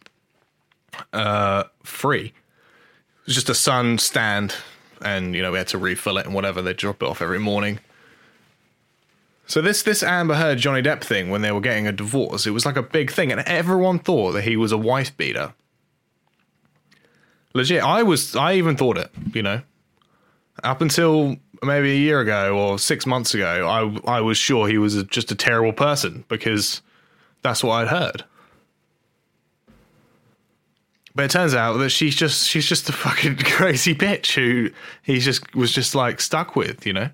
uh, 1.13 1.65
free. 1.83 2.25
It 2.27 3.25
was 3.27 3.35
just 3.35 3.49
a 3.49 3.55
Sun 3.55 3.99
stand 3.99 4.55
and 5.03 5.35
you 5.35 5.41
know 5.41 5.51
we 5.51 5.57
had 5.57 5.67
to 5.69 5.77
refill 5.77 6.17
it 6.17 6.25
and 6.25 6.35
whatever. 6.35 6.61
They 6.61 6.73
drop 6.73 7.01
it 7.01 7.05
off 7.05 7.21
every 7.21 7.39
morning. 7.39 7.79
So 9.47 9.61
this 9.61 9.83
this 9.83 10.03
Amber 10.03 10.35
Heard 10.35 10.59
Johnny 10.59 10.81
Depp 10.81 11.01
thing 11.03 11.29
when 11.29 11.41
they 11.41 11.51
were 11.51 11.61
getting 11.61 11.87
a 11.87 11.91
divorce, 11.91 12.45
it 12.45 12.51
was 12.51 12.65
like 12.65 12.77
a 12.77 12.83
big 12.83 13.11
thing, 13.11 13.31
and 13.31 13.41
everyone 13.41 13.99
thought 13.99 14.31
that 14.33 14.43
he 14.43 14.55
was 14.55 14.71
a 14.71 14.77
wife 14.77 15.15
beater. 15.17 15.53
Legit, 17.53 17.83
I 17.83 18.03
was. 18.03 18.35
I 18.35 18.53
even 18.53 18.77
thought 18.77 18.97
it. 18.97 19.11
You 19.33 19.41
know, 19.41 19.61
up 20.63 20.81
until 20.81 21.37
maybe 21.63 21.91
a 21.91 21.97
year 21.97 22.21
ago 22.21 22.57
or 22.57 22.79
six 22.79 23.05
months 23.05 23.33
ago, 23.33 23.67
I 24.07 24.17
I 24.17 24.21
was 24.21 24.37
sure 24.37 24.67
he 24.67 24.77
was 24.77 24.95
a, 24.95 25.03
just 25.03 25.31
a 25.31 25.35
terrible 25.35 25.73
person 25.73 26.23
because 26.29 26.81
that's 27.41 27.63
what 27.63 27.73
I'd 27.73 27.87
heard. 27.87 28.23
But 31.13 31.25
it 31.25 31.31
turns 31.31 31.53
out 31.53 31.77
that 31.77 31.89
she's 31.89 32.15
just 32.15 32.47
she's 32.47 32.65
just 32.65 32.87
a 32.89 32.93
fucking 32.93 33.37
crazy 33.43 33.93
bitch 33.93 34.35
who 34.35 34.71
he 35.03 35.19
just 35.19 35.55
was 35.55 35.71
just 35.71 35.93
like 35.93 36.21
stuck 36.21 36.55
with, 36.55 36.85
you 36.85 36.93
know. 36.93 37.09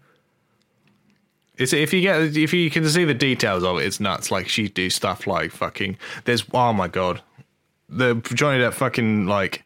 It's 1.57 1.73
if 1.73 1.93
you 1.93 2.01
get 2.01 2.37
if 2.37 2.53
you 2.53 2.69
can 2.69 2.87
see 2.87 3.05
the 3.05 3.15
details 3.15 3.63
of 3.63 3.79
it, 3.79 3.85
it's 3.85 3.99
nuts. 3.99 4.29
Like 4.29 4.47
she 4.47 4.69
do 4.69 4.89
stuff 4.89 5.25
like 5.25 5.51
fucking. 5.51 5.97
There's 6.25 6.45
oh 6.53 6.73
my 6.73 6.87
god, 6.87 7.21
the 7.89 8.15
Johnny 8.35 8.59
Depp 8.59 8.73
fucking 8.73 9.25
like 9.25 9.65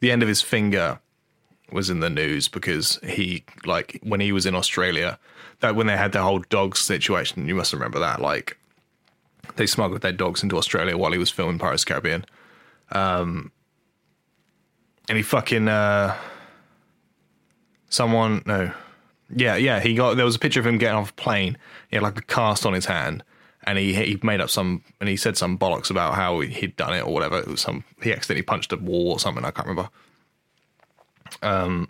the 0.00 0.12
end 0.12 0.22
of 0.22 0.28
his 0.28 0.42
finger 0.42 1.00
was 1.72 1.90
in 1.90 2.00
the 2.00 2.10
news 2.10 2.48
because 2.48 3.00
he 3.02 3.44
like 3.64 3.98
when 4.02 4.20
he 4.20 4.30
was 4.30 4.46
in 4.46 4.54
Australia 4.54 5.18
that 5.60 5.74
when 5.74 5.86
they 5.86 5.96
had 5.96 6.12
the 6.12 6.22
whole 6.22 6.40
dogs 6.50 6.80
situation. 6.80 7.48
You 7.48 7.56
must 7.56 7.72
remember 7.72 7.98
that 7.98 8.20
like 8.20 8.56
they 9.56 9.66
smuggled 9.66 10.02
their 10.02 10.12
dogs 10.12 10.42
into 10.42 10.56
Australia 10.56 10.96
while 10.96 11.12
he 11.12 11.18
was 11.18 11.30
filming 11.30 11.58
Pirates 11.58 11.84
Caribbean. 11.84 12.24
Um, 12.90 13.52
and 15.08 15.16
he 15.16 15.22
fucking 15.22 15.68
uh 15.68 16.16
someone 17.88 18.42
no. 18.46 18.72
Yeah 19.34 19.56
yeah 19.56 19.80
he 19.80 19.94
got 19.94 20.16
there 20.16 20.24
was 20.24 20.36
a 20.36 20.38
picture 20.38 20.60
of 20.60 20.66
him 20.66 20.78
getting 20.78 20.96
off 20.96 21.10
a 21.10 21.14
plane. 21.14 21.58
He 21.90 21.96
had 21.96 22.02
like 22.02 22.18
a 22.18 22.22
cast 22.22 22.64
on 22.64 22.72
his 22.72 22.86
hand 22.86 23.22
and 23.64 23.78
he 23.78 23.94
he 23.94 24.18
made 24.22 24.40
up 24.40 24.50
some 24.50 24.82
and 25.00 25.08
he 25.08 25.16
said 25.16 25.36
some 25.36 25.58
bollocks 25.58 25.90
about 25.90 26.14
how 26.14 26.40
he'd 26.40 26.76
done 26.76 26.94
it 26.94 27.02
or 27.02 27.12
whatever. 27.12 27.38
It 27.38 27.48
was 27.48 27.60
some 27.60 27.84
he 28.02 28.12
accidentally 28.12 28.42
punched 28.42 28.72
a 28.72 28.76
wall 28.76 29.12
or 29.12 29.20
something 29.20 29.44
i 29.44 29.50
can't 29.50 29.68
remember. 29.68 29.90
Um 31.42 31.88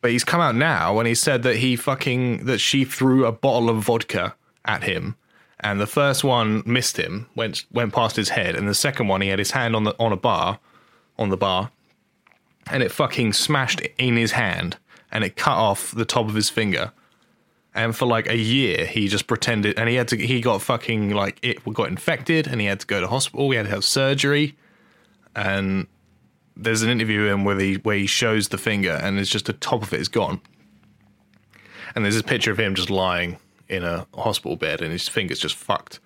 but 0.00 0.10
he's 0.10 0.24
come 0.24 0.40
out 0.40 0.54
now 0.54 0.98
and 0.98 1.08
he 1.08 1.14
said 1.14 1.42
that 1.44 1.56
he 1.56 1.76
fucking 1.76 2.44
that 2.44 2.58
she 2.58 2.84
threw 2.84 3.24
a 3.24 3.32
bottle 3.32 3.70
of 3.70 3.82
vodka 3.82 4.34
at 4.64 4.82
him 4.82 5.16
and 5.60 5.80
the 5.80 5.86
first 5.86 6.24
one 6.24 6.62
missed 6.66 6.96
him 6.96 7.26
went 7.34 7.64
went 7.72 7.92
past 7.92 8.16
his 8.16 8.30
head 8.30 8.56
and 8.56 8.68
the 8.68 8.74
second 8.74 9.08
one 9.08 9.20
he 9.20 9.28
had 9.28 9.38
his 9.38 9.52
hand 9.52 9.74
on 9.76 9.84
the 9.84 9.94
on 9.98 10.12
a 10.12 10.16
bar 10.16 10.58
on 11.18 11.28
the 11.28 11.36
bar 11.36 11.70
and 12.70 12.82
it 12.82 12.90
fucking 12.90 13.32
smashed 13.32 13.80
in 13.98 14.16
his 14.16 14.32
hand 14.32 14.76
and 15.14 15.24
it 15.24 15.36
cut 15.36 15.56
off 15.56 15.92
the 15.92 16.04
top 16.04 16.28
of 16.28 16.34
his 16.34 16.50
finger. 16.50 16.92
And 17.74 17.96
for 17.96 18.06
like 18.06 18.28
a 18.28 18.36
year, 18.36 18.84
he 18.84 19.08
just 19.08 19.26
pretended, 19.26 19.78
and 19.78 19.88
he 19.88 19.96
had 19.96 20.08
to. 20.08 20.16
He 20.16 20.40
got 20.40 20.62
fucking 20.62 21.10
like 21.10 21.38
it 21.42 21.64
got 21.72 21.88
infected, 21.88 22.46
and 22.46 22.60
he 22.60 22.68
had 22.68 22.78
to 22.80 22.86
go 22.86 23.00
to 23.00 23.08
hospital. 23.08 23.50
He 23.50 23.56
had 23.56 23.66
to 23.66 23.70
have 23.70 23.84
surgery, 23.84 24.56
and 25.34 25.88
there's 26.56 26.82
an 26.82 26.90
interview 26.90 27.26
him 27.26 27.44
where 27.44 27.58
he 27.58 27.74
where 27.76 27.96
he 27.96 28.06
shows 28.06 28.48
the 28.48 28.58
finger, 28.58 28.92
and 29.02 29.18
it's 29.18 29.30
just 29.30 29.46
the 29.46 29.54
top 29.54 29.82
of 29.82 29.92
it 29.92 30.00
is 30.00 30.06
gone. 30.06 30.40
And 31.96 32.04
there's 32.04 32.14
this 32.14 32.22
picture 32.22 32.52
of 32.52 32.60
him 32.60 32.76
just 32.76 32.90
lying 32.90 33.38
in 33.68 33.82
a 33.82 34.06
hospital 34.14 34.56
bed, 34.56 34.82
and 34.82 34.92
his 34.92 35.08
finger's 35.08 35.38
just 35.38 35.54
fucked 35.56 36.00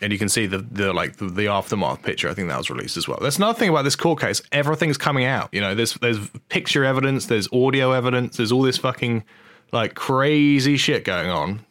and 0.00 0.12
you 0.12 0.18
can 0.18 0.28
see 0.28 0.46
the 0.46 0.58
the 0.58 0.92
like 0.92 1.16
the, 1.16 1.26
the, 1.26 1.48
aftermath 1.48 2.02
picture. 2.02 2.28
I 2.28 2.34
think 2.34 2.48
that 2.48 2.58
was 2.58 2.70
released 2.70 2.96
as 2.96 3.06
well. 3.06 3.18
That's 3.20 3.38
another 3.38 3.58
thing 3.58 3.70
about 3.70 3.82
this 3.82 3.96
court 3.96 4.20
case. 4.20 4.42
Everything's 4.52 4.98
coming 4.98 5.24
out. 5.24 5.48
You 5.52 5.60
know, 5.60 5.74
there's 5.74 5.94
there's 5.94 6.18
picture 6.48 6.84
evidence, 6.84 7.26
there's 7.26 7.48
audio 7.52 7.92
evidence, 7.92 8.36
there's 8.36 8.52
all 8.52 8.62
this 8.62 8.76
fucking 8.76 9.24
like 9.72 9.94
crazy 9.94 10.76
shit 10.76 11.04
going 11.04 11.30
on. 11.30 11.64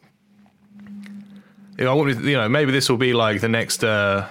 You 1.78 1.86
know, 1.86 1.92
I 1.92 1.94
want 1.94 2.24
you 2.24 2.38
know 2.38 2.48
maybe 2.50 2.72
this 2.72 2.90
will 2.90 2.98
be 2.98 3.14
like 3.14 3.42
the 3.42 3.50
next 3.50 3.84
uh, 3.84 4.28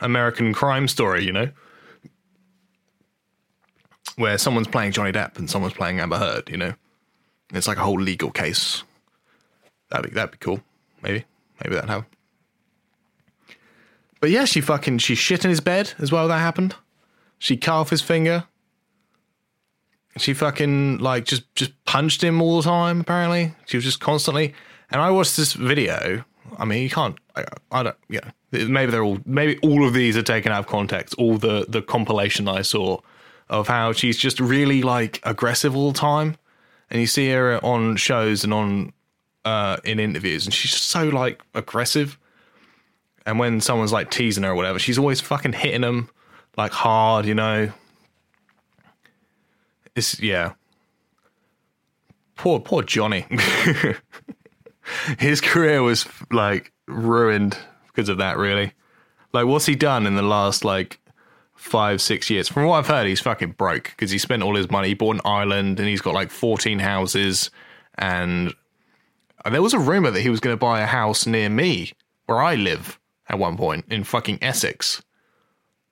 American 0.00 0.52
crime 0.52 0.88
story. 0.88 1.24
You 1.24 1.32
know, 1.32 1.50
where 4.16 4.38
someone's 4.38 4.68
playing 4.68 4.92
Johnny 4.92 5.12
Depp 5.12 5.38
and 5.38 5.48
someone's 5.48 5.74
playing 5.74 6.00
Amber 6.00 6.18
Heard. 6.18 6.50
You 6.50 6.56
know, 6.56 6.74
it's 7.54 7.68
like 7.68 7.78
a 7.78 7.82
whole 7.82 8.00
legal 8.00 8.30
case. 8.30 8.82
That'd 9.90 10.10
be 10.10 10.14
that'd 10.14 10.32
be 10.32 10.38
cool. 10.38 10.60
Maybe, 11.02 11.24
maybe 11.62 11.76
that 11.76 11.88
happened. 11.88 12.16
But 14.20 14.30
yeah, 14.30 14.44
she 14.44 14.60
fucking 14.60 14.98
she 14.98 15.14
shit 15.14 15.44
in 15.44 15.50
his 15.50 15.60
bed 15.60 15.92
as 15.98 16.10
well. 16.10 16.28
That 16.28 16.38
happened. 16.38 16.74
She 17.38 17.56
cut 17.56 17.74
off 17.74 17.90
his 17.90 18.02
finger. 18.02 18.44
She 20.16 20.32
fucking 20.32 20.98
like 20.98 21.24
just 21.24 21.54
just 21.54 21.72
punched 21.84 22.24
him 22.24 22.40
all 22.40 22.56
the 22.56 22.62
time. 22.62 23.00
Apparently, 23.00 23.54
she 23.66 23.76
was 23.76 23.84
just 23.84 24.00
constantly. 24.00 24.54
And 24.90 25.00
I 25.00 25.10
watched 25.10 25.36
this 25.36 25.52
video. 25.52 26.24
I 26.58 26.64
mean, 26.64 26.82
you 26.82 26.90
can't. 26.90 27.16
I, 27.34 27.44
I 27.70 27.82
don't. 27.82 27.96
Know, 28.08 28.20
maybe 28.52 28.90
they're 28.90 29.02
all. 29.02 29.18
Maybe 29.26 29.58
all 29.58 29.86
of 29.86 29.92
these 29.92 30.16
are 30.16 30.22
taken 30.22 30.52
out 30.52 30.60
of 30.60 30.66
context. 30.66 31.14
All 31.18 31.36
the 31.36 31.66
the 31.68 31.82
compilation 31.82 32.48
I 32.48 32.62
saw 32.62 33.00
of 33.48 33.68
how 33.68 33.92
she's 33.92 34.16
just 34.16 34.40
really 34.40 34.82
like 34.82 35.20
aggressive 35.22 35.76
all 35.76 35.92
the 35.92 35.98
time, 35.98 36.36
and 36.90 37.00
you 37.00 37.06
see 37.06 37.28
her 37.30 37.62
on 37.64 37.96
shows 37.96 38.42
and 38.42 38.54
on 38.54 38.92
uh 39.46 39.78
in 39.84 39.98
interviews, 39.98 40.44
and 40.44 40.52
she's 40.52 40.74
so 40.74 41.04
like 41.04 41.42
aggressive. 41.54 42.18
And 43.24 43.38
when 43.38 43.60
someone's 43.60 43.92
like 43.92 44.10
teasing 44.10 44.44
her 44.44 44.50
or 44.50 44.54
whatever, 44.54 44.78
she's 44.78 44.98
always 44.98 45.20
fucking 45.20 45.54
hitting 45.54 45.80
them 45.80 46.10
like 46.56 46.72
hard, 46.72 47.26
you 47.26 47.34
know. 47.34 47.72
It's 49.94 50.20
yeah. 50.20 50.52
Poor 52.36 52.60
poor 52.60 52.82
Johnny. 52.82 53.26
His 55.18 55.40
career 55.40 55.82
was 55.82 56.06
like 56.30 56.72
ruined 56.86 57.56
because 57.88 58.08
of 58.08 58.18
that, 58.18 58.36
really. 58.36 58.72
Like 59.32 59.46
what's 59.46 59.66
he 59.66 59.74
done 59.74 60.06
in 60.06 60.16
the 60.16 60.22
last 60.22 60.64
like 60.64 61.00
five, 61.54 62.00
six 62.00 62.30
years? 62.30 62.48
From 62.48 62.64
what 62.66 62.78
I've 62.78 62.86
heard, 62.86 63.06
he's 63.06 63.20
fucking 63.20 63.52
broke 63.52 63.84
because 63.84 64.10
he 64.10 64.18
spent 64.18 64.42
all 64.42 64.54
his 64.54 64.70
money. 64.70 64.88
He 64.88 64.94
bought 64.94 65.16
an 65.16 65.22
island 65.24 65.78
and 65.80 65.88
he's 65.88 66.00
got 66.00 66.14
like 66.14 66.30
14 66.30 66.78
houses. 66.78 67.50
And 67.98 68.54
there 69.50 69.62
was 69.62 69.74
a 69.74 69.78
rumor 69.78 70.10
that 70.10 70.20
he 70.20 70.30
was 70.30 70.40
going 70.40 70.54
to 70.54 70.60
buy 70.60 70.80
a 70.80 70.86
house 70.86 71.26
near 71.26 71.48
me 71.48 71.92
where 72.26 72.42
I 72.42 72.54
live 72.54 72.98
at 73.28 73.38
one 73.38 73.56
point 73.56 73.84
in 73.90 74.04
fucking 74.04 74.38
Essex. 74.42 75.02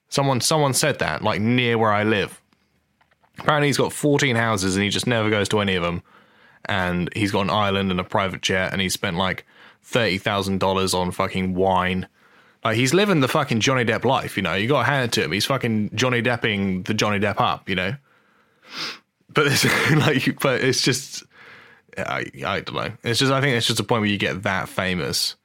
Someone 0.09 0.41
someone 0.41 0.75
said 0.75 0.99
that, 1.01 1.23
like 1.23 1.41
near 1.41 1.79
where 1.79 1.93
I 1.93 2.05
live. 2.05 2.41
Apparently 3.39 3.69
he's 3.69 3.77
got 3.77 3.93
14 3.93 4.37
houses 4.37 4.77
and 4.77 4.85
he 4.85 4.91
just 4.91 5.07
never 5.07 5.29
goes 5.29 5.49
to 5.49 5.61
any 5.61 5.75
of 5.75 5.83
them. 5.83 6.03
And 6.67 7.11
he's 7.15 7.33
got 7.33 7.43
an 7.43 7.51
island 7.51 7.91
and 7.91 8.01
a 8.01 8.05
private 8.05 8.41
jet 8.41 8.73
and 8.73 8.81
he 8.81 8.89
spent 8.89 9.17
like 9.17 9.45
$30,000 9.87 10.95
on 10.95 11.11
fucking 11.11 11.55
wine. 11.55 12.09
Like 12.65 12.77
he's 12.77 12.95
living 12.95 13.21
the 13.21 13.29
fucking 13.29 13.61
Johnny 13.61 13.85
Depp 13.85 14.05
life, 14.05 14.37
you 14.37 14.43
know. 14.43 14.55
You 14.55 14.69
got 14.69 14.81
to 14.81 14.85
hand 14.85 15.05
it 15.07 15.13
to 15.13 15.25
him. 15.25 15.33
He's 15.33 15.45
fucking 15.45 15.91
Johnny 15.95 16.23
Depping 16.23 16.87
the 16.87 16.95
Johnny 16.95 17.19
Depp 17.19 17.41
up, 17.41 17.69
you 17.69 17.75
know. 17.75 17.97
But 19.29 19.49
it's 19.49 19.65
like, 19.91 20.41
but 20.41 20.63
it's 20.63 20.81
just, 20.81 21.25
I, 21.99 22.27
I 22.45 22.61
don't 22.61 22.75
know. 22.75 22.93
It's 23.03 23.19
just, 23.21 23.33
I 23.33 23.41
think 23.41 23.57
it's 23.57 23.67
just 23.67 23.81
a 23.81 23.85
point 23.85 24.01
where 24.01 24.11
you 24.11 24.19
get 24.19 24.43
that 24.43 24.69
famous, 24.69 25.37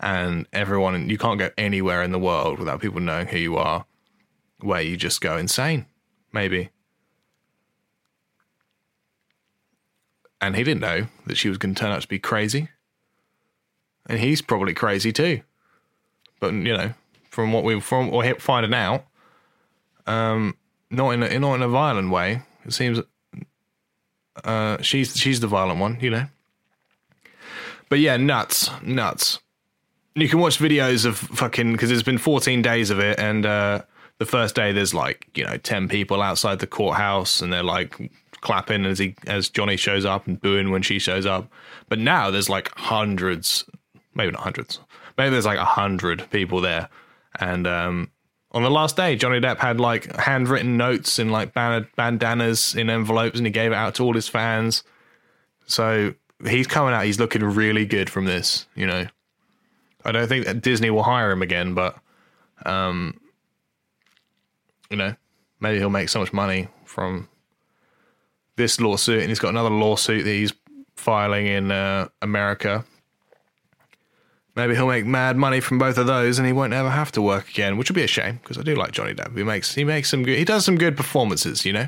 and 0.00 0.46
everyone, 0.52 1.08
you 1.08 1.18
can't 1.18 1.38
go 1.38 1.50
anywhere 1.58 2.02
in 2.02 2.12
the 2.12 2.18
world 2.18 2.58
without 2.58 2.80
people 2.80 3.00
knowing 3.00 3.26
who 3.26 3.38
you 3.38 3.56
are, 3.56 3.84
where 4.60 4.80
you 4.80 4.96
just 4.96 5.20
go 5.20 5.36
insane, 5.36 5.86
maybe. 6.32 6.70
And 10.40 10.54
he 10.54 10.62
didn't 10.62 10.80
know 10.80 11.08
that 11.26 11.36
she 11.36 11.48
was 11.48 11.58
going 11.58 11.74
to 11.74 11.80
turn 11.80 11.90
out 11.90 12.02
to 12.02 12.08
be 12.08 12.18
crazy, 12.18 12.68
and 14.06 14.18
he's 14.18 14.40
probably 14.40 14.74
crazy 14.74 15.12
too 15.12 15.42
but 16.40 16.52
you 16.52 16.76
know, 16.76 16.92
from 17.30 17.52
what 17.52 17.64
we 17.64 17.80
from 17.80 18.12
or 18.12 18.34
finding 18.34 18.74
out, 18.74 19.04
um, 20.06 20.56
not 20.90 21.10
in 21.10 21.22
a, 21.22 21.38
not 21.38 21.54
in 21.54 21.62
a 21.62 21.68
violent 21.68 22.10
way. 22.10 22.42
It 22.64 22.72
seems 22.72 23.00
uh, 24.44 24.82
she's 24.82 25.16
she's 25.16 25.40
the 25.40 25.46
violent 25.46 25.80
one, 25.80 25.98
you 26.00 26.10
know. 26.10 26.26
But 27.88 28.00
yeah, 28.00 28.16
nuts, 28.16 28.70
nuts. 28.82 29.40
You 30.14 30.28
can 30.28 30.40
watch 30.40 30.58
videos 30.58 31.06
of 31.06 31.16
fucking 31.16 31.72
because 31.72 31.88
there's 31.88 32.02
been 32.02 32.18
14 32.18 32.60
days 32.60 32.90
of 32.90 32.98
it, 32.98 33.18
and 33.18 33.46
uh, 33.46 33.82
the 34.18 34.26
first 34.26 34.54
day 34.54 34.72
there's 34.72 34.94
like 34.94 35.28
you 35.34 35.44
know 35.44 35.56
10 35.56 35.88
people 35.88 36.20
outside 36.20 36.58
the 36.58 36.66
courthouse, 36.66 37.40
and 37.40 37.52
they're 37.52 37.62
like 37.62 38.10
clapping 38.40 38.84
as 38.84 38.98
he 38.98 39.14
as 39.26 39.48
Johnny 39.48 39.76
shows 39.76 40.04
up 40.04 40.26
and 40.26 40.40
booing 40.40 40.70
when 40.70 40.82
she 40.82 40.98
shows 40.98 41.26
up. 41.26 41.50
But 41.88 41.98
now 41.98 42.30
there's 42.30 42.48
like 42.48 42.70
hundreds, 42.76 43.64
maybe 44.14 44.32
not 44.32 44.42
hundreds, 44.42 44.80
maybe 45.16 45.30
there's 45.30 45.46
like 45.46 45.58
a 45.58 45.64
hundred 45.64 46.28
people 46.30 46.60
there, 46.60 46.88
and 47.38 47.66
um, 47.66 48.10
on 48.58 48.64
the 48.64 48.70
last 48.72 48.96
day, 48.96 49.14
Johnny 49.14 49.38
Depp 49.38 49.58
had 49.58 49.78
like 49.78 50.12
handwritten 50.16 50.76
notes 50.76 51.20
in 51.20 51.30
like 51.30 51.54
bandanas 51.54 52.74
in 52.74 52.90
envelopes, 52.90 53.38
and 53.38 53.46
he 53.46 53.52
gave 53.52 53.70
it 53.70 53.76
out 53.76 53.94
to 53.94 54.02
all 54.02 54.14
his 54.14 54.26
fans. 54.26 54.82
So 55.66 56.12
he's 56.44 56.66
coming 56.66 56.92
out. 56.92 57.04
He's 57.04 57.20
looking 57.20 57.44
really 57.44 57.86
good 57.86 58.10
from 58.10 58.24
this. 58.24 58.66
You 58.74 58.88
know, 58.88 59.06
I 60.04 60.10
don't 60.10 60.26
think 60.26 60.46
that 60.46 60.60
Disney 60.60 60.90
will 60.90 61.04
hire 61.04 61.30
him 61.30 61.40
again, 61.40 61.74
but 61.74 62.00
um, 62.66 63.20
you 64.90 64.96
know, 64.96 65.14
maybe 65.60 65.78
he'll 65.78 65.88
make 65.88 66.08
so 66.08 66.18
much 66.18 66.32
money 66.32 66.66
from 66.84 67.28
this 68.56 68.80
lawsuit, 68.80 69.20
and 69.20 69.28
he's 69.28 69.38
got 69.38 69.50
another 69.50 69.70
lawsuit 69.70 70.24
that 70.24 70.32
he's 70.32 70.52
filing 70.96 71.46
in 71.46 71.70
uh, 71.70 72.08
America 72.22 72.84
Maybe 74.58 74.74
he'll 74.74 74.88
make 74.88 75.06
mad 75.06 75.36
money 75.36 75.60
from 75.60 75.78
both 75.78 75.98
of 75.98 76.08
those, 76.08 76.40
and 76.40 76.44
he 76.44 76.52
won't 76.52 76.72
ever 76.72 76.90
have 76.90 77.12
to 77.12 77.22
work 77.22 77.48
again, 77.48 77.76
which 77.76 77.88
would 77.88 77.94
be 77.94 78.02
a 78.02 78.08
shame 78.08 78.40
because 78.42 78.58
I 78.58 78.62
do 78.62 78.74
like 78.74 78.90
Johnny 78.90 79.14
Depp. 79.14 79.36
He 79.36 79.44
makes 79.44 79.72
he 79.72 79.84
makes 79.84 80.10
some 80.10 80.24
good. 80.24 80.36
He 80.36 80.44
does 80.44 80.64
some 80.64 80.76
good 80.76 80.96
performances, 80.96 81.64
you 81.64 81.72
know. 81.72 81.86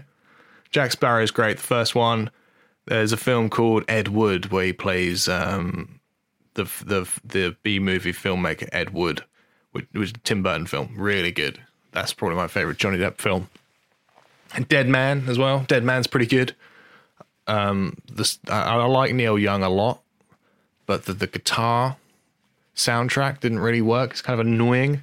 Jack 0.70 0.92
Sparrow 0.92 1.20
is 1.20 1.32
great. 1.32 1.56
The 1.56 1.64
first 1.64 1.96
one. 1.96 2.30
There's 2.86 3.10
a 3.10 3.16
film 3.16 3.50
called 3.50 3.82
Ed 3.88 4.06
Wood 4.06 4.52
where 4.52 4.66
he 4.66 4.72
plays 4.72 5.28
um, 5.28 5.98
the 6.54 6.62
the 6.84 7.10
the 7.24 7.56
B 7.64 7.80
movie 7.80 8.12
filmmaker 8.12 8.68
Ed 8.70 8.90
Wood, 8.90 9.24
which 9.72 9.86
was 9.92 10.10
a 10.10 10.14
Tim 10.18 10.44
Burton 10.44 10.66
film. 10.66 10.94
Really 10.96 11.32
good. 11.32 11.60
That's 11.90 12.12
probably 12.12 12.36
my 12.36 12.46
favorite 12.46 12.78
Johnny 12.78 12.98
Depp 12.98 13.18
film. 13.18 13.50
And 14.54 14.68
Dead 14.68 14.88
Man 14.88 15.24
as 15.26 15.38
well. 15.38 15.64
Dead 15.66 15.82
Man's 15.82 16.06
pretty 16.06 16.26
good. 16.26 16.54
Um, 17.48 17.96
this 18.12 18.38
I, 18.48 18.76
I 18.76 18.84
like 18.84 19.12
Neil 19.12 19.36
Young 19.36 19.64
a 19.64 19.68
lot, 19.68 20.02
but 20.86 21.06
the 21.06 21.14
the 21.14 21.26
guitar 21.26 21.96
soundtrack 22.74 23.40
didn't 23.40 23.58
really 23.60 23.82
work. 23.82 24.10
It's 24.12 24.22
kind 24.22 24.40
of 24.40 24.46
annoying. 24.46 25.02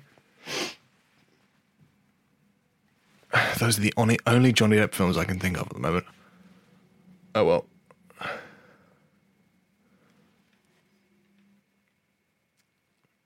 Those 3.59 3.77
are 3.77 3.81
the 3.81 3.93
only 3.97 4.17
only 4.25 4.53
Johnny 4.53 4.77
Depp 4.77 4.93
films 4.93 5.17
I 5.17 5.25
can 5.25 5.39
think 5.39 5.57
of 5.57 5.67
at 5.67 5.73
the 5.73 5.79
moment. 5.79 6.05
Oh 7.35 7.45
well. 7.45 7.65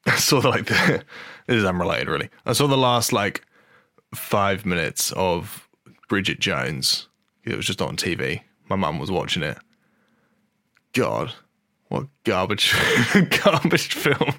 I 0.06 0.16
saw 0.16 0.42
the, 0.42 0.50
like 0.50 0.66
the, 0.66 1.04
this 1.48 1.58
is 1.58 1.66
unrelated 1.66 2.08
really. 2.08 2.30
I 2.46 2.54
saw 2.54 2.68
the 2.68 2.78
last 2.78 3.14
like 3.14 3.46
five 4.14 4.66
minutes 4.66 5.12
of 5.14 5.70
Bridget 6.10 6.40
Jones. 6.40 7.08
It 7.44 7.56
was 7.56 7.66
just 7.66 7.82
on 7.82 7.96
TV. 7.96 8.42
My 8.70 8.76
mum 8.76 9.00
was 9.00 9.10
watching 9.12 9.44
it. 9.44 9.58
God, 10.94 11.34
what 11.92 12.08
garbage, 12.24 12.74
garbage 13.44 13.94
film. 13.94 14.34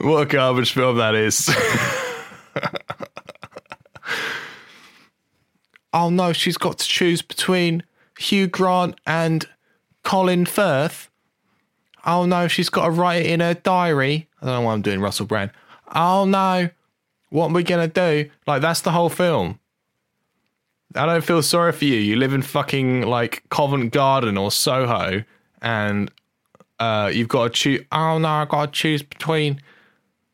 what 0.00 0.28
garbage 0.28 0.72
film 0.72 0.96
that 0.98 1.16
is. 1.16 1.50
oh 5.92 6.08
no, 6.08 6.32
she's 6.32 6.56
got 6.56 6.78
to 6.78 6.86
choose 6.86 7.20
between 7.20 7.82
Hugh 8.16 8.46
Grant 8.46 8.94
and 9.08 9.44
Colin 10.04 10.46
Firth. 10.46 11.10
Oh 12.06 12.24
no, 12.24 12.46
she's 12.46 12.68
got 12.68 12.84
to 12.84 12.92
write 12.92 13.26
it 13.26 13.30
in 13.30 13.40
her 13.40 13.54
diary. 13.54 14.28
I 14.40 14.46
don't 14.46 14.54
know 14.54 14.60
why 14.60 14.72
I'm 14.72 14.82
doing 14.82 15.00
Russell 15.00 15.26
Brand. 15.26 15.50
Oh 15.92 16.26
no, 16.26 16.70
what 17.30 17.50
are 17.50 17.54
we 17.54 17.64
gonna 17.64 17.88
do? 17.88 18.30
Like 18.46 18.62
that's 18.62 18.82
the 18.82 18.92
whole 18.92 19.08
film. 19.08 19.58
I 20.94 21.06
don't 21.06 21.24
feel 21.24 21.42
sorry 21.42 21.72
for 21.72 21.84
you. 21.84 21.96
You 21.96 22.16
live 22.16 22.32
in 22.32 22.42
fucking 22.42 23.02
like 23.02 23.42
Covent 23.50 23.92
Garden 23.92 24.38
or 24.38 24.50
Soho, 24.50 25.22
and 25.60 26.10
uh, 26.78 27.10
you've 27.12 27.28
got 27.28 27.44
to 27.44 27.50
choose. 27.50 27.80
Oh 27.92 28.18
no, 28.18 28.28
I 28.28 28.44
got 28.46 28.66
to 28.66 28.72
choose 28.72 29.02
between. 29.02 29.60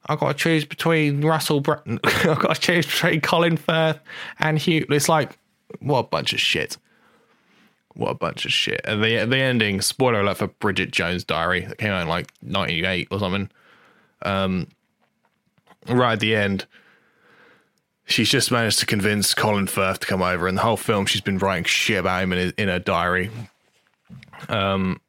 I 0.06 0.16
got 0.16 0.28
to 0.28 0.34
choose 0.34 0.64
between 0.64 1.22
Russell. 1.22 1.60
Bretton. 1.60 1.98
I 2.04 2.36
got 2.38 2.54
to 2.54 2.60
choose 2.60 2.86
between 2.86 3.20
Colin 3.20 3.56
Firth 3.56 3.98
and 4.38 4.58
Hugh. 4.58 4.86
It's 4.90 5.08
like 5.08 5.38
what 5.80 5.98
a 5.98 6.02
bunch 6.04 6.32
of 6.32 6.40
shit. 6.40 6.78
What 7.94 8.10
a 8.10 8.14
bunch 8.14 8.44
of 8.44 8.52
shit. 8.52 8.80
And 8.84 9.02
the 9.02 9.24
the 9.24 9.38
ending. 9.38 9.80
Spoiler 9.80 10.20
alert 10.20 10.38
for 10.38 10.46
Bridget 10.48 10.92
Jones' 10.92 11.24
Diary 11.24 11.60
that 11.60 11.78
came 11.78 11.90
out 11.90 12.02
in 12.02 12.08
like 12.08 12.30
'98 12.42 13.08
or 13.10 13.18
something. 13.18 13.50
Um, 14.22 14.68
right 15.88 16.14
at 16.14 16.20
the 16.20 16.36
end 16.36 16.66
she's 18.06 18.28
just 18.28 18.50
managed 18.50 18.78
to 18.80 18.86
convince 18.86 19.34
Colin 19.34 19.66
Firth 19.66 20.00
to 20.00 20.06
come 20.06 20.22
over, 20.22 20.46
and 20.46 20.56
the 20.56 20.62
whole 20.62 20.76
film 20.76 21.06
she's 21.06 21.20
been 21.20 21.38
writing 21.38 21.64
shit 21.64 21.98
about 21.98 22.22
him 22.22 22.32
in, 22.32 22.38
his, 22.38 22.52
in 22.52 22.68
her 22.68 22.78
diary. 22.78 23.30
Um, 24.48 25.00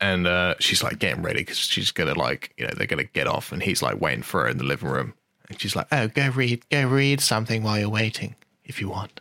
and 0.00 0.26
uh, 0.26 0.54
she's 0.60 0.82
like 0.82 0.98
getting 0.98 1.22
ready 1.22 1.40
because 1.40 1.56
she's 1.58 1.90
gonna 1.90 2.14
like 2.14 2.52
you 2.56 2.66
know 2.66 2.72
they're 2.76 2.86
gonna 2.86 3.04
get 3.04 3.26
off, 3.26 3.52
and 3.52 3.62
he's 3.62 3.82
like 3.82 4.00
waiting 4.00 4.22
for 4.22 4.42
her 4.42 4.48
in 4.48 4.58
the 4.58 4.64
living 4.64 4.88
room, 4.88 5.14
and 5.48 5.60
she's 5.60 5.74
like, 5.74 5.86
"Oh, 5.90 6.08
go 6.08 6.28
read, 6.30 6.68
go 6.70 6.86
read 6.86 7.20
something 7.20 7.62
while 7.62 7.78
you're 7.78 7.88
waiting 7.88 8.34
if 8.64 8.80
you 8.80 8.88
want," 8.88 9.20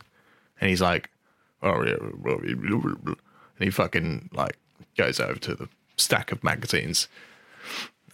and 0.62 0.70
he's 0.70 0.82
like, 0.82 1.10
"Oh 1.64 1.84
yeah," 1.84 1.96
and 1.96 3.18
he 3.60 3.70
fucking 3.70 4.30
like 4.34 4.58
goes 4.98 5.20
over 5.20 5.40
to 5.40 5.56
the 5.56 5.70
stack 5.96 6.32
of 6.32 6.44
magazines. 6.44 7.08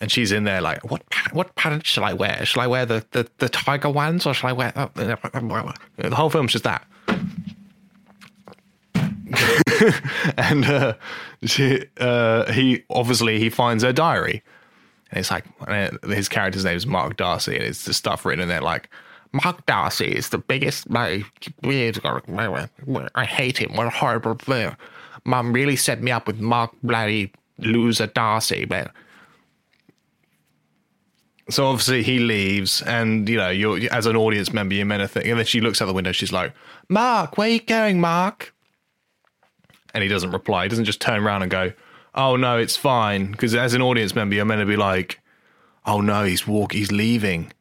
And 0.04 0.12
she's 0.12 0.34
in 0.34 0.44
there 0.44 0.60
like, 0.60 0.84
what 0.92 1.02
what 1.32 1.56
pattern 1.56 1.80
shall 1.86 2.04
I 2.04 2.12
wear? 2.12 2.46
Shall 2.46 2.62
I 2.62 2.68
wear 2.68 2.86
the, 2.86 3.06
the, 3.12 3.26
the 3.38 3.48
tiger 3.48 3.90
ones 3.90 4.26
or 4.26 4.34
shall 4.34 4.50
I 4.50 4.52
wear 4.52 4.74
uh, 4.76 4.90
the 4.96 6.14
whole 6.14 6.30
film's 6.30 6.52
just 6.52 6.66
that. 6.66 6.86
and 10.38 10.66
uh, 10.66 10.96
she, 11.46 11.86
uh, 12.02 12.52
he 12.52 12.84
obviously 12.90 13.40
he 13.40 13.50
finds 13.50 13.82
her 13.82 13.94
diary, 13.94 14.44
and 15.12 15.22
it's 15.22 15.32
like 15.32 15.46
his 16.04 16.28
character's 16.28 16.66
name 16.66 16.76
is 16.76 16.86
Mark 16.86 17.16
Darcy, 17.16 17.56
and 17.56 17.64
it's 17.64 17.86
the 17.86 17.94
stuff 17.94 18.26
written 18.26 18.44
in 18.44 18.50
there 18.50 18.60
like 18.60 18.90
Mark 19.32 19.66
Darcy 19.68 20.08
is 20.08 20.28
the 20.28 20.38
biggest. 20.38 20.90
My, 20.90 21.24
I 21.64 23.24
hate 23.24 23.58
him. 23.58 23.74
What 23.74 23.88
a 23.88 23.90
horrible 23.90 24.36
player. 24.36 24.76
Mom 25.24 25.54
really 25.54 25.78
set 25.78 26.02
me 26.02 26.12
up 26.12 26.28
with 26.28 26.42
Mark 26.42 26.72
bloody 26.84 27.32
loser 27.58 28.08
Darcy, 28.08 28.66
man. 28.66 28.90
So 31.50 31.66
obviously 31.66 32.04
he 32.04 32.20
leaves, 32.20 32.82
and 32.84 33.28
you 33.28 33.38
know, 33.38 33.50
you're 33.50 33.80
as 33.92 34.06
an 34.06 34.16
audience 34.16 34.54
member, 34.54 34.76
you're 34.76 34.86
meant 34.86 35.02
to 35.02 35.08
think. 35.08 35.26
And 35.26 35.38
then 35.38 35.46
she 35.46 35.60
looks 35.60 35.82
out 35.82 35.88
the 35.88 35.94
window. 35.94 36.14
She's 36.14 36.32
like, 36.32 36.54
"Mark, 36.88 37.38
where 37.38 37.48
are 37.48 37.52
you 37.52 37.60
going, 37.60 38.00
Mark?" 38.00 38.54
And 39.94 40.02
he 40.02 40.08
doesn't 40.08 40.32
reply. 40.32 40.64
He 40.64 40.70
doesn't 40.70 40.86
just 40.86 41.02
turn 41.02 41.22
around 41.22 41.42
and 41.42 41.52
go, 41.52 41.74
"Oh 42.16 42.38
no, 42.38 42.58
it's 42.58 42.78
fine." 42.78 43.32
Because 43.32 43.54
as 43.56 43.74
an 43.74 43.82
audience 43.82 44.16
member, 44.16 44.36
you're 44.36 44.46
meant 44.46 44.62
to 44.62 44.66
be 44.66 44.78
like, 44.78 45.20
"Oh 45.86 46.00
no, 46.00 46.24
he's 46.24 46.48
walk, 46.48 46.72
he's 46.72 46.92
leaving." 46.92 47.52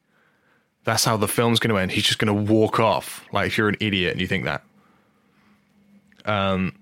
That's 0.84 1.04
how 1.04 1.16
the 1.16 1.28
film's 1.28 1.58
going 1.60 1.74
to 1.74 1.80
end. 1.80 1.92
He's 1.92 2.04
just 2.04 2.18
going 2.18 2.46
to 2.46 2.52
walk 2.52 2.80
off. 2.80 3.24
Like 3.32 3.48
if 3.48 3.58
you're 3.58 3.68
an 3.68 3.76
idiot 3.80 4.12
and 4.12 4.20
you 4.20 4.26
think 4.28 4.44
that. 4.44 4.62
Um. 6.24 6.76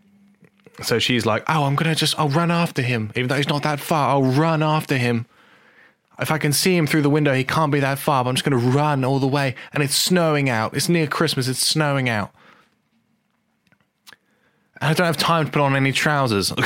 So 0.82 0.98
she's 0.98 1.24
like, 1.24 1.44
"Oh, 1.48 1.64
I'm 1.64 1.76
gonna 1.76 1.94
just, 1.94 2.18
I'll 2.18 2.28
run 2.28 2.50
after 2.50 2.82
him, 2.82 3.10
even 3.16 3.28
though 3.28 3.36
he's 3.36 3.48
not 3.48 3.62
that 3.62 3.80
far. 3.80 4.10
I'll 4.10 4.22
run 4.22 4.62
after 4.62 4.98
him." 4.98 5.24
If 6.20 6.30
I 6.30 6.38
can 6.38 6.52
see 6.52 6.76
him 6.76 6.86
through 6.86 7.02
the 7.02 7.10
window, 7.10 7.34
he 7.34 7.44
can't 7.44 7.72
be 7.72 7.80
that 7.80 7.98
far, 7.98 8.24
but 8.24 8.30
I'm 8.30 8.36
just 8.36 8.48
going 8.48 8.60
to 8.60 8.68
run 8.68 9.04
all 9.04 9.18
the 9.18 9.26
way. 9.26 9.54
And 9.72 9.82
it's 9.82 9.94
snowing 9.94 10.48
out. 10.48 10.74
It's 10.74 10.88
near 10.88 11.06
Christmas. 11.06 11.48
It's 11.48 11.66
snowing 11.66 12.08
out. 12.08 12.32
And 14.80 14.90
I 14.90 14.94
don't 14.94 15.06
have 15.06 15.16
time 15.16 15.46
to 15.46 15.52
put 15.52 15.62
on 15.62 15.76
any 15.76 15.92
trousers. 15.92 16.52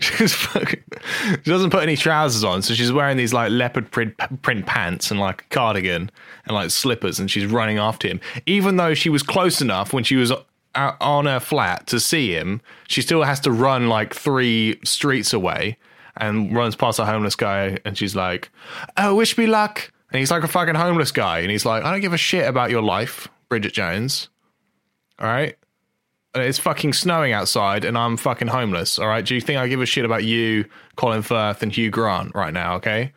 she's 0.00 0.34
fucking, 0.34 0.82
she 1.42 1.50
doesn't 1.50 1.70
put 1.70 1.82
any 1.82 1.96
trousers 1.96 2.44
on, 2.44 2.62
so 2.62 2.74
she's 2.74 2.92
wearing 2.92 3.16
these 3.16 3.32
like 3.32 3.50
leopard 3.50 3.90
print, 3.90 4.14
print 4.42 4.66
pants 4.66 5.10
and 5.10 5.18
like 5.18 5.42
a 5.42 5.54
cardigan 5.54 6.10
and 6.44 6.54
like 6.54 6.70
slippers, 6.70 7.18
and 7.18 7.30
she's 7.30 7.46
running 7.46 7.78
after 7.78 8.08
him. 8.08 8.20
Even 8.46 8.76
though 8.76 8.94
she 8.94 9.08
was 9.08 9.22
close 9.22 9.60
enough 9.60 9.92
when 9.92 10.04
she 10.04 10.16
was 10.16 10.32
uh, 10.74 10.92
on 11.00 11.26
her 11.26 11.40
flat 11.40 11.86
to 11.88 11.98
see 11.98 12.34
him, 12.34 12.60
she 12.88 13.02
still 13.02 13.22
has 13.22 13.40
to 13.40 13.50
run 13.50 13.88
like 13.88 14.14
three 14.14 14.78
streets 14.84 15.32
away 15.32 15.76
and 16.16 16.54
runs 16.54 16.76
past 16.76 16.98
a 16.98 17.04
homeless 17.06 17.36
guy, 17.36 17.78
and 17.84 17.96
she's 17.96 18.16
like, 18.16 18.50
"Oh, 18.96 19.14
wish 19.14 19.36
me 19.38 19.46
luck." 19.46 19.92
And 20.12 20.18
he's 20.18 20.30
like 20.30 20.42
a 20.42 20.48
fucking 20.48 20.74
homeless 20.74 21.12
guy, 21.12 21.38
and 21.40 21.50
he's 21.50 21.64
like, 21.64 21.84
"I 21.84 21.90
don't 21.90 22.00
give 22.00 22.12
a 22.12 22.18
shit 22.18 22.46
about 22.48 22.70
your 22.70 22.82
life, 22.82 23.28
Bridget 23.48 23.72
Jones." 23.72 24.28
All 25.18 25.26
right. 25.26 25.56
And 26.34 26.44
It's 26.44 26.58
fucking 26.58 26.92
snowing 26.92 27.32
outside, 27.32 27.84
and 27.84 27.98
I'm 27.98 28.16
fucking 28.16 28.48
homeless. 28.48 28.98
All 28.98 29.08
right. 29.08 29.24
Do 29.24 29.34
you 29.34 29.40
think 29.40 29.58
I 29.58 29.66
give 29.68 29.80
a 29.80 29.86
shit 29.86 30.04
about 30.04 30.24
you, 30.24 30.64
Colin 30.96 31.22
Firth, 31.22 31.62
and 31.62 31.72
Hugh 31.72 31.90
Grant 31.90 32.34
right 32.34 32.54
now? 32.54 32.76
Okay. 32.76 33.12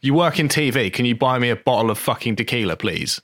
You 0.00 0.14
work 0.14 0.38
in 0.38 0.48
TV. 0.48 0.92
Can 0.92 1.04
you 1.04 1.14
buy 1.14 1.38
me 1.38 1.50
a 1.50 1.56
bottle 1.56 1.90
of 1.90 1.98
fucking 1.98 2.36
tequila, 2.36 2.76
please? 2.76 3.20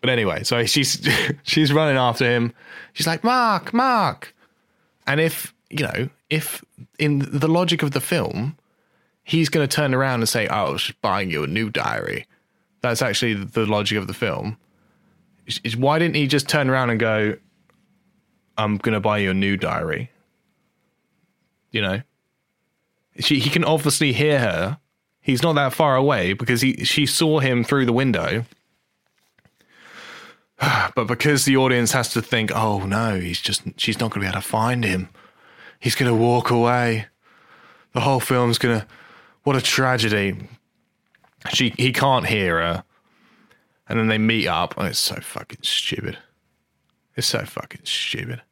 But 0.00 0.10
anyway, 0.10 0.44
so 0.44 0.64
she's 0.66 1.08
she's 1.42 1.72
running 1.72 1.96
after 1.96 2.24
him. 2.24 2.52
She's 2.92 3.06
like, 3.06 3.24
Mark, 3.24 3.72
Mark. 3.72 4.34
And 5.06 5.20
if 5.20 5.54
you 5.78 5.86
know, 5.86 6.08
if 6.30 6.64
in 6.98 7.18
the 7.20 7.48
logic 7.48 7.82
of 7.82 7.92
the 7.92 8.00
film, 8.00 8.56
he's 9.24 9.48
going 9.48 9.66
to 9.66 9.74
turn 9.76 9.94
around 9.94 10.20
and 10.20 10.28
say, 10.28 10.46
"Oh, 10.48 10.54
I 10.66 10.70
was 10.70 10.82
just 10.82 11.00
buying 11.00 11.30
you 11.30 11.42
a 11.44 11.46
new 11.46 11.70
diary," 11.70 12.26
that's 12.80 13.02
actually 13.02 13.34
the 13.34 13.66
logic 13.66 13.98
of 13.98 14.06
the 14.06 14.14
film. 14.14 14.56
Is- 15.46 15.76
Why 15.76 15.98
didn't 15.98 16.16
he 16.16 16.26
just 16.26 16.48
turn 16.48 16.68
around 16.70 16.90
and 16.90 16.98
go, 17.00 17.36
"I'm 18.56 18.78
going 18.78 18.94
to 18.94 19.00
buy 19.00 19.18
you 19.18 19.30
a 19.30 19.34
new 19.34 19.56
diary"? 19.56 20.10
You 21.70 21.82
know, 21.82 22.02
she 23.20 23.38
he 23.38 23.50
can 23.50 23.64
obviously 23.64 24.12
hear 24.12 24.38
her. 24.40 24.78
He's 25.20 25.42
not 25.42 25.54
that 25.54 25.74
far 25.74 25.96
away 25.96 26.32
because 26.32 26.60
he 26.62 26.84
she 26.84 27.04
saw 27.06 27.40
him 27.40 27.64
through 27.64 27.86
the 27.86 27.92
window. 27.92 28.44
But 30.94 31.06
because 31.08 31.44
the 31.44 31.56
audience 31.58 31.92
has 31.92 32.08
to 32.14 32.22
think, 32.22 32.50
oh 32.54 32.86
no, 32.86 33.20
he's 33.20 33.40
just 33.40 33.62
she's 33.76 34.00
not 34.00 34.10
going 34.10 34.22
to 34.22 34.26
be 34.26 34.26
able 34.26 34.40
to 34.40 34.46
find 34.48 34.84
him. 34.84 35.10
He's 35.80 35.94
going 35.94 36.10
to 36.10 36.16
walk 36.16 36.50
away. 36.50 37.06
The 37.92 38.00
whole 38.00 38.20
film's 38.20 38.58
going 38.58 38.80
to 38.80 38.86
what 39.44 39.56
a 39.56 39.60
tragedy. 39.60 40.48
She 41.50 41.72
he 41.76 41.92
can't 41.92 42.26
hear 42.26 42.58
her. 42.58 42.84
And 43.88 43.98
then 43.98 44.08
they 44.08 44.18
meet 44.18 44.48
up 44.48 44.76
and 44.76 44.88
it's 44.88 44.98
so 44.98 45.16
fucking 45.16 45.60
stupid. 45.62 46.18
It's 47.14 47.26
so 47.26 47.44
fucking 47.44 47.82
stupid. 47.84 48.42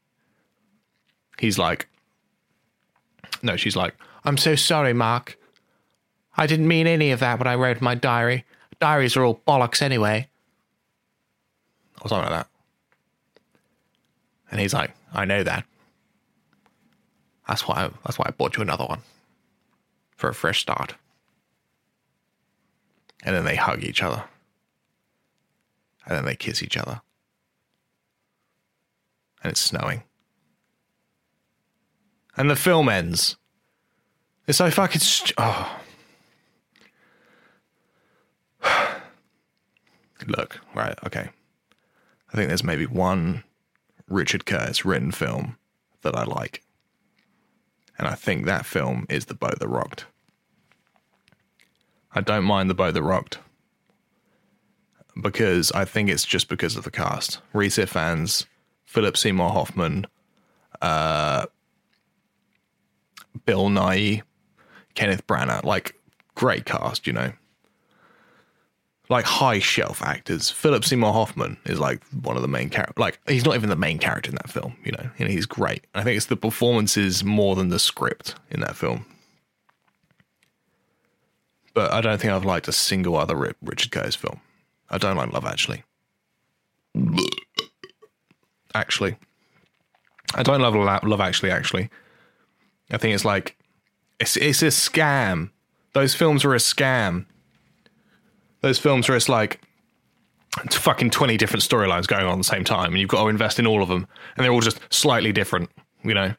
He's 1.38 1.58
like 1.58 1.88
No, 3.42 3.56
she's 3.56 3.76
like, 3.76 3.94
"I'm 4.24 4.36
so 4.36 4.54
sorry, 4.54 4.92
Mark. 4.92 5.36
I 6.36 6.46
didn't 6.46 6.68
mean 6.68 6.86
any 6.86 7.10
of 7.10 7.20
that 7.20 7.38
when 7.38 7.48
I 7.48 7.56
wrote 7.56 7.80
my 7.80 7.94
diary. 7.94 8.44
Diaries 8.80 9.16
are 9.16 9.24
all 9.24 9.40
bollocks 9.46 9.82
anyway." 9.82 10.28
or 12.04 12.08
something 12.08 12.30
like 12.30 12.40
that. 12.40 12.48
And 14.50 14.60
he's 14.60 14.74
like, 14.74 14.92
I 15.12 15.24
know 15.24 15.42
that. 15.42 15.64
That's 17.48 17.66
why 17.68 17.84
I, 17.84 17.90
that's 18.04 18.18
why 18.18 18.26
I 18.28 18.32
bought 18.32 18.56
you 18.56 18.62
another 18.62 18.84
one. 18.84 19.00
For 20.16 20.28
a 20.28 20.34
fresh 20.34 20.60
start. 20.60 20.94
And 23.24 23.34
then 23.34 23.44
they 23.44 23.56
hug 23.56 23.82
each 23.82 24.02
other. 24.02 24.24
And 26.06 26.16
then 26.16 26.24
they 26.24 26.36
kiss 26.36 26.62
each 26.62 26.76
other. 26.76 27.00
And 29.42 29.50
it's 29.50 29.60
snowing. 29.60 30.02
And 32.36 32.50
the 32.50 32.56
film 32.56 32.88
ends. 32.88 33.36
It's 34.46 34.58
so 34.58 34.70
fucking 34.70 35.00
st- 35.00 35.32
oh. 35.38 35.80
Look, 40.26 40.60
right, 40.74 40.98
okay. 41.06 41.30
I 42.32 42.36
think 42.36 42.48
there's 42.48 42.64
maybe 42.64 42.86
one 42.86 43.44
Richard 44.08 44.44
Curtis 44.46 44.84
written 44.84 45.12
film 45.12 45.56
that 46.02 46.16
I 46.16 46.24
like. 46.24 46.62
And 47.98 48.08
I 48.08 48.14
think 48.14 48.44
that 48.44 48.66
film 48.66 49.06
is 49.08 49.26
The 49.26 49.34
Boat 49.34 49.58
That 49.58 49.68
Rocked. 49.68 50.06
I 52.12 52.20
don't 52.20 52.44
mind 52.44 52.70
The 52.70 52.74
Boat 52.74 52.94
That 52.94 53.02
Rocked 53.02 53.38
because 55.20 55.70
I 55.72 55.84
think 55.84 56.10
it's 56.10 56.24
just 56.24 56.48
because 56.48 56.76
of 56.76 56.84
the 56.84 56.90
cast. 56.90 57.40
Rhys 57.52 57.76
Ifans, 57.76 58.46
Philip 58.84 59.16
Seymour 59.16 59.50
Hoffman, 59.50 60.06
uh, 60.82 61.46
Bill 63.46 63.68
Nighy, 63.68 64.22
Kenneth 64.94 65.26
Branagh, 65.26 65.64
like 65.64 65.94
great 66.34 66.64
cast, 66.64 67.06
you 67.06 67.12
know 67.12 67.32
like 69.08 69.24
high 69.24 69.58
shelf 69.58 70.02
actors. 70.02 70.50
Philip 70.50 70.84
Seymour 70.84 71.12
Hoffman 71.12 71.56
is 71.66 71.78
like 71.78 72.02
one 72.22 72.36
of 72.36 72.42
the 72.42 72.48
main 72.48 72.70
characters. 72.70 72.98
Like 72.98 73.18
he's 73.28 73.44
not 73.44 73.54
even 73.54 73.68
the 73.68 73.76
main 73.76 73.98
character 73.98 74.30
in 74.30 74.36
that 74.36 74.50
film. 74.50 74.76
You 74.84 74.92
know, 74.92 75.10
know 75.18 75.26
he's 75.26 75.46
great. 75.46 75.86
I 75.94 76.02
think 76.02 76.16
it's 76.16 76.26
the 76.26 76.36
performances 76.36 77.22
more 77.24 77.54
than 77.54 77.68
the 77.68 77.78
script 77.78 78.34
in 78.50 78.60
that 78.60 78.76
film. 78.76 79.04
But 81.74 81.92
I 81.92 82.00
don't 82.00 82.20
think 82.20 82.32
I've 82.32 82.44
liked 82.44 82.68
a 82.68 82.72
single 82.72 83.16
other 83.16 83.54
Richard 83.60 83.90
Curtis 83.90 84.14
film. 84.14 84.40
I 84.90 84.98
don't 84.98 85.16
like 85.16 85.32
Love 85.32 85.44
Actually. 85.44 85.82
Actually, 88.74 89.16
I 90.34 90.42
don't 90.42 90.60
love 90.60 90.74
Love 90.74 91.20
Actually. 91.20 91.50
Actually, 91.50 91.90
I 92.90 92.98
think 92.98 93.14
it's 93.14 93.24
like 93.24 93.56
it's 94.18 94.36
it's 94.36 94.62
a 94.62 94.66
scam. 94.66 95.50
Those 95.92 96.14
films 96.14 96.44
are 96.44 96.54
a 96.54 96.58
scam 96.58 97.26
those 98.64 98.78
films 98.78 99.08
where 99.08 99.16
it's 99.16 99.28
like 99.28 99.60
it's 100.64 100.76
fucking 100.76 101.10
20 101.10 101.36
different 101.36 101.62
storylines 101.62 102.06
going 102.06 102.24
on 102.24 102.32
at 102.32 102.38
the 102.38 102.44
same 102.44 102.64
time 102.64 102.92
and 102.92 102.98
you've 102.98 103.10
got 103.10 103.22
to 103.22 103.28
invest 103.28 103.58
in 103.58 103.66
all 103.66 103.82
of 103.82 103.88
them 103.88 104.06
and 104.36 104.44
they're 104.44 104.52
all 104.52 104.60
just 104.60 104.80
slightly 104.90 105.32
different 105.32 105.68
you 106.04 106.14
know? 106.14 106.34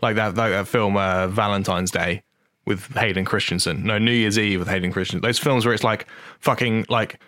Like 0.00 0.16
that 0.16 0.36
like 0.36 0.52
that 0.52 0.68
film 0.68 0.96
uh, 0.96 1.26
valentine's 1.26 1.90
day 1.90 2.22
with 2.64 2.94
hayden 2.94 3.24
christensen. 3.24 3.82
No 3.82 3.98
new 3.98 4.12
year's 4.12 4.38
eve 4.38 4.60
with 4.60 4.68
hayden 4.68 4.92
christensen. 4.92 5.22
Those 5.22 5.38
films 5.38 5.64
where 5.64 5.74
it's 5.74 5.84
like 5.84 6.06
fucking 6.38 6.86
like 6.88 7.20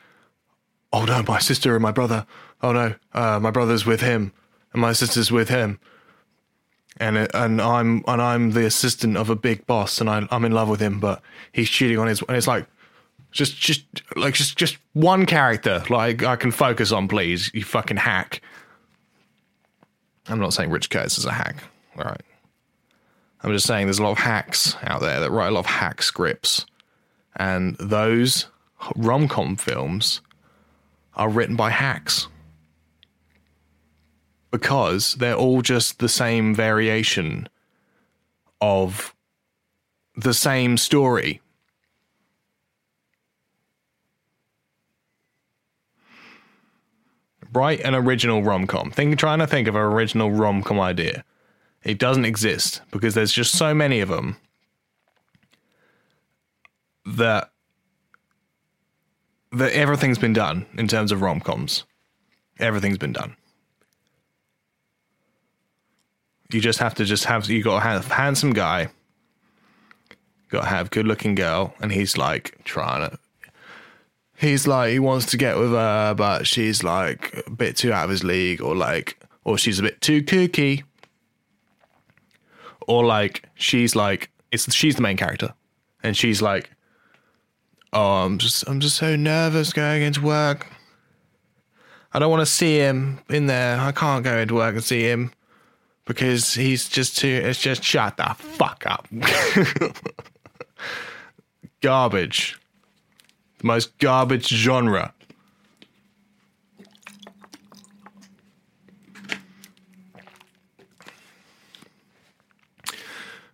oh 0.92 1.04
no 1.04 1.22
my 1.26 1.40
sister 1.40 1.74
and 1.74 1.82
my 1.82 1.90
brother. 1.90 2.26
Oh 2.62 2.72
no 2.72 2.94
uh, 3.12 3.40
my 3.40 3.50
brother's 3.50 3.84
with 3.84 4.00
him 4.00 4.32
and 4.72 4.80
my 4.80 4.92
sister's 4.92 5.32
with 5.32 5.48
him. 5.48 5.80
And 6.98 7.16
and 7.34 7.62
i'm 7.62 8.04
and 8.06 8.20
i'm 8.20 8.50
the 8.50 8.66
assistant 8.66 9.16
of 9.16 9.30
a 9.30 9.36
big 9.36 9.66
boss 9.66 10.00
and 10.00 10.11
I, 10.11 10.26
i'm 10.30 10.44
in 10.44 10.52
love 10.52 10.68
with 10.68 10.80
him 10.80 11.00
but 11.00 11.22
he's 11.50 11.70
cheating 11.70 11.98
on 11.98 12.08
his 12.08 12.20
and 12.22 12.36
it's 12.36 12.48
like 12.48 12.66
just, 13.31 13.57
just 13.59 13.85
like 14.16 14.35
just, 14.35 14.57
just 14.57 14.78
one 14.93 15.26
character. 15.26 15.83
Like 15.89 16.22
I 16.22 16.37
can 16.37 16.51
focus 16.51 16.93
on, 16.93 17.09
please. 17.09 17.51
You 17.55 17.64
fucking 17.64 17.99
hack. 17.99 18.43
I'm 20.28 20.39
not 20.39 20.53
saying 20.53 20.70
Rich 20.70 20.91
Curtis 20.91 21.18
is 21.18 21.24
a 21.24 21.33
hack. 21.33 21.62
All 21.97 22.05
right. 22.05 22.22
I'm 23.43 23.53
just 23.53 23.66
saying 23.66 23.87
there's 23.87 23.99
a 23.99 24.03
lot 24.03 24.12
of 24.12 24.18
hacks 24.18 24.76
out 24.83 25.01
there 25.01 25.20
that 25.20 25.31
write 25.31 25.49
a 25.49 25.53
lot 25.53 25.61
of 25.61 25.66
hack 25.66 26.03
scripts. 26.03 26.66
And 27.37 27.76
those 27.76 28.47
rom 28.97 29.28
com 29.28 29.57
films 29.57 30.20
are 31.14 31.28
written 31.28 31.57
by 31.57 31.70
hacks. 31.70 32.28
Because 34.51 35.14
they're 35.14 35.37
all 35.37 35.62
just 35.62 36.01
the 36.01 36.09
same 36.09 36.55
variation 36.55 37.49
of 38.61 39.14
the 40.16 40.35
same 40.35 40.76
story. 40.76 41.41
Write 47.53 47.80
an 47.80 47.94
original 47.94 48.42
rom 48.42 48.66
com. 48.66 48.90
Think 48.90 49.18
trying 49.18 49.40
to 49.40 49.46
think 49.46 49.66
of 49.66 49.74
an 49.74 49.80
original 49.80 50.30
rom 50.30 50.62
com 50.62 50.78
idea. 50.78 51.24
It 51.82 51.98
doesn't 51.98 52.24
exist 52.24 52.82
because 52.90 53.14
there's 53.14 53.32
just 53.32 53.57
so 53.57 53.74
many 53.74 54.01
of 54.01 54.09
them 54.09 54.36
that 57.07 57.51
that 59.53 59.72
everything's 59.72 60.18
been 60.18 60.32
done 60.32 60.66
in 60.76 60.86
terms 60.86 61.11
of 61.11 61.22
rom 61.22 61.40
coms. 61.40 61.84
Everything's 62.61 62.98
been 62.98 63.12
done. 63.12 63.36
You 66.53 66.61
just 66.61 66.78
have 66.78 66.94
to 66.96 67.05
just 67.05 67.24
have 67.24 67.48
you 67.48 67.62
got 67.62 67.80
to 67.80 67.80
have 67.80 68.07
handsome 68.09 68.53
guy, 68.53 68.88
got 70.48 70.62
to 70.62 70.66
have 70.68 70.90
good 70.90 71.07
looking 71.07 71.34
girl, 71.34 71.74
and 71.80 71.90
he's 71.90 72.16
like 72.16 72.62
trying 72.64 73.11
to. 73.11 73.18
He's 74.41 74.66
like 74.66 74.91
he 74.91 74.99
wants 74.99 75.26
to 75.26 75.36
get 75.36 75.59
with 75.59 75.72
her, 75.72 76.14
but 76.14 76.47
she's 76.47 76.82
like 76.82 77.45
a 77.47 77.51
bit 77.51 77.76
too 77.76 77.93
out 77.93 78.05
of 78.05 78.11
his 78.11 78.24
league, 78.24 78.62
or 78.62 78.74
like, 78.74 79.22
or 79.45 79.59
she's 79.59 79.78
a 79.78 79.82
bit 79.82 80.01
too 80.01 80.22
kooky, 80.22 80.82
or 82.88 83.05
like 83.05 83.45
she's 83.55 83.95
like 83.95 84.30
it's 84.51 84.72
she's 84.74 84.97
the 84.97 85.03
main 85.03 85.16
character, 85.16 85.53
and 86.03 86.16
she's 86.16 86.41
like, 86.41 86.70
oh, 87.93 88.24
I'm 88.24 88.38
just 88.38 88.66
I'm 88.68 88.80
just 88.80 88.97
so 88.97 89.14
nervous 89.14 89.72
going 89.72 90.03
into 90.03 90.22
work. 90.22 90.66
I 92.12 92.18
don't 92.18 92.30
want 92.30 92.41
to 92.41 92.47
see 92.47 92.78
him 92.78 93.20
in 93.28 93.47
there. 93.47 93.78
I 93.78 93.93
can't 93.93 94.24
go 94.24 94.36
into 94.38 94.55
work 94.55 94.74
and 94.74 94.82
see 94.82 95.03
him 95.03 95.32
because 96.07 96.55
he's 96.55 96.88
just 96.88 97.18
too. 97.18 97.28
It's 97.45 97.61
just 97.61 97.84
shut 97.84 98.16
the 98.16 98.34
fuck 98.38 98.84
up. 98.86 99.07
garbage. 101.80 102.59
The 103.61 103.66
most 103.66 103.98
garbage 103.98 104.48
genre. 104.48 105.12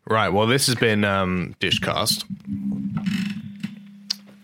Right. 0.08 0.28
Well, 0.28 0.46
this 0.46 0.66
has 0.66 0.76
been 0.76 1.02
um, 1.02 1.56
Dishcast. 1.58 2.24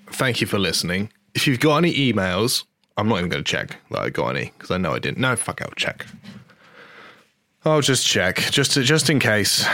Thank 0.09 0.41
you 0.41 0.49
for 0.49 0.59
listening. 0.59 1.13
If 1.35 1.47
you've 1.47 1.61
got 1.61 1.77
any 1.77 1.95
emails, 1.95 2.65
I'm 2.97 3.09
not 3.09 3.19
even 3.19 3.31
going 3.31 3.45
to 3.45 3.51
check 3.51 3.77
that 3.93 4.01
I 4.01 4.11
got 4.11 4.35
any 4.37 4.53
because 4.59 4.73
I 4.73 4.79
know 4.79 4.93
I 4.93 4.99
didn't. 4.99 5.19
No, 5.19 5.37
fuck, 5.37 5.63
I'll 5.63 5.71
check. 5.77 6.07
I'll 7.65 7.81
just 7.81 8.05
check 8.05 8.39
just 8.51 8.73
to, 8.73 8.83
just 8.83 9.09
in 9.09 9.21
case, 9.21 9.65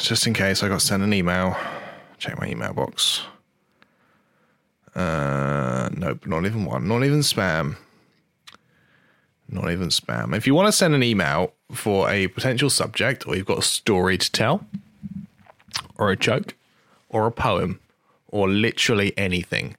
just 0.00 0.26
in 0.26 0.32
case 0.32 0.62
I 0.62 0.68
got 0.68 0.80
sent 0.80 1.02
an 1.02 1.12
email. 1.12 1.54
Check 2.16 2.40
my 2.40 2.48
email 2.48 2.72
box. 2.72 3.20
Uh, 4.98 5.88
nope, 5.96 6.26
not 6.26 6.44
even 6.44 6.64
one. 6.64 6.88
Not 6.88 7.04
even 7.04 7.20
spam. 7.20 7.76
Not 9.48 9.70
even 9.70 9.90
spam. 9.90 10.36
If 10.36 10.44
you 10.44 10.56
want 10.56 10.66
to 10.66 10.72
send 10.72 10.92
an 10.92 11.04
email 11.04 11.52
for 11.70 12.10
a 12.10 12.26
potential 12.26 12.68
subject, 12.68 13.24
or 13.26 13.36
you've 13.36 13.46
got 13.46 13.58
a 13.58 13.62
story 13.62 14.18
to 14.18 14.32
tell, 14.32 14.66
or 15.96 16.10
a 16.10 16.16
joke, 16.16 16.56
or 17.08 17.28
a 17.28 17.30
poem, 17.30 17.78
or 18.26 18.48
literally 18.48 19.16
anything, 19.16 19.76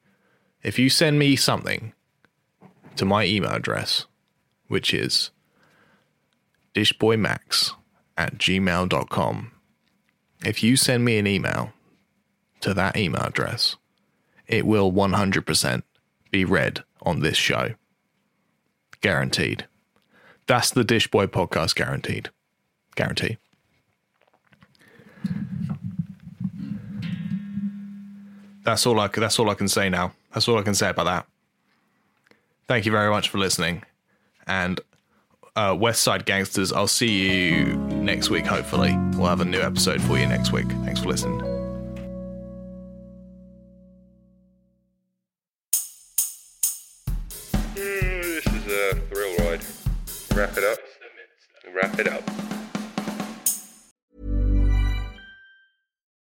if 0.64 0.80
you 0.80 0.90
send 0.90 1.20
me 1.20 1.36
something 1.36 1.92
to 2.96 3.04
my 3.04 3.26
email 3.26 3.52
address, 3.52 4.06
which 4.70 4.94
is 4.94 5.32
dishboymax 6.74 7.74
at 8.18 8.38
gmail.com, 8.38 9.52
if 10.46 10.64
you 10.64 10.78
send 10.78 11.04
me 11.04 11.18
an 11.18 11.28
email 11.28 11.74
to 12.62 12.74
that 12.74 12.96
email 12.96 13.24
address, 13.24 13.76
it 14.50 14.66
will 14.66 14.92
100% 14.92 15.84
be 16.32 16.44
read 16.44 16.84
on 17.04 17.22
this 17.22 17.38
show. 17.38 17.76
Guaranteed. 19.00 19.66
That's 20.48 20.72
the 20.72 20.84
Dish 20.84 21.10
Boy 21.10 21.28
podcast 21.28 21.76
guaranteed. 21.76 22.30
Guarantee. 22.96 23.38
That's 28.64 28.86
all 28.86 29.00
I 29.00 29.08
that's 29.08 29.40
all 29.40 29.50
I 29.50 29.54
can 29.54 29.68
say 29.68 29.90
now. 29.90 30.12
That's 30.34 30.48
all 30.48 30.58
I 30.58 30.64
can 30.64 30.76
say 30.76 30.90
about 30.90 31.06
that. 31.06 31.26
Thank 32.68 32.86
you 32.86 32.92
very 32.92 33.10
much 33.10 33.30
for 33.30 33.38
listening. 33.38 33.84
And 34.46 34.82
uh, 35.56 35.76
West 35.80 36.04
Side 36.04 36.26
Gangsters, 36.26 36.72
I'll 36.72 36.88
see 36.88 37.52
you 37.52 37.76
next 37.76 38.30
week, 38.30 38.46
hopefully. 38.46 38.96
We'll 39.14 39.28
have 39.28 39.42
a 39.42 39.46
new 39.46 39.62
episode 39.62 40.02
for 40.02 40.18
you 40.18 40.28
next 40.28 40.52
week. 40.52 40.68
Thanks 40.84 41.00
for 41.00 41.08
listening. 41.08 41.49
Wrap 51.82 51.98
it 51.98 52.08
up. 52.10 52.39